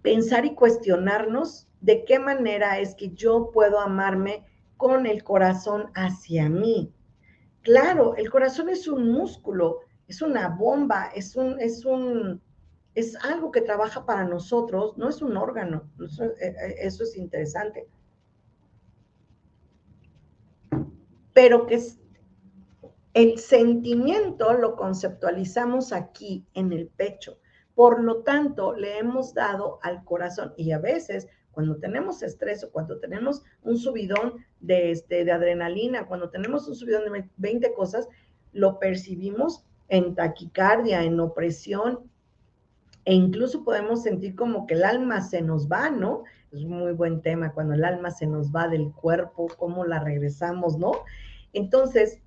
pensar 0.00 0.46
y 0.46 0.54
cuestionarnos 0.54 1.68
de 1.82 2.04
qué 2.04 2.18
manera 2.18 2.78
es 2.78 2.94
que 2.94 3.10
yo 3.10 3.50
puedo 3.52 3.78
amarme 3.78 4.44
con 4.78 5.04
el 5.06 5.22
corazón 5.22 5.90
hacia 5.94 6.48
mí, 6.48 6.90
Claro, 7.66 8.14
el 8.14 8.30
corazón 8.30 8.68
es 8.68 8.86
un 8.86 9.10
músculo, 9.10 9.80
es 10.06 10.22
una 10.22 10.50
bomba, 10.50 11.06
es 11.16 11.34
un, 11.34 11.60
es 11.60 11.84
un, 11.84 12.40
es 12.94 13.16
algo 13.24 13.50
que 13.50 13.60
trabaja 13.60 14.06
para 14.06 14.22
nosotros, 14.22 14.96
no 14.96 15.08
es 15.08 15.20
un 15.20 15.36
órgano. 15.36 15.90
Eso, 16.00 16.26
eh, 16.26 16.34
eh, 16.40 16.76
eso 16.78 17.02
es 17.02 17.16
interesante. 17.16 17.88
Pero 21.32 21.66
que 21.66 21.74
es, 21.74 21.98
el 23.14 23.36
sentimiento 23.40 24.52
lo 24.52 24.76
conceptualizamos 24.76 25.92
aquí 25.92 26.46
en 26.54 26.72
el 26.72 26.86
pecho. 26.86 27.40
Por 27.74 28.00
lo 28.00 28.22
tanto, 28.22 28.76
le 28.76 28.96
hemos 28.98 29.34
dado 29.34 29.80
al 29.82 30.04
corazón 30.04 30.54
y 30.56 30.70
a 30.70 30.78
veces 30.78 31.26
cuando 31.56 31.76
tenemos 31.76 32.22
estrés 32.22 32.62
o 32.64 32.70
cuando 32.70 32.98
tenemos 32.98 33.42
un 33.62 33.78
subidón 33.78 34.44
de, 34.60 34.90
este, 34.90 35.24
de 35.24 35.32
adrenalina, 35.32 36.06
cuando 36.06 36.28
tenemos 36.28 36.68
un 36.68 36.74
subidón 36.74 37.10
de 37.10 37.30
20 37.38 37.72
cosas, 37.72 38.10
lo 38.52 38.78
percibimos 38.78 39.64
en 39.88 40.14
taquicardia, 40.14 41.02
en 41.02 41.18
opresión, 41.18 42.10
e 43.06 43.14
incluso 43.14 43.64
podemos 43.64 44.02
sentir 44.02 44.36
como 44.36 44.66
que 44.66 44.74
el 44.74 44.84
alma 44.84 45.22
se 45.22 45.40
nos 45.40 45.66
va, 45.66 45.88
¿no? 45.88 46.24
Es 46.52 46.62
un 46.62 46.72
muy 46.72 46.92
buen 46.92 47.22
tema 47.22 47.54
cuando 47.54 47.72
el 47.72 47.86
alma 47.86 48.10
se 48.10 48.26
nos 48.26 48.54
va 48.54 48.68
del 48.68 48.92
cuerpo, 48.92 49.48
cómo 49.56 49.86
la 49.86 50.00
regresamos, 50.00 50.76
¿no? 50.76 50.92
Entonces, 51.54 52.20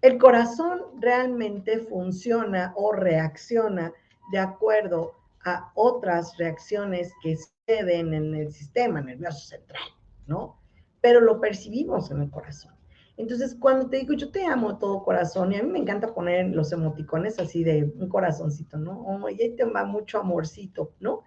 el 0.00 0.16
corazón 0.16 0.80
realmente 0.98 1.78
funciona 1.78 2.72
o 2.74 2.92
reacciona 2.92 3.92
de 4.32 4.38
acuerdo 4.38 5.12
a 5.44 5.72
otras 5.74 6.38
reacciones 6.38 7.12
que 7.22 7.36
en 7.66 8.34
el 8.34 8.52
sistema 8.52 9.00
nervioso 9.00 9.46
central, 9.46 9.82
¿no? 10.26 10.60
Pero 11.00 11.20
lo 11.20 11.40
percibimos 11.40 12.10
en 12.10 12.22
el 12.22 12.30
corazón. 12.30 12.74
Entonces, 13.16 13.56
cuando 13.58 13.88
te 13.88 13.98
digo, 13.98 14.14
yo 14.14 14.30
te 14.30 14.44
amo 14.44 14.78
todo 14.78 15.02
corazón, 15.02 15.52
y 15.52 15.56
a 15.56 15.62
mí 15.62 15.70
me 15.70 15.78
encanta 15.78 16.12
poner 16.12 16.48
los 16.54 16.72
emoticones 16.72 17.38
así 17.38 17.62
de 17.62 17.92
un 17.96 18.08
corazoncito, 18.08 18.76
¿no? 18.76 19.00
Oye, 19.22 19.54
te 19.56 19.64
va 19.64 19.84
mucho 19.84 20.18
amorcito, 20.18 20.92
¿no? 21.00 21.22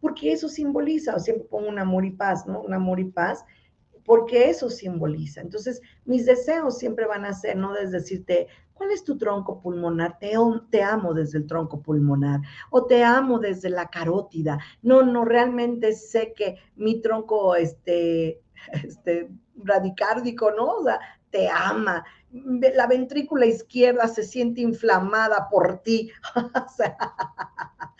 Porque 0.00 0.32
eso 0.32 0.48
simboliza, 0.48 1.16
o 1.16 1.18
siempre 1.18 1.46
pongo 1.48 1.68
un 1.68 1.78
amor 1.78 2.04
y 2.04 2.10
paz, 2.10 2.46
¿no? 2.46 2.60
Un 2.62 2.74
amor 2.74 3.00
y 3.00 3.04
paz, 3.04 3.44
porque 4.04 4.50
eso 4.50 4.70
simboliza. 4.70 5.40
Entonces, 5.40 5.80
mis 6.04 6.26
deseos 6.26 6.78
siempre 6.78 7.06
van 7.06 7.24
a 7.24 7.32
ser, 7.32 7.56
no 7.56 7.72
desde 7.72 7.98
decirte, 7.98 8.48
¿cuál 8.74 8.90
es 8.90 9.04
tu 9.04 9.16
tronco 9.16 9.60
pulmonar? 9.60 10.18
Te, 10.18 10.32
te 10.70 10.82
amo 10.82 11.14
desde 11.14 11.38
el 11.38 11.46
tronco 11.46 11.80
pulmonar 11.80 12.40
o 12.70 12.86
te 12.86 13.04
amo 13.04 13.38
desde 13.38 13.70
la 13.70 13.88
carótida. 13.88 14.58
No, 14.82 15.02
no, 15.02 15.24
realmente 15.24 15.92
sé 15.92 16.32
que 16.34 16.56
mi 16.76 17.00
tronco, 17.00 17.54
este, 17.54 18.40
este, 18.84 19.30
radicárdico, 19.56 20.50
¿no? 20.50 20.66
O 20.66 20.84
sea, 20.84 21.00
te 21.30 21.48
ama. 21.48 22.04
La 22.30 22.86
ventrícula 22.86 23.46
izquierda 23.46 24.08
se 24.08 24.22
siente 24.22 24.60
inflamada 24.60 25.48
por 25.50 25.78
ti. 25.82 26.10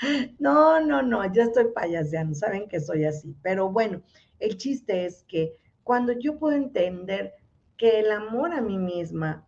no, 0.39 0.81
no, 0.81 1.03
no, 1.03 1.33
ya 1.33 1.45
estoy 1.45 1.67
payaseando, 1.75 2.35
saben 2.35 2.69
que 2.69 2.81
soy 2.81 3.05
así. 3.05 3.35
Pero 3.43 3.71
bueno, 3.71 4.03
el 4.39 4.57
chiste 4.57 5.07
es 5.07 5.25
que 5.25 5.57
cuando 5.85 6.13
yo 6.13 6.39
puedo 6.39 6.57
entender 6.57 7.35
que 7.77 8.01
el 8.01 8.11
amor 8.11 8.53
a 8.53 8.61
mí 8.61 8.79
misma 8.79 9.47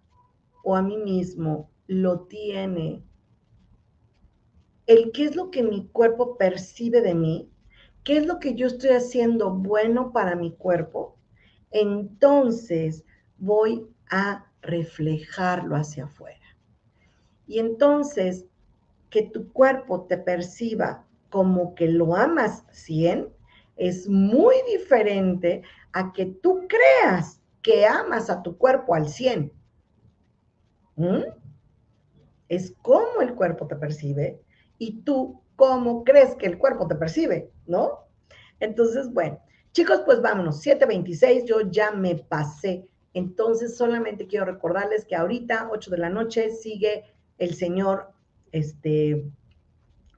o 0.62 0.76
a 0.76 0.82
mí 0.82 0.96
mismo 0.96 1.70
lo 1.86 2.20
tiene 2.20 3.02
el 4.86 5.12
qué 5.12 5.24
es 5.24 5.36
lo 5.36 5.50
que 5.50 5.62
mi 5.62 5.88
cuerpo 5.88 6.36
percibe 6.36 7.00
de 7.00 7.14
mí, 7.14 7.50
qué 8.02 8.18
es 8.18 8.26
lo 8.26 8.38
que 8.38 8.54
yo 8.54 8.66
estoy 8.66 8.90
haciendo 8.90 9.50
bueno 9.50 10.12
para 10.12 10.36
mi 10.36 10.52
cuerpo, 10.52 11.16
entonces 11.70 13.04
voy 13.38 13.86
a 14.10 14.46
reflejarlo 14.60 15.76
hacia 15.76 16.04
afuera. 16.04 16.38
Y 17.46 17.58
entonces, 17.58 18.46
que 19.10 19.22
tu 19.22 19.52
cuerpo 19.52 20.06
te 20.08 20.18
perciba 20.18 21.06
como 21.30 21.74
que 21.74 21.88
lo 21.88 22.16
amas 22.16 22.64
100 22.72 23.28
es 23.76 24.08
muy 24.08 24.54
diferente 24.70 25.62
a 25.94 26.12
que 26.12 26.26
tú 26.26 26.66
creas 26.68 27.40
que 27.62 27.86
amas 27.86 28.28
a 28.28 28.42
tu 28.42 28.58
cuerpo 28.58 28.94
al 28.94 29.08
100. 29.08 29.50
¿Mm? 30.96 31.22
Es 32.48 32.74
como 32.82 33.22
el 33.22 33.34
cuerpo 33.34 33.66
te 33.66 33.76
percibe 33.76 34.40
y 34.76 35.00
tú 35.02 35.40
cómo 35.56 36.04
crees 36.04 36.34
que 36.34 36.46
el 36.46 36.58
cuerpo 36.58 36.86
te 36.88 36.96
percibe, 36.96 37.50
¿no? 37.66 38.06
Entonces, 38.60 39.12
bueno, 39.12 39.40
chicos, 39.72 40.02
pues 40.04 40.20
vámonos, 40.20 40.62
7.26, 40.64 41.44
yo 41.44 41.60
ya 41.70 41.92
me 41.92 42.16
pasé. 42.16 42.86
Entonces, 43.12 43.76
solamente 43.76 44.26
quiero 44.26 44.46
recordarles 44.46 45.04
que 45.04 45.14
ahorita, 45.14 45.68
8 45.72 45.90
de 45.92 45.98
la 45.98 46.10
noche, 46.10 46.50
sigue 46.50 47.04
el 47.38 47.54
señor 47.54 48.10
este, 48.50 49.30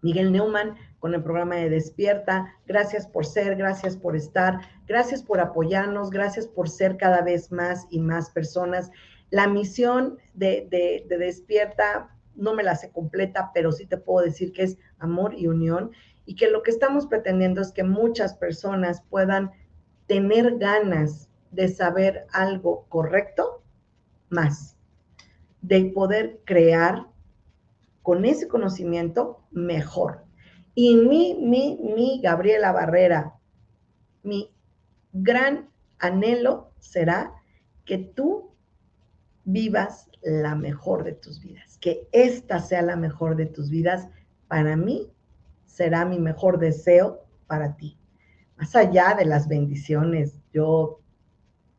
Miguel 0.01 0.33
Neumann 0.33 0.77
con 0.99 1.14
el 1.14 1.22
programa 1.22 1.57
de 1.57 1.70
Despierta. 1.70 2.55
Gracias 2.66 3.07
por 3.07 3.26
ser, 3.26 3.57
gracias 3.57 3.97
por 3.97 4.16
estar, 4.16 4.61
gracias 4.86 5.22
por 5.22 5.40
apoyarnos, 5.40 6.11
gracias 6.11 6.47
por 6.47 6.68
ser 6.68 6.97
cada 6.97 7.22
vez 7.22 7.53
más 7.53 7.86
y 7.90 8.01
más 8.01 8.30
personas. 8.30 8.90
La 9.30 9.49
misión 9.49 10.18
de, 10.34 10.66
de 10.70 11.18
Despierta 11.18 12.11
no 12.34 12.55
me 12.55 12.62
la 12.62 12.76
sé 12.76 12.90
completa, 12.90 13.51
pero 13.55 13.72
sí 13.72 13.86
te 13.86 13.97
puedo 13.97 14.24
decir 14.24 14.53
que 14.53 14.62
es 14.62 14.78
amor 14.99 15.34
y 15.34 15.47
unión 15.47 15.92
y 16.26 16.34
que 16.34 16.51
lo 16.51 16.62
que 16.62 16.70
estamos 16.70 17.07
pretendiendo 17.07 17.61
es 17.61 17.72
que 17.72 17.84
muchas 17.84 18.34
personas 18.34 19.03
puedan 19.09 19.53
tener 20.07 20.59
ganas 20.59 21.28
de 21.51 21.68
saber 21.68 22.26
algo 22.32 22.86
correcto 22.88 23.62
más, 24.28 24.76
de 25.62 25.86
poder 25.94 26.40
crear 26.44 27.07
con 28.03 28.24
ese 28.24 28.49
conocimiento 28.49 29.40
mejor. 29.51 30.26
Y 30.77 30.95
mi, 30.97 31.35
mi, 31.35 31.81
mi 31.83 32.20
Gabriela 32.22 32.70
Barrera, 32.70 33.35
mi 34.22 34.55
gran 35.12 35.68
anhelo 35.99 36.70
será 36.79 37.33
que 37.85 37.99
tú 37.99 38.53
vivas 39.45 40.09
la 40.22 40.55
mejor 40.55 41.03
de 41.03 41.14
tus 41.14 41.41
vidas, 41.41 41.79
que 41.79 42.07
esta 42.12 42.61
sea 42.61 42.83
la 42.83 42.95
mejor 42.95 43.35
de 43.35 43.47
tus 43.47 43.70
vidas. 43.70 44.09
Para 44.47 44.77
mí 44.77 45.11
será 45.64 46.05
mi 46.05 46.20
mejor 46.20 46.59
deseo 46.59 47.24
para 47.49 47.77
ti. 47.77 47.99
Más 48.57 48.77
allá 48.77 49.16
de 49.18 49.24
las 49.24 49.49
bendiciones, 49.49 50.39
yo 50.53 51.01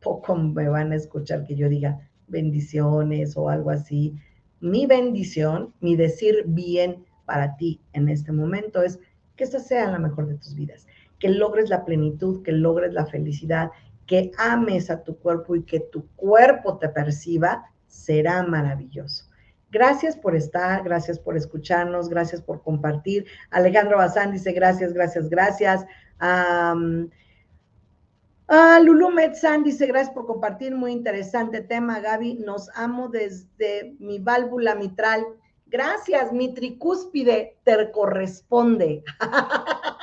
poco 0.02 0.36
me 0.36 0.68
van 0.68 0.91
a 0.91 0.95
escuchar 0.95 1.45
que 1.45 1.56
yo 1.56 1.70
diga 1.70 2.10
bendiciones 2.28 3.38
o 3.38 3.48
algo 3.48 3.70
así 3.70 4.20
mi 4.60 4.86
bendición, 4.86 5.74
mi 5.80 5.95
decir 5.95 6.43
bien 6.48 7.06
para 7.28 7.57
ti 7.57 7.80
en 7.93 8.09
este 8.09 8.32
momento 8.32 8.82
es 8.82 8.99
que 9.36 9.43
esta 9.43 9.59
sea 9.59 9.91
la 9.91 9.99
mejor 9.99 10.28
de 10.28 10.36
tus 10.36 10.55
vidas, 10.55 10.88
que 11.19 11.30
logres 11.30 11.69
la 11.69 11.86
plenitud, 11.86 12.41
que 12.41 12.53
logres 12.53 12.93
la 12.93 13.05
felicidad, 13.05 13.69
que 14.07 14.32
ames 14.38 14.89
a 14.89 15.03
tu 15.03 15.19
cuerpo 15.19 15.55
y 15.55 15.63
que 15.63 15.82
tu 15.82 16.07
cuerpo 16.15 16.78
te 16.80 16.89
perciba, 16.89 17.65
será 17.86 18.41
maravilloso. 18.43 19.25
Gracias 19.69 20.15
por 20.15 20.36
estar, 20.36 20.84
gracias 20.84 21.19
por 21.19 21.36
escucharnos, 21.36 22.09
gracias 22.09 22.41
por 22.41 22.63
compartir. 22.63 23.25
Alejandro 23.51 23.97
Bazán 23.97 24.32
dice 24.32 24.53
gracias, 24.53 24.93
gracias, 24.93 25.30
gracias. 25.30 25.86
Ah, 28.49 28.80
Lulu 28.82 29.09
dice, 29.65 29.88
gracias 29.88 30.13
por 30.13 30.25
compartir, 30.25 30.73
muy 30.73 30.93
interesante 30.93 31.59
tema, 31.59 31.99
Gaby. 31.99 32.36
Nos 32.36 32.69
amo 32.75 33.09
desde 33.09 33.97
mi 33.99 34.19
válvula 34.19 34.73
mitral. 34.75 35.25
Gracias, 35.70 36.32
mi 36.32 36.53
tricúspide 36.53 37.57
te 37.63 37.91
corresponde. 37.91 39.03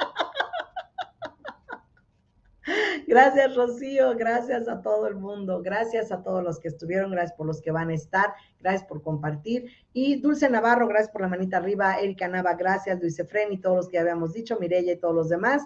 Gracias, 3.07 3.55
Rocío. 3.55 4.17
Gracias 4.17 4.69
a 4.69 4.83
todo 4.83 5.07
el 5.07 5.15
mundo. 5.15 5.63
Gracias 5.63 6.11
a 6.11 6.23
todos 6.23 6.43
los 6.43 6.59
que 6.59 6.69
estuvieron. 6.69 7.11
Gracias 7.11 7.37
por 7.37 7.47
los 7.47 7.61
que 7.61 7.71
van 7.71 7.91
a 7.91 7.95
estar. 7.95 8.35
Gracias 8.61 8.85
por 8.85 9.03
compartir. 9.03 9.71
Y 9.93 10.21
Dulce 10.21 10.49
Navarro, 10.49 10.89
gracias 10.89 11.11
por 11.11 11.21
la 11.21 11.29
manita 11.29 11.59
arriba. 11.59 11.99
Erika 12.01 12.29
Nava, 12.29 12.55
gracias. 12.55 13.01
Luis 13.01 13.19
Efren 13.19 13.53
y 13.53 13.61
todos 13.61 13.77
los 13.77 13.89
que 13.89 13.99
habíamos 13.99 14.33
dicho. 14.33 14.59
Mirella 14.59 14.93
y 14.93 14.99
todos 14.99 15.15
los 15.15 15.29
demás. 15.29 15.63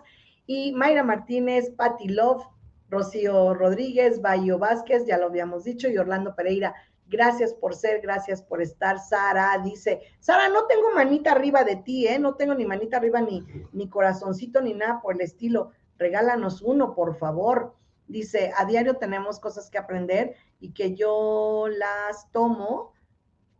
Y 0.46 0.72
Mayra 0.72 1.02
Martínez, 1.04 1.70
Patty 1.70 2.08
Love, 2.08 2.44
Rocío 2.90 3.54
Rodríguez, 3.54 4.20
Bayo 4.20 4.58
Vázquez, 4.58 5.06
ya 5.06 5.18
lo 5.18 5.26
habíamos 5.26 5.64
dicho, 5.64 5.88
y 5.88 5.98
Orlando 5.98 6.34
Pereira. 6.34 6.74
Gracias 7.08 7.54
por 7.54 7.74
ser, 7.74 8.00
gracias 8.00 8.42
por 8.42 8.60
estar. 8.60 8.98
Sara 8.98 9.58
dice, 9.64 10.00
Sara, 10.20 10.48
no 10.48 10.66
tengo 10.66 10.90
manita 10.94 11.32
arriba 11.32 11.64
de 11.64 11.76
ti, 11.76 12.06
¿eh? 12.06 12.18
No 12.18 12.34
tengo 12.34 12.54
ni 12.54 12.66
manita 12.66 12.98
arriba, 12.98 13.20
ni, 13.22 13.44
ni 13.72 13.88
corazoncito, 13.88 14.60
ni 14.60 14.74
nada 14.74 15.00
por 15.00 15.14
el 15.14 15.22
estilo. 15.22 15.72
Regálanos 15.96 16.60
uno, 16.60 16.94
por 16.94 17.16
favor. 17.16 17.74
Dice, 18.06 18.52
a 18.56 18.64
diario 18.64 18.96
tenemos 18.96 19.40
cosas 19.40 19.70
que 19.70 19.78
aprender 19.78 20.34
y 20.60 20.72
que 20.72 20.94
yo 20.94 21.66
las 21.68 22.30
tomo 22.30 22.92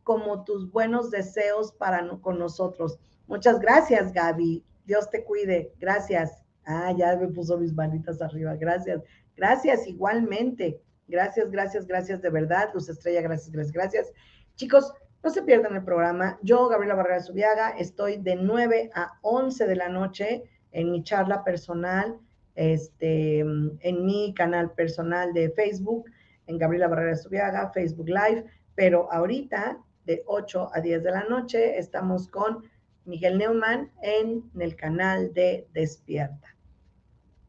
como 0.05 0.45
tus 0.45 0.71
buenos 0.71 1.11
deseos 1.11 1.73
para 1.73 2.07
con 2.21 2.39
nosotros. 2.39 2.99
Muchas 3.27 3.61
gracias, 3.61 4.13
Gaby. 4.13 4.65
Dios 4.85 5.11
te 5.11 5.25
cuide. 5.25 5.75
Gracias. 5.79 6.43
Ah, 6.65 6.93
ya 6.97 7.17
me 7.17 7.29
puso 7.29 7.59
mis 7.59 7.75
manitas 7.75 8.21
arriba. 8.23 8.57
Gracias. 8.57 9.03
Gracias 9.37 9.87
igualmente. 9.87 10.81
Gracias, 11.09 11.51
gracias, 11.51 11.87
gracias 11.87 12.23
de 12.23 12.31
verdad. 12.31 12.71
Luz 12.75 12.89
Estrella, 12.89 13.23
gracias, 13.23 13.51
gracias, 13.51 13.73
gracias. 13.73 14.13
Chicos, 14.57 14.93
no 15.25 15.31
se 15.31 15.43
pierdan 15.43 15.75
el 15.75 15.85
programa. 15.85 16.39
Yo, 16.43 16.69
Gabriela 16.69 16.95
Barrera 16.95 17.21
Subiaga, 17.21 17.71
estoy 17.71 18.19
de 18.19 18.37
9 18.37 18.91
a 18.95 19.19
11 19.23 19.67
de 19.67 19.77
la 19.77 19.89
noche 19.89 20.45
en 20.71 20.93
mi 20.93 21.03
charla 21.03 21.43
personal, 21.45 22.19
este, 22.55 23.41
en 23.41 24.05
mi 24.05 24.35
canal 24.35 24.73
personal 24.73 25.33
de 25.33 25.51
Facebook, 25.51 26.05
en 26.47 26.59
Gabriela 26.59 26.89
Barrera 26.89 27.17
Subiaga, 27.17 27.71
Facebook 27.73 28.09
Live, 28.09 28.45
pero 28.75 29.11
ahorita 29.11 29.79
de 30.05 30.23
8 30.27 30.71
a 30.73 30.81
10 30.81 31.03
de 31.03 31.11
la 31.11 31.25
noche 31.25 31.79
estamos 31.79 32.29
con 32.29 32.63
Miguel 33.05 33.39
Neumann 33.39 33.91
en 34.03 34.45
el 34.61 34.77
canal 34.77 35.33
de 35.33 35.67
Despierta. 35.73 36.58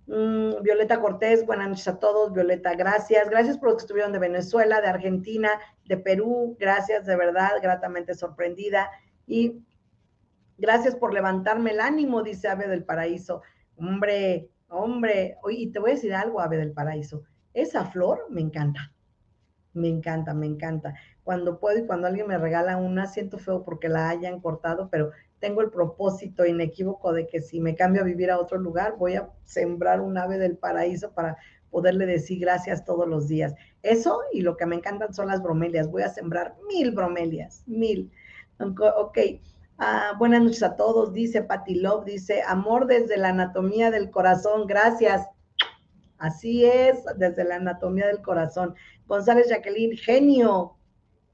Mm, 0.10 0.64
Violeta 0.64 1.00
Cortés, 1.00 1.46
buenas 1.46 1.70
noches 1.70 1.88
a 1.88 2.00
todos. 2.00 2.34
Violeta, 2.34 2.74
gracias. 2.74 3.30
Gracias 3.30 3.60
por 3.60 3.70
los 3.70 3.78
que 3.78 3.84
estuvieron 3.84 4.12
de 4.12 4.18
Venezuela, 4.18 4.82
de 4.82 4.88
Argentina, 4.88 5.52
de 5.86 5.98
Perú. 5.98 6.58
Gracias, 6.60 7.06
de 7.06 7.16
verdad, 7.16 7.52
gratamente 7.62 8.16
sorprendida. 8.16 8.90
Y 9.28 9.64
gracias 10.58 10.96
por 10.96 11.14
levantarme 11.14 11.72
el 11.72 11.80
ánimo, 11.80 12.24
dice 12.24 12.48
Ave 12.48 12.68
del 12.68 12.86
Paraíso. 12.86 13.44
Hombre, 13.78 14.50
hombre. 14.68 15.38
y 15.48 15.72
te 15.72 15.78
voy 15.78 15.92
a 15.92 15.94
decir 15.94 16.16
algo, 16.16 16.42
Ave 16.42 16.58
del 16.58 16.72
Paraíso. 16.72 17.22
Esa 17.54 17.86
flor 17.86 18.26
me 18.32 18.42
encanta. 18.42 18.92
Me 19.74 19.90
encanta, 19.90 20.34
me 20.34 20.48
encanta. 20.48 20.96
Cuando 21.24 21.60
puedo 21.60 21.78
y 21.78 21.86
cuando 21.86 22.08
alguien 22.08 22.26
me 22.26 22.40
regala 22.40 22.78
una, 22.78 23.06
siento 23.06 23.38
feo 23.38 23.64
porque 23.64 23.90
la 23.90 24.10
hayan 24.10 24.40
cortado, 24.42 24.90
pero 24.90 25.12
tengo 25.40 25.62
el 25.62 25.70
propósito 25.70 26.46
inequívoco 26.46 27.14
de 27.14 27.28
que 27.28 27.42
si 27.42 27.60
me 27.60 27.76
cambio 27.76 28.02
a 28.02 28.06
vivir 28.06 28.32
a 28.32 28.40
otro 28.40 28.58
lugar, 28.58 28.96
voy 28.98 29.16
a 29.16 29.30
sembrar 29.44 30.02
un 30.02 30.18
ave 30.18 30.38
del 30.38 30.58
paraíso 30.58 31.12
para 31.14 31.38
poderle 31.70 32.06
decir 32.06 32.40
gracias 32.40 32.84
todos 32.86 33.08
los 33.08 33.28
días. 33.28 33.54
Eso 33.84 34.22
y 34.34 34.42
lo 34.42 34.58
que 34.58 34.66
me 34.66 34.76
encantan 34.76 35.14
son 35.14 35.28
las 35.28 35.42
bromelias. 35.42 35.90
Voy 35.90 36.02
a 36.02 36.10
sembrar 36.10 36.56
mil 36.68 36.92
bromelias, 36.92 37.64
mil. 37.68 38.12
Ok. 38.60 39.18
Ah, 39.78 40.14
buenas 40.20 40.44
noches 40.44 40.64
a 40.64 40.76
todos, 40.76 41.14
dice 41.14 41.42
Patty 41.42 41.76
Love, 41.76 42.04
dice 42.04 42.42
amor 42.46 42.86
desde 42.86 43.16
la 43.16 43.30
anatomía 43.30 43.92
del 43.92 44.12
corazón, 44.12 44.68
gracias. 44.68 45.26
Así 46.18 46.66
es, 46.66 47.06
desde 47.16 47.46
la 47.46 47.56
anatomía 47.56 48.08
del 48.08 48.22
corazón. 48.22 48.76
González 49.08 49.48
Jacqueline, 49.48 49.96
genio, 49.96 50.76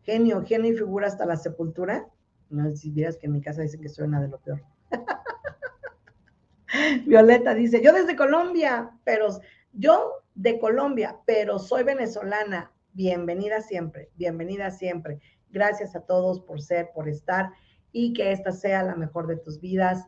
genio, 0.03 0.43
genio 0.45 0.73
y 0.73 0.77
figura 0.77 1.07
hasta 1.07 1.25
la 1.25 1.37
sepultura. 1.37 2.07
No, 2.49 2.75
si 2.75 2.91
vieras 2.91 3.17
que 3.17 3.27
en 3.27 3.33
mi 3.33 3.41
casa 3.41 3.61
dicen 3.61 3.81
que 3.81 3.89
soy 3.89 4.05
una 4.05 4.21
de 4.21 4.27
lo 4.27 4.39
peor. 4.39 4.61
Violeta 7.05 7.53
dice, 7.53 7.81
yo 7.81 7.93
desde 7.93 8.15
Colombia, 8.15 8.91
pero 9.03 9.27
yo 9.73 10.23
de 10.35 10.59
Colombia, 10.59 11.17
pero 11.25 11.59
soy 11.59 11.83
venezolana. 11.83 12.71
Bienvenida 12.93 13.61
siempre, 13.61 14.09
bienvenida 14.15 14.71
siempre. 14.71 15.19
Gracias 15.49 15.95
a 15.95 16.01
todos 16.01 16.41
por 16.41 16.61
ser, 16.61 16.91
por 16.93 17.09
estar 17.09 17.51
y 17.91 18.13
que 18.13 18.31
esta 18.31 18.51
sea 18.51 18.83
la 18.83 18.95
mejor 18.95 19.27
de 19.27 19.37
tus 19.37 19.59
vidas. 19.59 20.05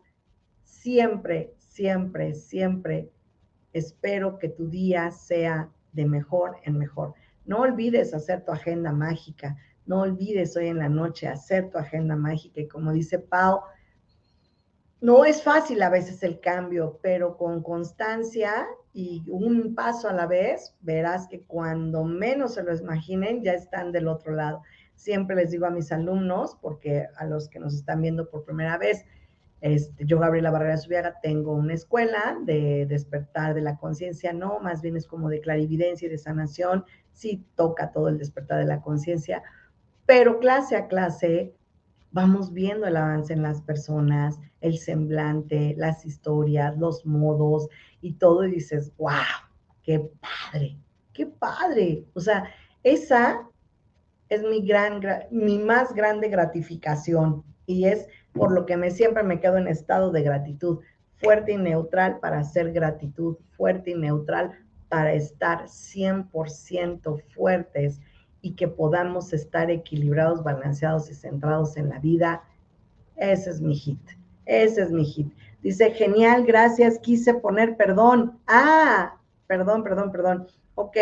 Siempre, 0.64 1.54
siempre, 1.58 2.34
siempre 2.34 3.12
espero 3.74 4.40
que 4.40 4.50
tu 4.50 4.70
día 4.70 5.12
sea 5.12 5.70
de 5.94 6.06
mejor 6.06 6.58
en 6.64 6.78
mejor. 6.78 7.14
No 7.46 7.60
olvides 7.60 8.14
hacer 8.14 8.44
tu 8.44 8.52
agenda 8.52 8.92
mágica. 8.92 9.58
No 9.88 10.02
olvides 10.02 10.56
hoy 10.56 10.68
en 10.68 10.78
la 10.78 10.90
noche 10.90 11.28
hacer 11.28 11.70
tu 11.70 11.78
agenda 11.78 12.16
mágica. 12.16 12.62
Y 12.62 12.68
como 12.68 12.92
dice 12.92 13.20
Pau, 13.20 13.62
No 15.00 15.26
es 15.26 15.42
fácil 15.42 15.82
a 15.82 15.90
veces 15.90 16.22
el 16.24 16.40
cambio, 16.40 17.00
pero 17.02 17.38
con 17.38 17.64
constancia 17.64 18.68
y 18.94 19.24
un 19.30 19.76
paso 19.76 20.10
a 20.10 20.14
la 20.14 20.26
vez, 20.26 20.76
verás 20.82 21.28
que 21.28 21.42
cuando 21.44 22.04
menos 22.04 22.56
se 22.56 22.64
lo 22.64 22.76
imaginen, 22.76 23.44
ya 23.44 23.54
están 23.54 23.92
del 23.92 24.08
otro 24.08 24.34
lado. 24.34 24.64
Siempre 24.96 25.36
les 25.36 25.52
digo 25.52 25.68
a 25.68 25.70
mis 25.70 25.92
alumnos, 25.92 26.58
porque 26.62 27.06
a 27.16 27.26
los 27.26 27.48
que 27.48 27.60
nos 27.60 27.76
están 27.76 28.02
viendo 28.02 28.28
por 28.28 28.44
primera 28.44 28.78
vez, 28.80 29.06
este, 29.62 30.06
yo, 30.06 30.20
Gabriela 30.20 30.52
Barrera 30.52 30.78
Subiaga, 30.78 31.20
tengo 31.22 31.54
una 31.54 31.74
escuela 31.74 32.38
de 32.44 32.86
despertar 32.88 33.54
de 33.54 33.62
la 33.62 33.78
conciencia, 33.78 34.34
no, 34.34 34.60
más 34.60 34.82
bien 34.82 34.98
es 34.98 35.08
como 35.08 35.30
de 35.30 35.42
clarividencia 35.42 36.08
y 36.08 36.12
de 36.12 36.18
sanación, 36.18 36.86
sí 37.12 37.46
toca 37.56 37.92
todo 37.92 38.10
el 38.10 38.18
despertar 38.18 38.60
de 38.60 38.66
la 38.66 38.82
conciencia, 38.82 39.44
pero 40.08 40.40
clase 40.40 40.76
a 40.76 40.88
clase 40.88 41.54
vamos 42.12 42.52
viendo 42.52 42.88
el 42.88 42.98
avance 42.98 43.34
en 43.34 43.44
las 43.44 43.62
personas, 43.62 44.40
el 44.62 44.80
semblante, 44.80 45.76
las 45.78 46.06
historias, 46.06 46.76
los 46.78 47.06
modos 47.06 47.68
y 48.02 48.14
todo, 48.14 48.46
y 48.46 48.52
dices, 48.52 48.92
wow, 48.98 49.12
qué 49.84 50.10
padre, 50.20 50.78
qué 51.14 51.28
padre. 51.28 52.06
O 52.16 52.22
sea, 52.22 52.50
esa 52.82 53.48
es 54.30 54.42
mi, 54.44 54.66
gran, 54.66 55.02
mi 55.30 55.60
más 55.60 55.94
grande 55.94 56.30
gratificación 56.30 57.44
y 57.66 57.86
es 57.86 58.08
por 58.32 58.52
lo 58.52 58.66
que 58.66 58.78
me 58.78 58.92
siempre 58.92 59.24
me 59.24 59.40
quedo 59.40 59.58
en 59.58 59.68
estado 59.68 60.12
de 60.12 60.24
gratitud, 60.24 60.80
fuerte 61.18 61.52
y 61.52 61.58
neutral 61.58 62.20
para 62.20 62.40
hacer 62.40 62.72
gratitud, 62.72 63.38
fuerte 63.58 63.92
y 63.92 63.96
neutral 63.96 64.52
para 64.90 65.14
estar 65.14 65.66
100% 65.66 67.22
fuertes 67.36 68.00
y 68.48 68.54
que 68.54 68.70
podamos 68.70 69.34
estar 69.34 69.70
equilibrados, 69.70 70.42
balanceados 70.42 71.12
y 71.12 71.14
centrados 71.14 71.76
en 71.76 71.90
la 71.90 72.00
vida. 72.00 72.44
Ese 73.18 73.50
es 73.50 73.60
mi 73.60 73.76
hit, 73.76 74.00
ese 74.46 74.84
es 74.84 74.92
mi 74.92 75.04
hit. 75.04 75.34
Dice, 75.62 75.92
genial, 75.92 76.46
gracias, 76.46 76.98
quise 77.00 77.34
poner 77.34 77.76
perdón. 77.76 78.40
Ah, 78.48 79.18
perdón, 79.48 79.84
perdón, 79.84 80.14
perdón. 80.14 80.48
Ok. 80.76 80.96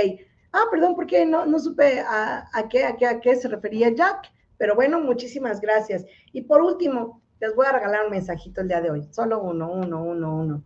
Ah, 0.53 0.63
perdón, 0.71 0.95
porque 0.95 1.23
no, 1.23 1.45
no 1.45 1.59
supe 1.59 1.99
a, 1.99 2.47
qué, 2.67 2.83
a, 2.85 2.95
qué, 2.95 3.05
a 3.05 3.19
qué 3.19 3.35
se 3.35 3.47
refería 3.47 3.93
Jack. 3.93 4.31
Pero 4.57 4.73
bueno, 4.73 4.99
muchísimas 4.99 5.61
gracias. 5.61 6.03
Y 6.33 6.41
por 6.41 6.63
último, 6.63 7.21
les 7.39 7.55
voy 7.55 7.67
a 7.67 7.73
regalar 7.73 8.05
un 8.05 8.11
mensajito 8.11 8.61
el 8.61 8.69
día 8.69 8.81
de 8.81 8.89
hoy. 8.89 9.07
Solo 9.11 9.39
uno, 9.43 9.71
uno, 9.71 10.03
uno, 10.03 10.35
uno. 10.35 10.63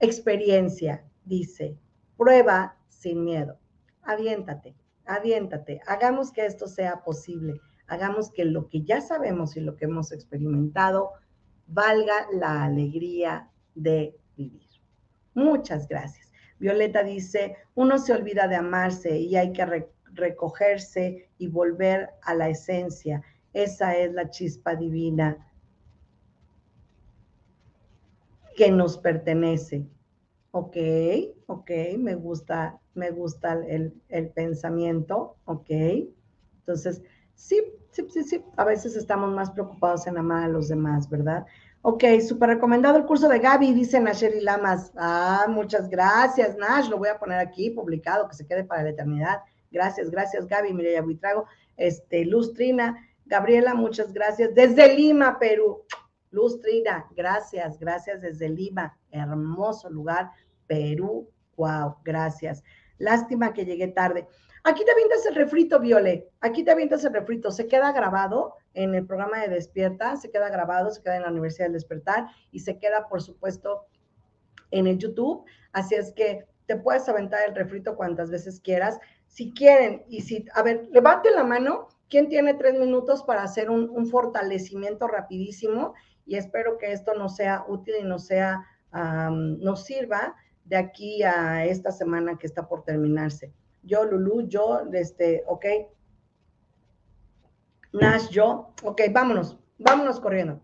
Experiencia, 0.00 1.04
dice, 1.24 1.76
prueba 2.16 2.76
sin 2.88 3.22
miedo. 3.22 3.58
Aviéntate, 4.02 4.74
aviéntate. 5.06 5.80
Hagamos 5.86 6.32
que 6.32 6.46
esto 6.46 6.66
sea 6.66 7.02
posible. 7.02 7.60
Hagamos 7.86 8.30
que 8.30 8.44
lo 8.44 8.68
que 8.68 8.82
ya 8.82 9.00
sabemos 9.00 9.56
y 9.56 9.60
lo 9.60 9.76
que 9.76 9.84
hemos 9.84 10.12
experimentado 10.12 11.12
valga 11.66 12.26
la 12.32 12.64
alegría 12.64 13.50
de 13.74 14.16
vivir. 14.36 14.68
Muchas 15.34 15.88
gracias. 15.88 16.32
Violeta 16.58 17.02
dice, 17.02 17.56
uno 17.74 17.98
se 17.98 18.12
olvida 18.12 18.48
de 18.48 18.56
amarse 18.56 19.18
y 19.18 19.36
hay 19.36 19.52
que 19.52 19.86
recogerse 20.12 21.28
y 21.38 21.48
volver 21.48 22.10
a 22.22 22.34
la 22.34 22.48
esencia. 22.48 23.22
Esa 23.52 23.96
es 23.96 24.12
la 24.12 24.30
chispa 24.30 24.74
divina 24.74 25.50
que 28.56 28.70
nos 28.70 28.96
pertenece. 28.98 29.86
Ok, 30.56 30.76
ok, 31.46 31.70
me 31.98 32.14
gusta, 32.14 32.78
me 32.94 33.10
gusta 33.10 33.54
el, 33.66 33.92
pensamiento, 34.36 35.34
ok. 35.46 35.68
Entonces, 36.60 37.02
sí, 37.34 37.60
sí, 37.90 38.06
sí, 38.08 38.22
sí, 38.22 38.44
a 38.56 38.64
veces 38.64 38.94
estamos 38.94 39.32
más 39.32 39.50
preocupados 39.50 40.06
en 40.06 40.16
amar 40.16 40.44
a 40.44 40.48
los 40.48 40.68
demás, 40.68 41.10
¿verdad? 41.10 41.44
Ok, 41.82 42.04
súper 42.24 42.50
recomendado 42.50 42.96
el 42.96 43.04
curso 43.04 43.28
de 43.28 43.40
Gaby, 43.40 43.74
dice 43.74 43.98
Nasheri 43.98 44.42
Lamas. 44.42 44.92
Ah, 44.96 45.46
muchas 45.48 45.88
gracias, 45.88 46.56
Nash, 46.56 46.88
lo 46.88 46.98
voy 46.98 47.08
a 47.08 47.18
poner 47.18 47.40
aquí 47.40 47.70
publicado, 47.70 48.28
que 48.28 48.36
se 48.36 48.46
quede 48.46 48.62
para 48.62 48.84
la 48.84 48.90
eternidad. 48.90 49.40
Gracias, 49.72 50.08
gracias, 50.08 50.46
Gaby, 50.46 50.72
Mireya 50.72 51.02
Buitrago, 51.02 51.46
este, 51.76 52.24
Lustrina, 52.24 52.96
Gabriela, 53.26 53.74
muchas 53.74 54.12
gracias. 54.12 54.54
Desde 54.54 54.94
Lima, 54.94 55.36
Perú. 55.36 55.82
Lustrina, 56.34 57.06
gracias, 57.14 57.78
gracias 57.78 58.20
desde 58.20 58.48
Lima, 58.48 58.98
hermoso 59.12 59.88
lugar, 59.88 60.32
Perú, 60.66 61.30
wow, 61.56 61.96
gracias. 62.04 62.62
Lástima 62.98 63.52
que 63.52 63.64
llegué 63.64 63.88
tarde. 63.88 64.26
Aquí 64.66 64.82
te 64.84 64.92
avientas 64.92 65.26
el 65.26 65.34
refrito, 65.34 65.78
Viole, 65.78 66.30
aquí 66.40 66.64
te 66.64 66.70
avientas 66.70 67.04
el 67.04 67.12
refrito, 67.12 67.50
se 67.50 67.66
queda 67.66 67.92
grabado 67.92 68.54
en 68.72 68.94
el 68.94 69.06
programa 69.06 69.40
de 69.40 69.48
Despierta, 69.48 70.16
se 70.16 70.30
queda 70.30 70.48
grabado, 70.48 70.90
se 70.90 71.02
queda 71.02 71.16
en 71.16 71.22
la 71.22 71.30
Universidad 71.30 71.66
del 71.66 71.74
Despertar 71.74 72.28
y 72.50 72.60
se 72.60 72.78
queda, 72.78 73.06
por 73.08 73.20
supuesto, 73.20 73.86
en 74.70 74.86
el 74.86 74.96
YouTube. 74.96 75.44
Así 75.72 75.94
es 75.94 76.12
que 76.14 76.46
te 76.64 76.76
puedes 76.76 77.06
aventar 77.10 77.46
el 77.46 77.54
refrito 77.54 77.94
cuantas 77.94 78.30
veces 78.30 78.58
quieras. 78.58 78.98
Si 79.26 79.52
quieren, 79.52 80.02
y 80.08 80.22
si, 80.22 80.46
a 80.54 80.62
ver, 80.62 80.88
levante 80.92 81.30
la 81.30 81.44
mano, 81.44 81.88
¿quién 82.08 82.30
tiene 82.30 82.54
tres 82.54 82.78
minutos 82.78 83.22
para 83.22 83.42
hacer 83.42 83.68
un, 83.68 84.06
fortalecimiento 84.06 85.06
rapidísimo? 85.08 85.92
y 86.26 86.36
espero 86.36 86.78
que 86.78 86.90
esto 86.90 87.12
nos 87.12 87.36
sea 87.36 87.66
útil 87.68 87.96
y 88.00 88.04
nos 88.04 88.24
sea, 88.24 88.66
nos 88.90 89.84
sirva 89.84 90.34
de 90.64 90.76
aquí 90.76 91.22
a 91.22 91.64
esta 91.64 91.90
semana 91.92 92.38
que 92.38 92.46
está 92.46 92.66
por 92.66 92.84
terminarse. 92.84 93.52
Yo, 93.82 94.04
Lulu, 94.04 94.48
yo, 94.48 94.80
este, 94.92 95.44
ok. 95.46 95.66
Nash, 97.92 98.28
yo, 98.30 98.72
ok, 98.82 99.02
vámonos, 99.12 99.58
vámonos 99.78 100.18
corriendo. 100.18 100.60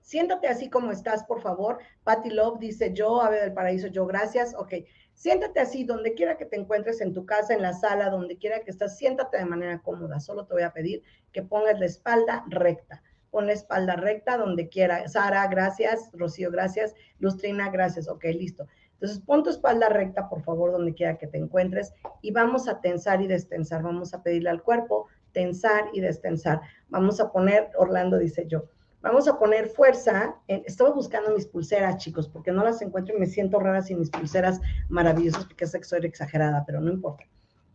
Siéntate 0.00 0.48
así 0.48 0.70
como 0.70 0.90
estás, 0.90 1.24
por 1.24 1.40
favor. 1.40 1.78
Patty 2.04 2.30
Love 2.30 2.58
dice 2.60 2.92
yo, 2.92 3.20
Ave 3.20 3.40
del 3.40 3.52
Paraíso, 3.52 3.88
yo, 3.88 4.06
gracias. 4.06 4.54
Ok, 4.56 4.74
siéntate 5.14 5.60
así, 5.60 5.84
donde 5.84 6.14
quiera 6.14 6.36
que 6.36 6.46
te 6.46 6.56
encuentres, 6.56 7.00
en 7.00 7.12
tu 7.12 7.26
casa, 7.26 7.54
en 7.54 7.62
la 7.62 7.72
sala, 7.72 8.10
donde 8.10 8.38
quiera 8.38 8.60
que 8.60 8.70
estás, 8.70 8.96
siéntate 8.96 9.38
de 9.38 9.44
manera 9.44 9.80
cómoda. 9.82 10.20
Solo 10.20 10.46
te 10.46 10.54
voy 10.54 10.62
a 10.62 10.72
pedir 10.72 11.02
que 11.32 11.42
pongas 11.42 11.78
la 11.78 11.86
espalda 11.86 12.44
recta 12.48 13.02
pon 13.36 13.46
la 13.46 13.52
espalda 13.52 13.96
recta 13.96 14.38
donde 14.38 14.70
quiera. 14.70 15.06
Sara, 15.08 15.46
gracias. 15.48 16.10
Rocío, 16.14 16.50
gracias. 16.50 16.94
Lustrina, 17.18 17.68
gracias. 17.70 18.08
Ok, 18.08 18.24
listo. 18.24 18.66
Entonces, 18.96 19.20
pon 19.20 19.42
tu 19.42 19.50
espalda 19.50 19.88
recta, 19.88 20.28
por 20.28 20.42
favor, 20.42 20.72
donde 20.72 20.94
quiera 20.94 21.18
que 21.18 21.26
te 21.26 21.38
encuentres 21.38 21.92
y 22.22 22.32
vamos 22.32 22.68
a 22.68 22.80
tensar 22.80 23.20
y 23.22 23.26
destensar. 23.26 23.82
Vamos 23.82 24.14
a 24.14 24.22
pedirle 24.22 24.50
al 24.50 24.62
cuerpo 24.62 25.06
tensar 25.32 25.84
y 25.92 26.00
destensar. 26.00 26.60
Vamos 26.88 27.20
a 27.20 27.30
poner, 27.30 27.70
Orlando 27.76 28.18
dice 28.18 28.46
yo, 28.46 28.64
vamos 29.02 29.28
a 29.28 29.38
poner 29.38 29.68
fuerza. 29.68 30.36
En, 30.48 30.62
estaba 30.64 30.90
buscando 30.90 31.30
mis 31.32 31.46
pulseras, 31.46 31.98
chicos, 31.98 32.28
porque 32.28 32.52
no 32.52 32.64
las 32.64 32.80
encuentro 32.80 33.14
y 33.14 33.20
me 33.20 33.26
siento 33.26 33.60
rara 33.60 33.82
sin 33.82 33.98
mis 33.98 34.10
pulseras 34.10 34.60
maravillosas 34.88 35.44
porque 35.44 35.66
soy 35.66 36.06
exagerada, 36.06 36.64
pero 36.66 36.80
no 36.80 36.90
importa. 36.90 37.24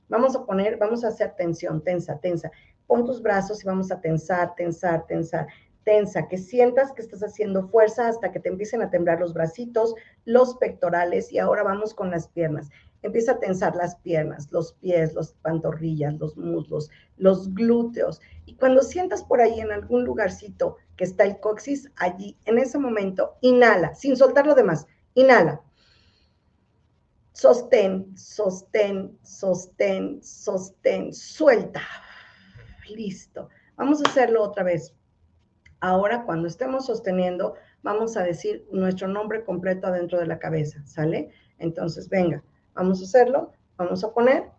Vamos 0.10 0.36
a 0.36 0.44
poner, 0.44 0.78
vamos 0.78 1.06
a 1.06 1.08
hacer 1.08 1.36
tensión, 1.38 1.82
tensa, 1.84 2.20
tensa 2.20 2.52
pon 2.92 3.06
tus 3.06 3.22
brazos 3.22 3.64
y 3.64 3.66
vamos 3.66 3.90
a 3.90 4.02
tensar, 4.02 4.54
tensar, 4.54 5.06
tensar. 5.08 5.48
Tensa, 5.84 6.28
que 6.28 6.38
sientas 6.38 6.92
que 6.92 7.02
estás 7.02 7.22
haciendo 7.22 7.68
fuerza 7.70 8.08
hasta 8.08 8.32
que 8.32 8.40
te 8.40 8.50
empiecen 8.50 8.82
a 8.82 8.90
temblar 8.90 9.20
los 9.20 9.34
bracitos, 9.34 9.96
los 10.26 10.56
pectorales 10.58 11.32
y 11.32 11.40
ahora 11.40 11.64
vamos 11.64 11.94
con 11.94 12.12
las 12.12 12.28
piernas. 12.28 12.70
Empieza 13.02 13.34
a 13.34 13.40
tensar 13.40 13.76
las 13.76 13.96
piernas, 13.98 14.52
los 14.52 14.74
pies, 14.74 15.14
las 15.14 15.34
pantorrillas, 15.42 16.14
los 16.20 16.38
muslos, 16.38 16.90
los 17.18 17.54
glúteos. 17.54 18.22
Y 18.46 18.56
cuando 18.56 18.82
sientas 18.82 19.24
por 19.24 19.42
ahí 19.42 19.60
en 19.60 19.72
algún 19.72 20.04
lugarcito 20.04 20.78
que 20.98 21.06
está 21.06 21.24
el 21.24 21.40
coxis, 21.40 21.90
allí, 21.96 22.38
en 22.46 22.60
ese 22.60 22.78
momento, 22.78 23.38
inhala, 23.42 23.96
sin 23.96 24.16
soltar 24.16 24.46
lo 24.46 24.54
demás. 24.54 24.86
Inhala. 25.16 25.62
Sostén, 27.34 28.16
sostén, 28.16 29.18
sostén, 29.24 30.22
sostén. 30.22 31.12
Suelta 31.12 31.82
listo. 32.96 33.50
Vamos 33.76 34.02
a 34.02 34.10
hacerlo 34.10 34.44
otra 34.44 34.64
vez. 34.64 34.94
Ahora, 35.82 36.26
cuando 36.26 36.48
estemos 36.48 36.86
sosteniendo, 36.86 37.56
vamos 37.82 38.16
a 38.16 38.22
decir 38.22 38.68
nuestro 38.72 39.08
nombre 39.08 39.44
completo 39.44 39.88
adentro 39.88 40.20
de 40.20 40.28
la 40.28 40.38
cabeza, 40.38 40.80
¿sale? 40.86 41.32
Entonces, 41.58 42.08
venga, 42.08 42.44
vamos 42.76 43.02
a 43.02 43.06
hacerlo. 43.06 43.52
Vamos 43.78 44.04
a 44.04 44.14
poner 44.14 44.52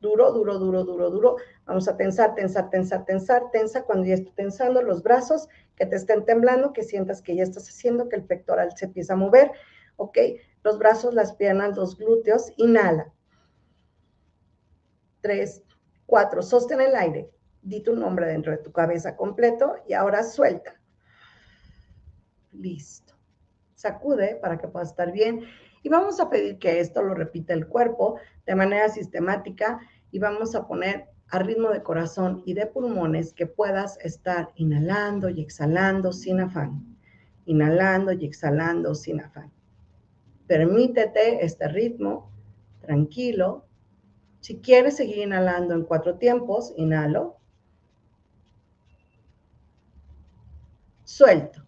duro, 0.00 0.32
duro, 0.32 0.58
duro, 0.58 0.82
duro, 0.82 1.10
duro. 1.10 1.36
Vamos 1.66 1.88
a 1.88 1.96
tensar, 1.98 2.34
tensar, 2.34 2.70
tensar, 2.70 3.04
tensar, 3.04 3.50
tensa 3.52 3.82
cuando 3.82 4.06
ya 4.06 4.14
esté 4.14 4.32
tensando 4.34 4.80
los 4.80 5.02
brazos, 5.02 5.46
que 5.76 5.84
te 5.84 5.96
estén 5.96 6.24
temblando, 6.24 6.72
que 6.72 6.82
sientas 6.82 7.20
que 7.20 7.36
ya 7.36 7.42
estás 7.42 7.68
haciendo, 7.68 8.08
que 8.08 8.16
el 8.16 8.24
pectoral 8.24 8.74
se 8.74 8.86
empieza 8.86 9.12
a 9.12 9.16
mover, 9.16 9.52
¿ok? 9.96 10.18
Los 10.64 10.78
brazos, 10.78 11.12
las 11.12 11.34
piernas, 11.34 11.76
los 11.76 11.98
glúteos, 11.98 12.50
inhala. 12.56 13.12
Tres, 15.20 15.62
cuatro, 16.06 16.40
sostén 16.40 16.80
el 16.80 16.96
aire 16.96 17.30
di 17.62 17.80
tu 17.80 17.94
nombre 17.94 18.26
dentro 18.26 18.52
de 18.52 18.58
tu 18.58 18.72
cabeza 18.72 19.16
completo 19.16 19.76
y 19.88 19.94
ahora 19.94 20.22
suelta. 20.24 20.74
Listo. 22.52 23.14
Sacude 23.74 24.36
para 24.36 24.58
que 24.58 24.68
pueda 24.68 24.84
estar 24.84 25.12
bien. 25.12 25.40
Y 25.82 25.88
vamos 25.88 26.20
a 26.20 26.28
pedir 26.28 26.58
que 26.58 26.80
esto 26.80 27.02
lo 27.02 27.14
repita 27.14 27.54
el 27.54 27.66
cuerpo 27.66 28.18
de 28.46 28.54
manera 28.54 28.88
sistemática 28.88 29.80
y 30.10 30.18
vamos 30.18 30.54
a 30.54 30.66
poner 30.66 31.06
a 31.28 31.38
ritmo 31.38 31.70
de 31.70 31.82
corazón 31.82 32.42
y 32.44 32.54
de 32.54 32.66
pulmones 32.66 33.32
que 33.32 33.46
puedas 33.46 33.98
estar 34.04 34.50
inhalando 34.54 35.30
y 35.30 35.40
exhalando 35.40 36.12
sin 36.12 36.40
afán. 36.40 36.96
inhalando 37.44 38.12
y 38.12 38.24
exhalando 38.24 38.94
sin 38.94 39.20
afán. 39.20 39.50
Permítete 40.46 41.44
este 41.44 41.66
ritmo 41.66 42.30
tranquilo. 42.80 43.66
Si 44.40 44.60
quieres 44.60 44.96
seguir 44.96 45.18
inhalando 45.18 45.74
en 45.74 45.84
cuatro 45.84 46.18
tiempos, 46.18 46.72
inhalo. 46.76 47.41
Suelto. 51.22 51.62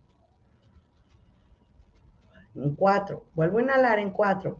En 2.57 2.75
cuatro. 2.75 3.27
Vuelvo 3.35 3.59
a 3.59 3.63
inhalar 3.63 4.01
en 4.01 4.11
cuatro. 4.11 4.59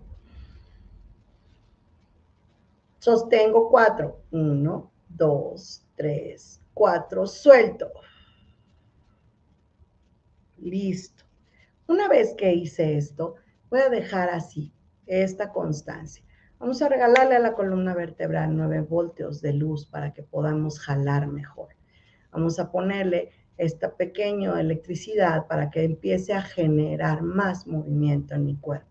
Sostengo 3.01 3.71
cuatro. 3.71 4.21
Uno, 4.31 4.93
dos, 5.09 5.85
tres, 5.97 6.61
cuatro. 6.75 7.27
Suelto. 7.27 7.91
Listo. 10.59 11.25
Una 11.89 12.07
vez 12.07 12.33
que 12.39 12.53
hice 12.53 12.97
esto, 12.97 13.35
voy 13.71 13.81
a 13.81 13.89
dejar 13.89 14.31
así 14.31 14.73
esta 15.07 15.53
constancia. 15.53 16.23
Vamos 16.61 16.81
a 16.83 16.89
regalarle 16.89 17.35
a 17.35 17.41
la 17.41 17.55
columna 17.55 17.95
vertebral 17.95 18.57
9 18.57 18.83
voltios 18.83 19.43
de 19.43 19.55
luz 19.55 19.87
para 19.87 20.15
que 20.15 20.23
podamos 20.23 20.79
jalar 20.79 21.27
mejor. 21.27 21.71
Vamos 22.31 22.61
a 22.61 22.71
ponerle 22.71 23.33
esta 23.57 23.95
pequeña 23.95 24.61
electricidad 24.61 25.47
para 25.47 25.71
que 25.71 25.85
empiece 25.85 26.33
a 26.33 26.43
generar 26.43 27.23
más 27.23 27.67
movimiento 27.67 28.35
en 28.35 28.45
mi 28.45 28.57
cuerpo. 28.57 28.87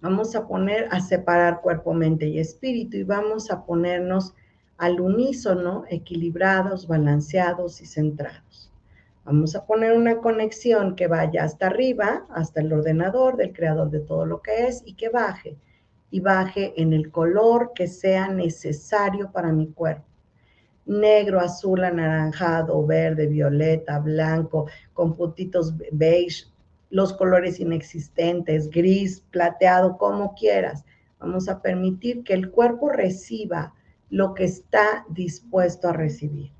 Vamos 0.00 0.34
a 0.36 0.46
poner 0.46 0.88
a 0.90 1.00
separar 1.00 1.62
cuerpo, 1.62 1.94
mente 1.94 2.26
y 2.26 2.38
espíritu 2.38 2.98
y 2.98 3.04
vamos 3.04 3.50
a 3.50 3.64
ponernos 3.64 4.34
al 4.76 5.00
unísono, 5.00 5.84
equilibrados, 5.88 6.86
balanceados 6.86 7.80
y 7.80 7.86
centrados. 7.86 8.70
Vamos 9.24 9.56
a 9.56 9.64
poner 9.64 9.96
una 9.96 10.18
conexión 10.18 10.96
que 10.96 11.06
vaya 11.06 11.44
hasta 11.44 11.68
arriba, 11.68 12.26
hasta 12.28 12.60
el 12.60 12.72
ordenador 12.72 13.38
del 13.38 13.54
creador 13.54 13.90
de 13.90 14.00
todo 14.00 14.26
lo 14.26 14.42
que 14.42 14.66
es 14.66 14.82
y 14.84 14.94
que 14.94 15.08
baje. 15.08 15.56
Y 16.10 16.20
baje 16.20 16.74
en 16.76 16.92
el 16.92 17.10
color 17.10 17.72
que 17.74 17.86
sea 17.86 18.28
necesario 18.28 19.32
para 19.32 19.52
mi 19.52 19.68
cuerpo. 19.68 20.04
Negro, 20.86 21.40
azul, 21.40 21.82
anaranjado, 21.84 22.84
verde, 22.86 23.26
violeta, 23.26 23.98
blanco, 23.98 24.66
con 24.92 25.14
puntitos 25.14 25.74
beige, 25.92 26.44
los 26.90 27.12
colores 27.12 27.58
inexistentes, 27.58 28.70
gris, 28.70 29.20
plateado, 29.30 29.96
como 29.96 30.34
quieras. 30.34 30.84
Vamos 31.18 31.48
a 31.48 31.62
permitir 31.62 32.22
que 32.22 32.34
el 32.34 32.50
cuerpo 32.50 32.90
reciba 32.90 33.74
lo 34.10 34.34
que 34.34 34.44
está 34.44 35.04
dispuesto 35.08 35.88
a 35.88 35.92
recibir. 35.92 36.52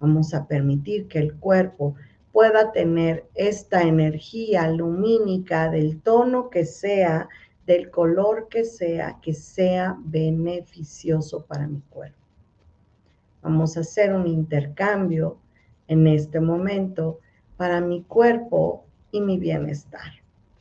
Vamos 0.00 0.32
a 0.32 0.46
permitir 0.46 1.08
que 1.08 1.18
el 1.18 1.34
cuerpo 1.34 1.94
pueda 2.32 2.72
tener 2.72 3.26
esta 3.34 3.82
energía 3.82 4.68
lumínica 4.68 5.70
del 5.70 6.00
tono 6.00 6.48
que 6.48 6.64
sea, 6.64 7.28
del 7.66 7.90
color 7.90 8.48
que 8.48 8.64
sea, 8.64 9.18
que 9.20 9.34
sea 9.34 9.96
beneficioso 10.00 11.44
para 11.44 11.68
mi 11.68 11.80
cuerpo. 11.90 12.21
Vamos 13.42 13.76
a 13.76 13.80
hacer 13.80 14.14
un 14.14 14.26
intercambio 14.26 15.36
en 15.88 16.06
este 16.06 16.40
momento 16.40 17.18
para 17.56 17.80
mi 17.80 18.02
cuerpo 18.02 18.84
y 19.10 19.20
mi 19.20 19.38
bienestar. 19.38 20.12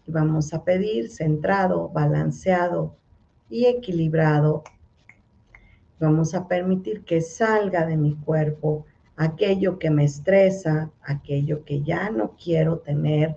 Y 0.08 0.12
vamos 0.12 0.54
a 0.54 0.64
pedir 0.64 1.10
centrado, 1.10 1.90
balanceado 1.90 2.96
y 3.50 3.66
equilibrado. 3.66 4.64
Vamos 6.00 6.34
a 6.34 6.48
permitir 6.48 7.04
que 7.04 7.22
salga 7.22 7.86
de 7.86 7.98
mi 7.98 8.16
cuerpo 8.16 8.86
aquello 9.16 9.78
que 9.78 9.92
me 9.92 10.06
estresa, 10.06 10.90
aquello 11.04 11.64
que 11.64 11.84
ya 11.84 12.10
no 12.10 12.36
quiero 12.44 12.80
tener, 12.80 13.36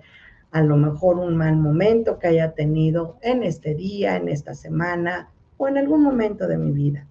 a 0.51 0.63
lo 0.63 0.77
mejor 0.77 1.19
un 1.19 1.35
mal 1.35 1.57
momento 1.57 2.17
que 2.17 2.27
haya 2.27 2.53
tenido 2.53 3.17
en 3.21 3.43
este 3.43 3.75
día, 3.75 4.15
en 4.15 4.29
esta 4.29 4.55
semana 4.55 5.29
o 5.57 5.67
en 5.67 5.77
algún 5.77 6.01
momento 6.01 6.47
de 6.47 6.57
mi 6.57 6.71
vida. 6.71 7.05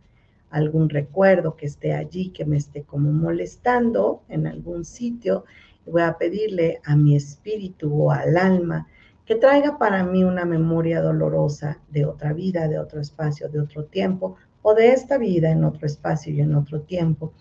Algún 0.55 0.89
recuerdo 0.89 1.57
que 1.57 1.67
esté 1.67 1.95
allí, 1.95 2.31
que 2.31 2.45
me 2.45 2.57
esté 2.57 2.85
como 2.85 3.11
molestando 3.13 4.23
en 4.29 4.47
algún 4.47 4.85
sitio. 4.85 5.45
voy 5.85 6.03
a 6.03 6.17
pedirle 6.17 6.81
a 6.85 6.95
mi 6.95 7.17
espíritu 7.17 7.93
o 7.93 8.13
al 8.13 8.37
alma 8.37 8.87
que 9.27 9.35
traiga 9.35 9.79
para 9.79 10.05
mí 10.05 10.23
una 10.23 10.45
memoria 10.45 11.01
dolorosa 11.01 11.81
de 11.91 12.07
otra 12.07 12.33
vida, 12.33 12.69
de 12.69 12.79
otro 12.79 13.01
espacio, 13.01 13.49
de 13.49 13.61
otro 13.61 13.87
tiempo, 13.87 14.37
o 14.63 14.75
de 14.75 14.93
esta 14.93 15.19
vida 15.19 15.51
en 15.51 15.65
otro 15.65 15.87
espacio 15.87 16.33
y 16.33 16.41
en 16.41 16.55
otro 16.55 16.83
tiempo 16.83 17.33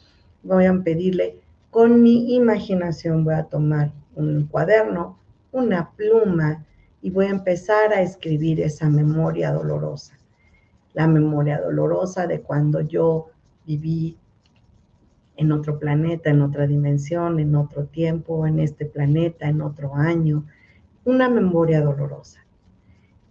voy 0.41 0.65
a 0.65 0.73
pedirle 0.73 1.37
con 1.69 2.01
mi 2.01 2.35
imaginación, 2.35 3.23
voy 3.23 3.35
a 3.35 3.43
tomar 3.43 3.91
un 4.15 4.47
cuaderno, 4.47 5.19
una 5.51 5.91
pluma 5.91 6.65
y 7.03 7.11
voy 7.11 7.27
a 7.27 7.37
empezar 7.37 7.93
a 7.93 8.01
escribir 8.01 8.59
esa 8.59 8.89
memoria 8.89 9.51
dolorosa. 9.51 10.17
La 10.93 11.07
memoria 11.07 11.59
dolorosa 11.59 12.27
de 12.27 12.41
cuando 12.41 12.81
yo 12.81 13.29
viví 13.65 14.17
en 15.35 15.51
otro 15.51 15.79
planeta, 15.79 16.29
en 16.29 16.41
otra 16.41 16.67
dimensión, 16.67 17.39
en 17.39 17.55
otro 17.55 17.85
tiempo, 17.85 18.45
en 18.45 18.59
este 18.59 18.85
planeta, 18.85 19.47
en 19.47 19.61
otro 19.61 19.95
año. 19.95 20.45
Una 21.05 21.29
memoria 21.29 21.81
dolorosa. 21.81 22.45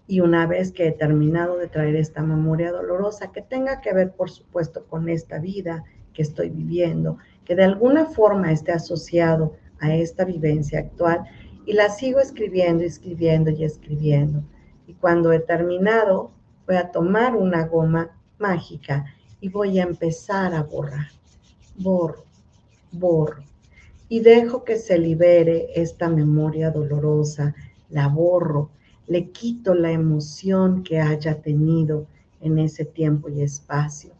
Y 0.06 0.20
una 0.20 0.46
vez 0.46 0.72
que 0.72 0.88
he 0.88 0.92
terminado 0.92 1.56
de 1.56 1.68
traer 1.68 1.96
esta 1.96 2.22
memoria 2.22 2.72
dolorosa, 2.72 3.30
que 3.32 3.40
tenga 3.40 3.80
que 3.80 3.94
ver, 3.94 4.12
por 4.12 4.30
supuesto, 4.30 4.84
con 4.86 5.08
esta 5.08 5.38
vida, 5.38 5.84
que 6.12 6.22
estoy 6.22 6.50
viviendo, 6.50 7.18
que 7.44 7.54
de 7.54 7.64
alguna 7.64 8.06
forma 8.06 8.52
esté 8.52 8.72
asociado 8.72 9.54
a 9.80 9.94
esta 9.94 10.24
vivencia 10.24 10.80
actual 10.80 11.24
y 11.64 11.72
la 11.72 11.88
sigo 11.88 12.20
escribiendo, 12.20 12.84
escribiendo 12.84 13.50
y 13.50 13.64
escribiendo. 13.64 14.42
Y 14.86 14.94
cuando 14.94 15.32
he 15.32 15.40
terminado, 15.40 16.32
voy 16.66 16.76
a 16.76 16.90
tomar 16.90 17.36
una 17.36 17.66
goma 17.66 18.10
mágica 18.38 19.04
y 19.40 19.48
voy 19.48 19.78
a 19.78 19.84
empezar 19.84 20.54
a 20.54 20.62
borrar. 20.62 21.08
Borro, 21.76 22.24
borro. 22.90 23.42
Y 24.08 24.20
dejo 24.20 24.64
que 24.64 24.76
se 24.76 24.98
libere 24.98 25.68
esta 25.74 26.08
memoria 26.08 26.70
dolorosa. 26.70 27.54
La 27.88 28.08
borro, 28.08 28.70
le 29.06 29.30
quito 29.30 29.74
la 29.74 29.90
emoción 29.90 30.82
que 30.82 31.00
haya 31.00 31.40
tenido 31.40 32.06
en 32.40 32.58
ese 32.58 32.84
tiempo 32.84 33.28
y 33.28 33.42
espacio 33.42 34.12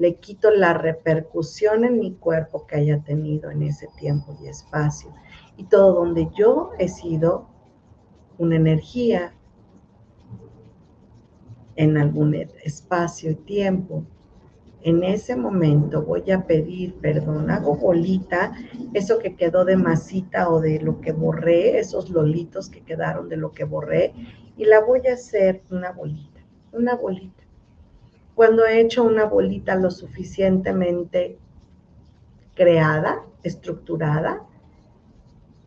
le 0.00 0.14
quito 0.14 0.50
la 0.50 0.72
repercusión 0.72 1.84
en 1.84 1.98
mi 1.98 2.14
cuerpo 2.14 2.66
que 2.66 2.76
haya 2.76 3.00
tenido 3.00 3.50
en 3.50 3.62
ese 3.62 3.86
tiempo 3.98 4.34
y 4.42 4.48
espacio. 4.48 5.12
Y 5.58 5.64
todo 5.64 5.92
donde 5.92 6.30
yo 6.34 6.70
he 6.78 6.88
sido 6.88 7.50
una 8.38 8.56
energía 8.56 9.34
en 11.80 11.96
algún 11.96 12.34
espacio 12.34 13.30
y 13.30 13.36
tiempo, 13.36 14.04
en 14.82 15.02
ese 15.02 15.34
momento 15.34 16.02
voy 16.02 16.30
a 16.30 16.46
pedir 16.46 16.94
perdón. 16.96 17.50
Hago 17.50 17.74
bolita, 17.76 18.52
eso 18.92 19.18
que 19.18 19.34
quedó 19.34 19.64
de 19.64 19.78
masita 19.78 20.50
o 20.50 20.60
de 20.60 20.78
lo 20.80 21.00
que 21.00 21.12
borré, 21.12 21.78
esos 21.78 22.10
lolitos 22.10 22.68
que 22.68 22.82
quedaron 22.82 23.30
de 23.30 23.38
lo 23.38 23.52
que 23.52 23.64
borré, 23.64 24.12
y 24.58 24.66
la 24.66 24.80
voy 24.80 25.06
a 25.06 25.14
hacer 25.14 25.62
una 25.70 25.90
bolita, 25.92 26.40
una 26.72 26.96
bolita 26.96 27.42
cuando 28.34 28.66
he 28.66 28.80
hecho 28.80 29.02
una 29.04 29.24
bolita 29.24 29.74
lo 29.74 29.90
suficientemente 29.90 31.38
creada, 32.54 33.22
estructurada, 33.42 34.42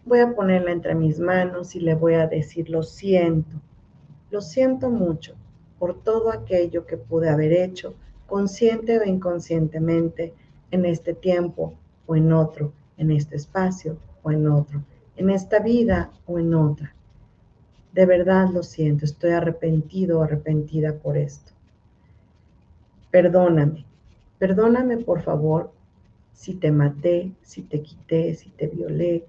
voy 0.06 0.20
a 0.20 0.34
ponerla 0.34 0.72
entre 0.72 0.96
mis 0.96 1.20
manos 1.20 1.76
y 1.76 1.80
le 1.80 1.96
voy 1.96 2.16
a 2.16 2.28
decir, 2.28 2.70
lo 2.70 2.82
siento, 2.82 3.62
lo 4.32 4.42
siento 4.42 4.90
mucho 4.90 5.36
por 5.84 6.02
todo 6.02 6.32
aquello 6.32 6.86
que 6.86 6.96
pude 6.96 7.28
haber 7.28 7.52
hecho, 7.52 7.94
consciente 8.26 8.98
o 9.00 9.04
inconscientemente, 9.04 10.34
en 10.72 10.86
este 10.86 11.14
tiempo 11.14 11.74
o 12.06 12.16
en 12.16 12.32
otro, 12.32 12.72
en 12.96 13.12
este 13.12 13.36
espacio 13.36 13.98
o 14.22 14.32
en 14.32 14.48
otro, 14.48 14.82
en 15.18 15.30
esta 15.30 15.60
vida 15.60 16.10
o 16.26 16.40
en 16.40 16.54
otra. 16.54 16.96
De 17.92 18.06
verdad 18.06 18.48
lo 18.50 18.64
siento, 18.64 19.04
estoy 19.04 19.32
arrepentido 19.32 20.20
o 20.20 20.24
arrepentida 20.24 20.94
por 20.94 21.18
esto 21.18 21.52
perdóname, 23.12 23.86
perdóname 24.40 24.98
por 25.00 25.22
favor 25.22 25.72
si 26.32 26.56
te 26.56 26.72
maté, 26.72 27.34
si 27.44 27.62
te 27.62 27.84
quité, 27.84 28.34
si 28.36 28.50
te 28.52 28.68
violé, 28.68 29.26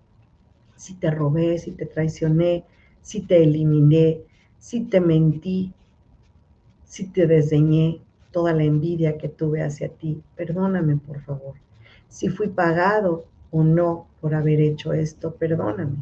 si 0.76 0.94
te 0.94 1.10
robé, 1.10 1.58
si 1.58 1.72
te 1.72 1.84
traicioné, 1.84 2.64
si 3.02 3.20
te 3.20 3.42
eliminé, 3.42 4.22
si 4.58 4.84
te 4.86 5.00
mentí, 5.00 5.74
si 6.94 7.08
te 7.08 7.26
desdeñé, 7.26 8.00
toda 8.30 8.52
la 8.52 8.62
envidia 8.62 9.18
que 9.18 9.28
tuve 9.28 9.64
hacia 9.64 9.88
ti. 9.88 10.22
Perdóname, 10.36 10.96
por 10.96 11.20
favor. 11.22 11.54
Si 12.06 12.28
fui 12.28 12.46
pagado 12.46 13.24
o 13.50 13.64
no 13.64 14.06
por 14.20 14.32
haber 14.32 14.60
hecho 14.60 14.92
esto, 14.92 15.34
perdóname. 15.34 15.96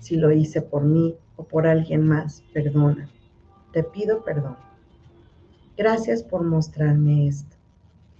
Si 0.00 0.16
lo 0.16 0.30
hice 0.30 0.60
por 0.60 0.84
mí 0.84 1.16
o 1.36 1.44
por 1.44 1.66
alguien 1.66 2.06
más, 2.06 2.44
perdóname. 2.52 3.08
Te 3.72 3.82
pido 3.82 4.22
perdón. 4.22 4.58
Gracias 5.78 6.22
por 6.22 6.44
mostrarme 6.44 7.26
esto. 7.26 7.56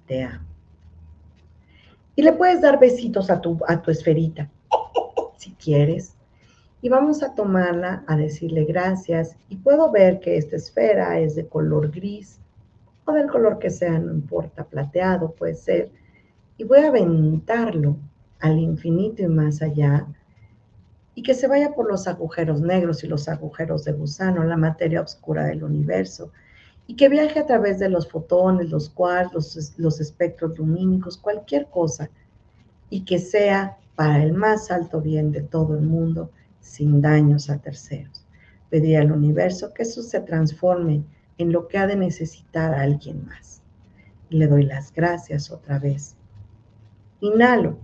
Te 0.07 0.23
amo. 0.23 0.47
Y 2.17 2.23
le 2.23 2.33
puedes 2.33 2.63
dar 2.63 2.81
besitos 2.81 3.29
a 3.29 3.43
tu, 3.43 3.59
a 3.69 3.83
tu 3.83 3.91
esferita, 3.91 4.49
si 5.37 5.51
quieres. 5.51 6.17
Y 6.81 6.89
vamos 6.89 7.23
a 7.23 7.35
tomarla 7.35 8.05
a 8.07 8.17
decirle 8.17 8.65
gracias 8.65 9.37
y 9.49 9.57
puedo 9.57 9.91
ver 9.91 10.21
que 10.21 10.37
esta 10.37 10.57
esfera 10.57 11.19
es 11.19 11.35
de 11.35 11.47
color 11.47 11.91
gris 11.91 12.39
o 13.05 13.13
del 13.13 13.29
color 13.29 13.59
que 13.59 13.71
sea, 13.71 13.99
no 13.99 14.13
importa, 14.13 14.65
plateado 14.65 15.33
puede 15.33 15.55
ser, 15.55 15.91
y 16.57 16.65
voy 16.65 16.81
a 16.81 16.89
aventarlo 16.89 17.97
al 18.41 18.59
infinito 18.59 19.23
y 19.23 19.29
más 19.29 19.63
allá 19.63 20.07
y 21.15 21.23
que 21.23 21.35
se 21.35 21.49
vaya 21.49 21.75
por 21.75 21.91
los 21.91 22.07
agujeros 22.07 22.61
negros 22.61 23.03
y 23.03 23.09
los 23.09 23.29
agujeros 23.29 23.83
de 23.85 23.93
gusano, 23.93 24.45
la 24.45 24.57
materia 24.57 25.01
oscura 25.01 25.47
del 25.47 25.65
universo, 25.65 26.31
y 26.87 26.95
que 26.95 27.09
viaje 27.09 27.41
a 27.41 27.47
través 27.47 27.81
de 27.81 27.89
los 27.89 28.09
fotones, 28.09 28.71
los 28.71 28.89
quarks, 28.89 29.35
los, 29.35 29.75
los 29.79 30.01
espectros 30.01 30.57
lumínicos, 30.57 31.19
cualquier 31.19 31.67
cosa, 31.67 32.09
y 32.89 33.05
que 33.05 33.19
sea 33.19 33.79
para 33.97 34.23
el 34.23 34.33
más 34.33 34.71
alto 34.71 35.01
bien 35.01 35.33
de 35.33 35.41
todo 35.41 35.77
el 35.77 35.83
mundo, 35.83 36.31
sin 36.69 37.01
daños 37.01 37.51
a 37.51 37.59
terceros. 37.59 38.25
Pedir 38.71 38.99
al 38.99 39.13
universo 39.13 39.73
que 39.73 39.83
eso 39.83 40.03
se 40.03 40.21
transforme 40.21 41.03
en 41.39 41.53
lo 41.53 41.69
que 41.69 41.79
ha 41.79 41.87
de 41.87 41.97
necesitar 41.97 42.75
a 42.75 42.83
alguien 42.83 43.27
más. 43.27 43.63
le 44.31 44.47
doy 44.47 44.65
las 44.65 44.93
gracias 44.93 45.51
otra 45.51 45.79
vez. 45.79 46.15
Inhalo. 47.21 47.79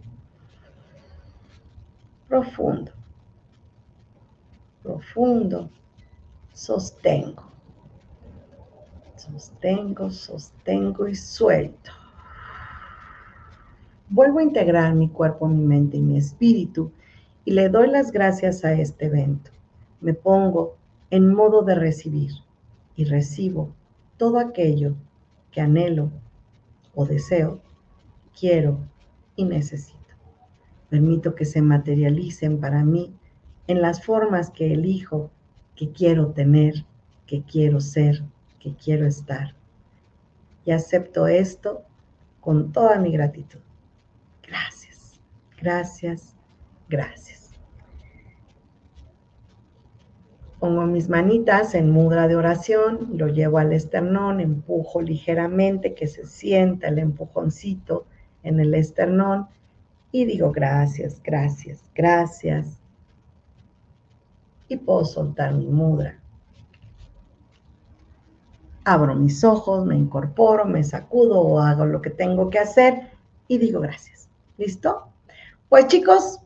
Profundo. 2.29 2.93
Profundo. 4.83 5.71
Sostengo. 6.53 7.45
Sostengo, 9.17 10.11
sostengo 10.11 11.09
y 11.09 11.15
suelto. 11.15 11.91
Vuelvo 14.11 14.41
a 14.41 14.43
integrar 14.43 14.95
mi 14.95 15.09
cuerpo, 15.09 15.49
mi 15.49 15.65
mente 15.65 15.97
y 15.97 16.03
mi 16.03 16.19
espíritu 16.19 16.93
y 17.45 17.53
le 17.53 17.69
doy 17.69 17.89
las 17.91 18.11
gracias 18.11 18.65
a 18.65 18.73
este 18.73 19.07
evento. 19.07 19.51
Me 20.01 20.15
pongo 20.15 20.77
en 21.11 21.33
modo 21.33 21.63
de 21.63 21.75
recibir 21.75 22.31
y 22.97 23.05
recibo 23.05 23.73
todo 24.17 24.39
aquello 24.39 24.95
que 25.51 25.61
anhelo 25.61 26.11
o 26.95 27.05
deseo, 27.07 27.61
quiero 28.39 28.79
y 29.37 29.45
necesito. 29.45 29.99
Permito 30.89 31.35
que 31.35 31.45
se 31.45 31.63
materialicen 31.63 32.61
para 32.61 32.85
mí 32.85 33.15
en 33.67 33.81
las 33.81 34.05
formas 34.05 34.51
que 34.51 34.73
elijo, 34.73 35.31
que 35.75 35.91
quiero 35.91 36.33
tener, 36.33 36.85
que 37.27 37.43
quiero 37.43 37.81
ser, 37.81 38.23
que 38.61 38.75
quiero 38.75 39.07
estar. 39.07 39.55
Y 40.65 40.71
acepto 40.71 41.27
esto 41.27 41.83
con 42.41 42.73
toda 42.73 42.99
mi 42.99 43.13
gratitud. 43.13 43.61
Gracias, 44.43 45.21
gracias, 45.59 46.35
gracias. 46.89 47.34
Pongo 50.65 50.87
mis 50.87 51.11
manitas 51.11 51.75
en 51.75 51.91
mudra 51.91 52.27
de 52.27 52.37
oración, 52.37 53.19
lo 53.19 53.29
llevo 53.29 53.59
al 53.59 53.75
esternón, 53.75 54.41
empujo 54.41 55.03
ligeramente, 55.03 55.93
que 55.95 56.07
se 56.07 56.25
sienta 56.25 56.89
el 56.89 56.99
empujoncito 56.99 58.07
en 58.43 58.61
el 58.61 58.73
esternón 58.73 59.47
y 60.11 60.25
digo 60.25 60.53
gracias, 60.53 61.21
gracias, 61.23 61.85
gracias. 61.95 62.81
Y 64.67 64.79
puedo 64.79 65.05
soltar 65.05 65.53
mi 65.53 65.67
mudra. 65.67 66.19
Abro 68.85 69.15
mis 69.17 69.45
ojos, 69.45 69.85
me 69.85 69.99
incorporo, 69.99 70.65
me 70.65 70.83
sacudo 70.83 71.43
o 71.43 71.61
hago 71.61 71.85
lo 71.85 72.01
que 72.01 72.09
tengo 72.09 72.49
que 72.49 72.61
hacer 72.61 73.11
y 73.49 73.59
digo 73.59 73.81
gracias. 73.81 74.31
¿Listo? 74.57 75.09
Pues 75.69 75.89
chicos, 75.89 76.41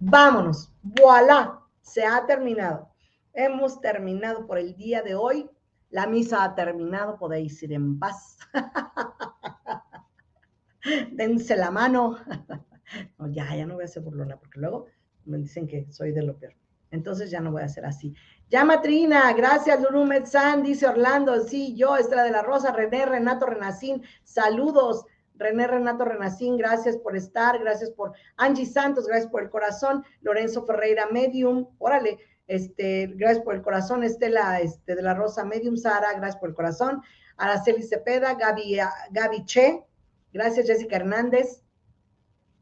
vámonos. 0.00 0.70
Voilà, 0.82 1.60
se 1.80 2.04
ha 2.04 2.26
terminado. 2.26 2.94
Hemos 3.38 3.82
terminado 3.82 4.46
por 4.46 4.56
el 4.56 4.74
día 4.76 5.02
de 5.02 5.14
hoy. 5.14 5.50
La 5.90 6.06
misa 6.06 6.42
ha 6.42 6.54
terminado, 6.54 7.18
podéis 7.18 7.62
ir 7.62 7.74
en 7.74 7.98
paz. 7.98 8.38
Dense 11.12 11.54
la 11.54 11.70
mano. 11.70 12.16
no, 13.18 13.30
ya, 13.30 13.54
ya 13.54 13.66
no 13.66 13.74
voy 13.74 13.84
a 13.84 13.88
ser 13.88 14.02
burlona, 14.02 14.38
porque 14.38 14.58
luego 14.58 14.86
me 15.26 15.36
dicen 15.36 15.66
que 15.66 15.86
soy 15.92 16.12
de 16.12 16.22
lo 16.22 16.38
peor. 16.38 16.54
Entonces 16.90 17.30
ya 17.30 17.40
no 17.40 17.52
voy 17.52 17.60
a 17.60 17.68
ser 17.68 17.84
así. 17.84 18.14
Ya, 18.48 18.64
Matrina, 18.64 19.30
gracias, 19.34 19.82
Lulu 19.82 20.06
Metzán, 20.06 20.62
dice 20.62 20.86
Orlando. 20.86 21.38
Sí, 21.40 21.76
yo, 21.76 21.98
Estrella 21.98 22.24
de 22.24 22.30
la 22.30 22.42
Rosa, 22.42 22.72
René, 22.72 23.04
Renato 23.04 23.44
Renacín, 23.44 24.02
saludos. 24.24 25.04
René 25.34 25.66
Renato 25.66 26.06
Renacín, 26.06 26.56
gracias 26.56 26.96
por 26.96 27.14
estar, 27.14 27.58
gracias 27.58 27.90
por 27.90 28.14
Angie 28.38 28.64
Santos, 28.64 29.06
gracias 29.06 29.30
por 29.30 29.42
el 29.42 29.50
corazón, 29.50 30.02
Lorenzo 30.22 30.64
Ferreira 30.64 31.08
Medium, 31.12 31.68
órale, 31.76 32.18
este, 32.46 33.08
gracias 33.16 33.44
por 33.44 33.54
el 33.54 33.62
corazón, 33.62 34.04
Estela 34.04 34.60
este, 34.60 34.94
de 34.94 35.02
la 35.02 35.14
Rosa 35.14 35.44
Medium, 35.44 35.76
Sara, 35.76 36.12
gracias 36.12 36.36
por 36.36 36.50
el 36.50 36.54
corazón, 36.54 37.02
Araceli 37.36 37.82
Cepeda, 37.82 38.34
Gaby, 38.34 38.78
Gaby 39.10 39.44
Che, 39.44 39.84
gracias 40.32 40.66
Jessica 40.66 40.96
Hernández, 40.96 41.62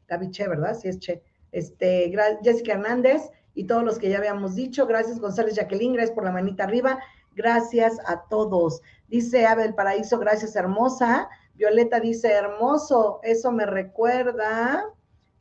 Gaby 0.07 0.31
Che, 0.31 0.47
¿verdad? 0.47 0.75
Sí 0.75 0.87
es 0.87 0.99
Che. 0.99 1.23
Este, 1.51 2.11
Jessica 2.43 2.73
Hernández 2.73 3.29
y 3.53 3.65
todos 3.65 3.83
los 3.83 3.97
que 3.97 4.09
ya 4.09 4.17
habíamos 4.17 4.55
dicho, 4.55 4.85
gracias 4.87 5.19
González 5.19 5.55
Jacqueline, 5.55 5.93
gracias 5.93 6.15
por 6.15 6.25
la 6.25 6.31
manita 6.31 6.65
arriba, 6.65 6.99
gracias 7.33 7.97
a 8.07 8.23
todos. 8.29 8.81
Dice 9.07 9.45
Abel 9.45 9.75
Paraíso, 9.75 10.19
gracias 10.19 10.55
hermosa. 10.55 11.29
Violeta 11.53 12.01
dice, 12.01 12.31
hermoso, 12.33 13.21
eso 13.23 13.51
me 13.51 13.65
recuerda, 13.65 14.83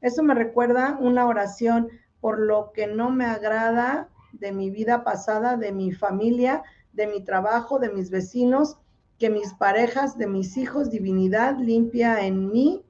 eso 0.01 0.23
me 0.23 0.35
recuerda 0.35 0.97
una 1.01 1.27
oración 1.27 1.89
por 2.21 2.39
lo 2.39 2.71
que 2.73 2.87
no 2.87 3.11
me 3.11 3.25
agrada 3.25 4.09
de 4.45 4.53
mi 4.53 4.69
vida 4.69 5.05
pasada, 5.05 5.57
de 5.57 5.73
mi 5.73 5.91
familia, 5.91 6.63
de 6.93 7.07
mi 7.07 7.25
trabajo, 7.25 7.79
de 7.79 7.89
mis 7.89 8.11
vecinos, 8.11 8.77
que 9.19 9.31
mis 9.31 9.55
parejas, 9.55 10.19
de 10.19 10.27
mis 10.27 10.59
hijos, 10.59 10.91
divinidad 10.91 11.57
limpia 11.59 12.27
en 12.27 12.53
mí 12.53 12.85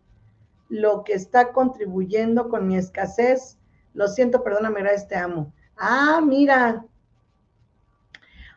lo 0.69 1.05
que 1.05 1.13
está 1.13 1.53
contribuyendo 1.53 2.49
con 2.49 2.67
mi 2.67 2.77
escasez. 2.77 3.57
Lo 3.93 4.09
siento, 4.09 4.43
perdóname, 4.43 4.81
gracias, 4.81 5.07
te 5.07 5.15
amo. 5.15 5.55
Ah, 5.77 6.21
mira. 6.27 6.85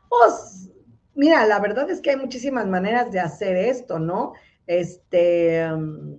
Pues, 0.10 0.72
mira, 1.14 1.46
la 1.46 1.60
verdad 1.60 1.88
es 1.92 2.02
que 2.02 2.10
hay 2.10 2.18
muchísimas 2.18 2.66
maneras 2.66 3.12
de 3.12 3.20
hacer 3.20 3.56
esto, 3.58 4.00
¿no? 4.00 4.34
Este, 4.66 5.72
um, 5.72 6.18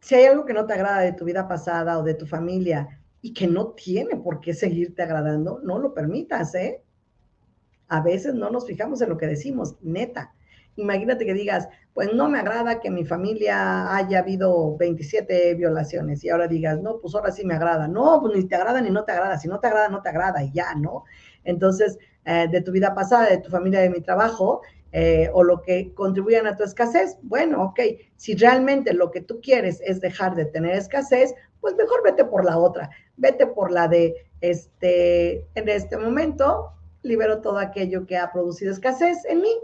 si 0.00 0.16
hay 0.16 0.24
algo 0.24 0.44
que 0.44 0.54
no 0.54 0.66
te 0.66 0.72
agrada 0.72 1.02
de 1.02 1.12
tu 1.12 1.24
vida 1.24 1.46
pasada 1.46 2.00
o 2.00 2.02
de 2.02 2.14
tu 2.14 2.26
familia 2.26 3.03
y 3.24 3.32
que 3.32 3.46
no 3.46 3.68
tiene 3.68 4.16
por 4.16 4.38
qué 4.38 4.52
seguirte 4.52 5.02
agradando, 5.02 5.58
no 5.64 5.78
lo 5.78 5.94
permitas, 5.94 6.54
¿eh? 6.54 6.82
A 7.88 8.02
veces 8.02 8.34
no 8.34 8.50
nos 8.50 8.66
fijamos 8.66 9.00
en 9.00 9.08
lo 9.08 9.16
que 9.16 9.26
decimos, 9.26 9.76
neta. 9.80 10.34
Imagínate 10.76 11.24
que 11.24 11.32
digas, 11.32 11.66
pues 11.94 12.12
no 12.12 12.28
me 12.28 12.38
agrada 12.38 12.80
que 12.80 12.90
mi 12.90 13.06
familia 13.06 13.96
haya 13.96 14.18
habido 14.18 14.76
27 14.76 15.54
violaciones 15.54 16.22
y 16.22 16.28
ahora 16.28 16.48
digas, 16.48 16.82
no, 16.82 16.98
pues 17.00 17.14
ahora 17.14 17.30
sí 17.30 17.46
me 17.46 17.54
agrada. 17.54 17.88
No, 17.88 18.20
pues 18.20 18.36
ni 18.36 18.44
te 18.46 18.56
agrada 18.56 18.82
ni 18.82 18.90
no 18.90 19.04
te 19.04 19.12
agrada. 19.12 19.38
Si 19.38 19.48
no 19.48 19.58
te 19.58 19.68
agrada, 19.68 19.88
no 19.88 20.02
te 20.02 20.10
agrada 20.10 20.42
y 20.44 20.52
ya, 20.52 20.74
¿no? 20.74 21.04
Entonces, 21.44 21.98
eh, 22.26 22.46
de 22.52 22.60
tu 22.60 22.72
vida 22.72 22.94
pasada, 22.94 23.30
de 23.30 23.38
tu 23.38 23.48
familia, 23.48 23.80
de 23.80 23.88
mi 23.88 24.02
trabajo, 24.02 24.60
eh, 24.92 25.30
o 25.32 25.42
lo 25.42 25.62
que 25.62 25.94
contribuyan 25.94 26.46
a 26.46 26.56
tu 26.56 26.62
escasez, 26.62 27.16
bueno, 27.22 27.64
ok, 27.64 27.80
si 28.16 28.34
realmente 28.34 28.92
lo 28.92 29.10
que 29.10 29.22
tú 29.22 29.40
quieres 29.42 29.80
es 29.82 30.00
dejar 30.02 30.36
de 30.36 30.44
tener 30.44 30.76
escasez, 30.76 31.34
pues 31.64 31.74
mejor 31.76 32.02
vete 32.04 32.26
por 32.26 32.44
la 32.44 32.58
otra, 32.58 32.90
vete 33.16 33.46
por 33.46 33.70
la 33.70 33.88
de, 33.88 34.14
este, 34.40 35.46
en 35.54 35.68
este 35.68 35.96
momento 35.96 36.72
libero 37.02 37.40
todo 37.40 37.58
aquello 37.58 38.06
que 38.06 38.16
ha 38.16 38.32
producido 38.32 38.72
escasez 38.72 39.24
en 39.26 39.42
mí 39.42 39.54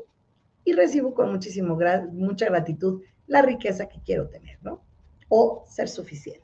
y 0.64 0.74
recibo 0.74 1.14
con 1.14 1.32
muchísimo, 1.32 1.78
mucha 2.12 2.46
gratitud 2.46 3.02
la 3.26 3.42
riqueza 3.42 3.88
que 3.88 4.00
quiero 4.04 4.28
tener, 4.28 4.58
¿no? 4.62 4.82
O 5.28 5.64
ser 5.68 5.88
suficiente. 5.88 6.40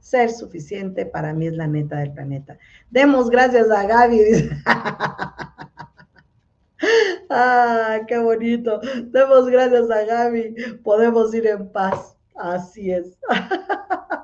Ser 0.00 0.30
suficiente 0.30 1.06
para 1.06 1.32
mí 1.32 1.46
es 1.46 1.54
la 1.54 1.66
meta 1.66 1.96
del 1.96 2.12
planeta. 2.12 2.58
Demos 2.90 3.30
gracias 3.30 3.70
a 3.70 3.86
Gaby. 3.86 4.50
ah, 7.30 8.00
qué 8.06 8.18
bonito. 8.18 8.80
Demos 9.06 9.48
gracias 9.48 9.90
a 9.90 10.04
Gaby. 10.04 10.54
Podemos 10.82 11.34
ir 11.34 11.46
en 11.46 11.70
paz. 11.70 12.16
Así 12.36 12.90
es. 12.90 13.18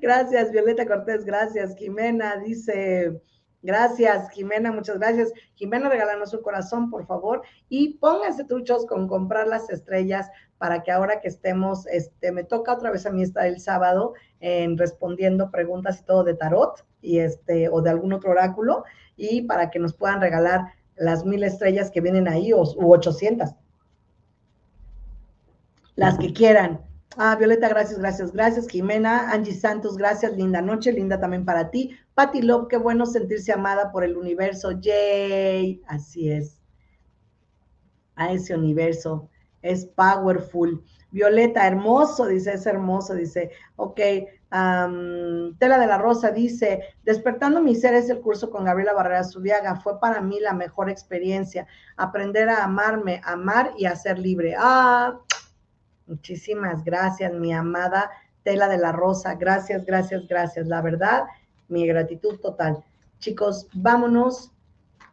Gracias, 0.00 0.50
Violeta 0.50 0.86
Cortés, 0.86 1.24
gracias. 1.24 1.76
Jimena 1.76 2.36
dice, 2.36 3.20
gracias, 3.62 4.30
Jimena, 4.30 4.72
muchas 4.72 4.98
gracias. 4.98 5.32
Jimena, 5.54 5.88
regálanos 5.88 6.30
su 6.30 6.42
corazón, 6.42 6.90
por 6.90 7.06
favor, 7.06 7.42
y 7.68 7.94
pónganse 7.98 8.44
truchos 8.44 8.86
con 8.86 9.08
comprar 9.08 9.48
las 9.48 9.68
estrellas 9.70 10.30
para 10.58 10.82
que 10.82 10.90
ahora 10.90 11.20
que 11.20 11.28
estemos, 11.28 11.86
este, 11.86 12.32
me 12.32 12.44
toca 12.44 12.72
otra 12.72 12.90
vez 12.90 13.06
a 13.06 13.10
mí 13.10 13.22
estar 13.22 13.46
el 13.46 13.60
sábado 13.60 14.14
en 14.40 14.78
respondiendo 14.78 15.50
preguntas 15.50 16.00
y 16.00 16.04
todo 16.04 16.24
de 16.24 16.34
tarot 16.34 16.84
y 17.02 17.18
este, 17.18 17.68
o 17.68 17.82
de 17.82 17.90
algún 17.90 18.12
otro 18.12 18.30
oráculo, 18.30 18.84
y 19.16 19.42
para 19.42 19.70
que 19.70 19.78
nos 19.78 19.94
puedan 19.94 20.20
regalar 20.20 20.60
las 20.96 21.24
mil 21.24 21.44
estrellas 21.44 21.90
que 21.90 22.00
vienen 22.00 22.26
ahí, 22.26 22.52
o, 22.52 22.62
u 22.62 22.92
800. 22.92 23.50
Las 25.94 26.18
que 26.18 26.32
quieran. 26.32 26.85
Ah, 27.18 27.34
Violeta, 27.34 27.68
gracias, 27.70 27.98
gracias, 27.98 28.30
gracias. 28.32 28.68
Jimena, 28.68 29.30
Angie 29.30 29.54
Santos, 29.54 29.96
gracias, 29.96 30.36
linda 30.36 30.60
noche, 30.60 30.92
linda 30.92 31.18
también 31.18 31.46
para 31.46 31.70
ti. 31.70 31.96
Patty 32.14 32.42
Love, 32.42 32.68
qué 32.68 32.76
bueno 32.76 33.06
sentirse 33.06 33.52
amada 33.52 33.90
por 33.90 34.04
el 34.04 34.18
universo. 34.18 34.72
Yay, 34.72 35.82
así 35.86 36.30
es. 36.30 36.60
A 38.16 38.32
ese 38.32 38.54
universo 38.54 39.30
es 39.62 39.86
powerful. 39.86 40.84
Violeta, 41.10 41.66
hermoso, 41.66 42.26
dice, 42.26 42.52
es 42.52 42.66
hermoso, 42.66 43.14
dice, 43.14 43.50
ok. 43.76 44.00
Tela 45.58 45.78
de 45.78 45.86
la 45.86 45.98
Rosa 45.98 46.30
dice, 46.30 46.82
despertando 47.02 47.62
mi 47.62 47.74
ser 47.74 47.94
es 47.94 48.10
el 48.10 48.20
curso 48.20 48.50
con 48.50 48.64
Gabriela 48.64 48.92
Barrera 48.92 49.24
Zubiaga, 49.24 49.76
fue 49.76 49.98
para 50.00 50.20
mí 50.20 50.38
la 50.40 50.52
mejor 50.52 50.90
experiencia, 50.90 51.66
aprender 51.96 52.48
a 52.50 52.64
amarme, 52.64 53.20
amar 53.24 53.72
y 53.78 53.86
a 53.86 53.96
ser 53.96 54.18
libre. 54.18 54.54
Ah, 54.58 55.18
muchísimas 56.06 56.84
gracias, 56.84 57.32
mi 57.32 57.52
amada 57.52 58.10
Tela 58.46 58.68
de 58.68 58.78
la 58.78 58.92
Rosa, 58.92 59.34
gracias, 59.34 59.84
gracias, 59.84 60.28
gracias. 60.28 60.68
La 60.68 60.80
verdad, 60.80 61.24
mi 61.66 61.84
gratitud 61.84 62.38
total. 62.38 62.84
Chicos, 63.18 63.66
vámonos. 63.74 64.52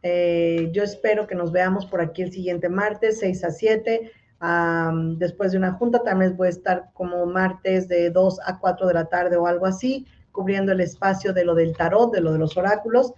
Eh, 0.03 0.69
yo 0.71 0.83
espero 0.83 1.25
que 1.25 1.33
nos 1.33 1.51
veamos 1.51 1.87
por 1.87 1.99
aquí 1.99 2.21
el 2.21 2.31
siguiente 2.31 2.69
martes, 2.69 3.19
6 3.19 3.43
a 3.43 3.49
7 3.49 4.11
después 5.17 5.53
de 5.53 5.57
una 5.57 5.71
junta, 5.71 6.03
también 6.03 6.35
voy 6.35 6.47
a 6.47 6.49
estar 6.49 6.89
como 6.93 7.25
martes 7.25 7.87
de 7.87 8.09
2 8.09 8.39
a 8.45 8.59
4 8.59 8.87
de 8.87 8.93
la 8.93 9.05
tarde 9.05 9.37
o 9.37 9.47
algo 9.47 9.65
así, 9.65 10.05
cubriendo 10.31 10.73
el 10.73 10.81
espacio 10.81 11.33
de 11.33 11.45
lo 11.45 11.55
del 11.55 11.75
tarot, 11.75 12.13
de 12.13 12.21
lo 12.21 12.33
de 12.33 12.39
los 12.39 12.57
oráculos. 12.57 13.13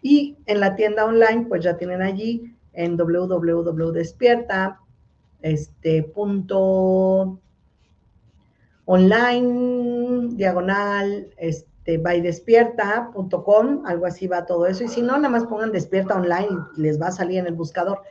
Y 0.00 0.38
en 0.46 0.60
la 0.60 0.76
tienda 0.76 1.04
online, 1.04 1.46
pues 1.48 1.64
ya 1.64 1.76
tienen 1.76 2.00
allí 2.02 2.54
en 2.72 2.96
www.despierta, 2.96 4.80
este 5.42 6.02
punto 6.02 7.40
online, 8.84 10.34
diagonal, 10.34 11.28
este, 11.36 11.98
bydespierta.com, 11.98 13.82
algo 13.86 14.06
así 14.06 14.26
va 14.26 14.46
todo 14.46 14.66
eso. 14.66 14.84
Y 14.84 14.88
si 14.88 15.02
no, 15.02 15.16
nada 15.16 15.28
más 15.28 15.44
pongan 15.44 15.72
despierta 15.72 16.16
online 16.16 16.58
y 16.76 16.82
les 16.82 17.00
va 17.00 17.08
a 17.08 17.12
salir 17.12 17.38
en 17.38 17.46
el 17.46 17.54
buscador 17.54 18.02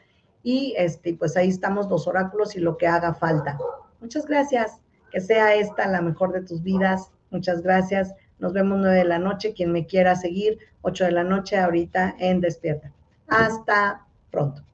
y 0.44 0.74
este, 0.78 1.14
pues 1.14 1.36
ahí 1.36 1.50
estamos 1.50 1.90
los 1.90 2.08
oráculos 2.08 2.56
y 2.56 2.60
lo 2.60 2.78
que 2.78 2.88
haga 2.88 3.14
falta. 3.14 3.58
Muchas 4.00 4.26
gracias, 4.26 4.80
que 5.12 5.20
sea 5.20 5.56
esta 5.56 5.88
la 5.88 6.02
mejor 6.02 6.32
de 6.32 6.42
tus 6.42 6.64
vidas. 6.64 7.12
Muchas 7.32 7.62
gracias. 7.62 8.14
Nos 8.40 8.54
vemos 8.54 8.78
nueve 8.80 8.98
de 8.98 9.04
la 9.04 9.20
noche. 9.20 9.54
Quien 9.54 9.72
me 9.72 9.86
quiera 9.86 10.16
seguir, 10.16 10.60
8 10.84 11.06
de 11.06 11.12
la 11.12 11.24
noche 11.24 11.58
ahorita 11.58 12.16
en 12.20 12.40
Despierta. 12.40 12.94
Hasta 13.28 14.06
pronto. 14.32 14.67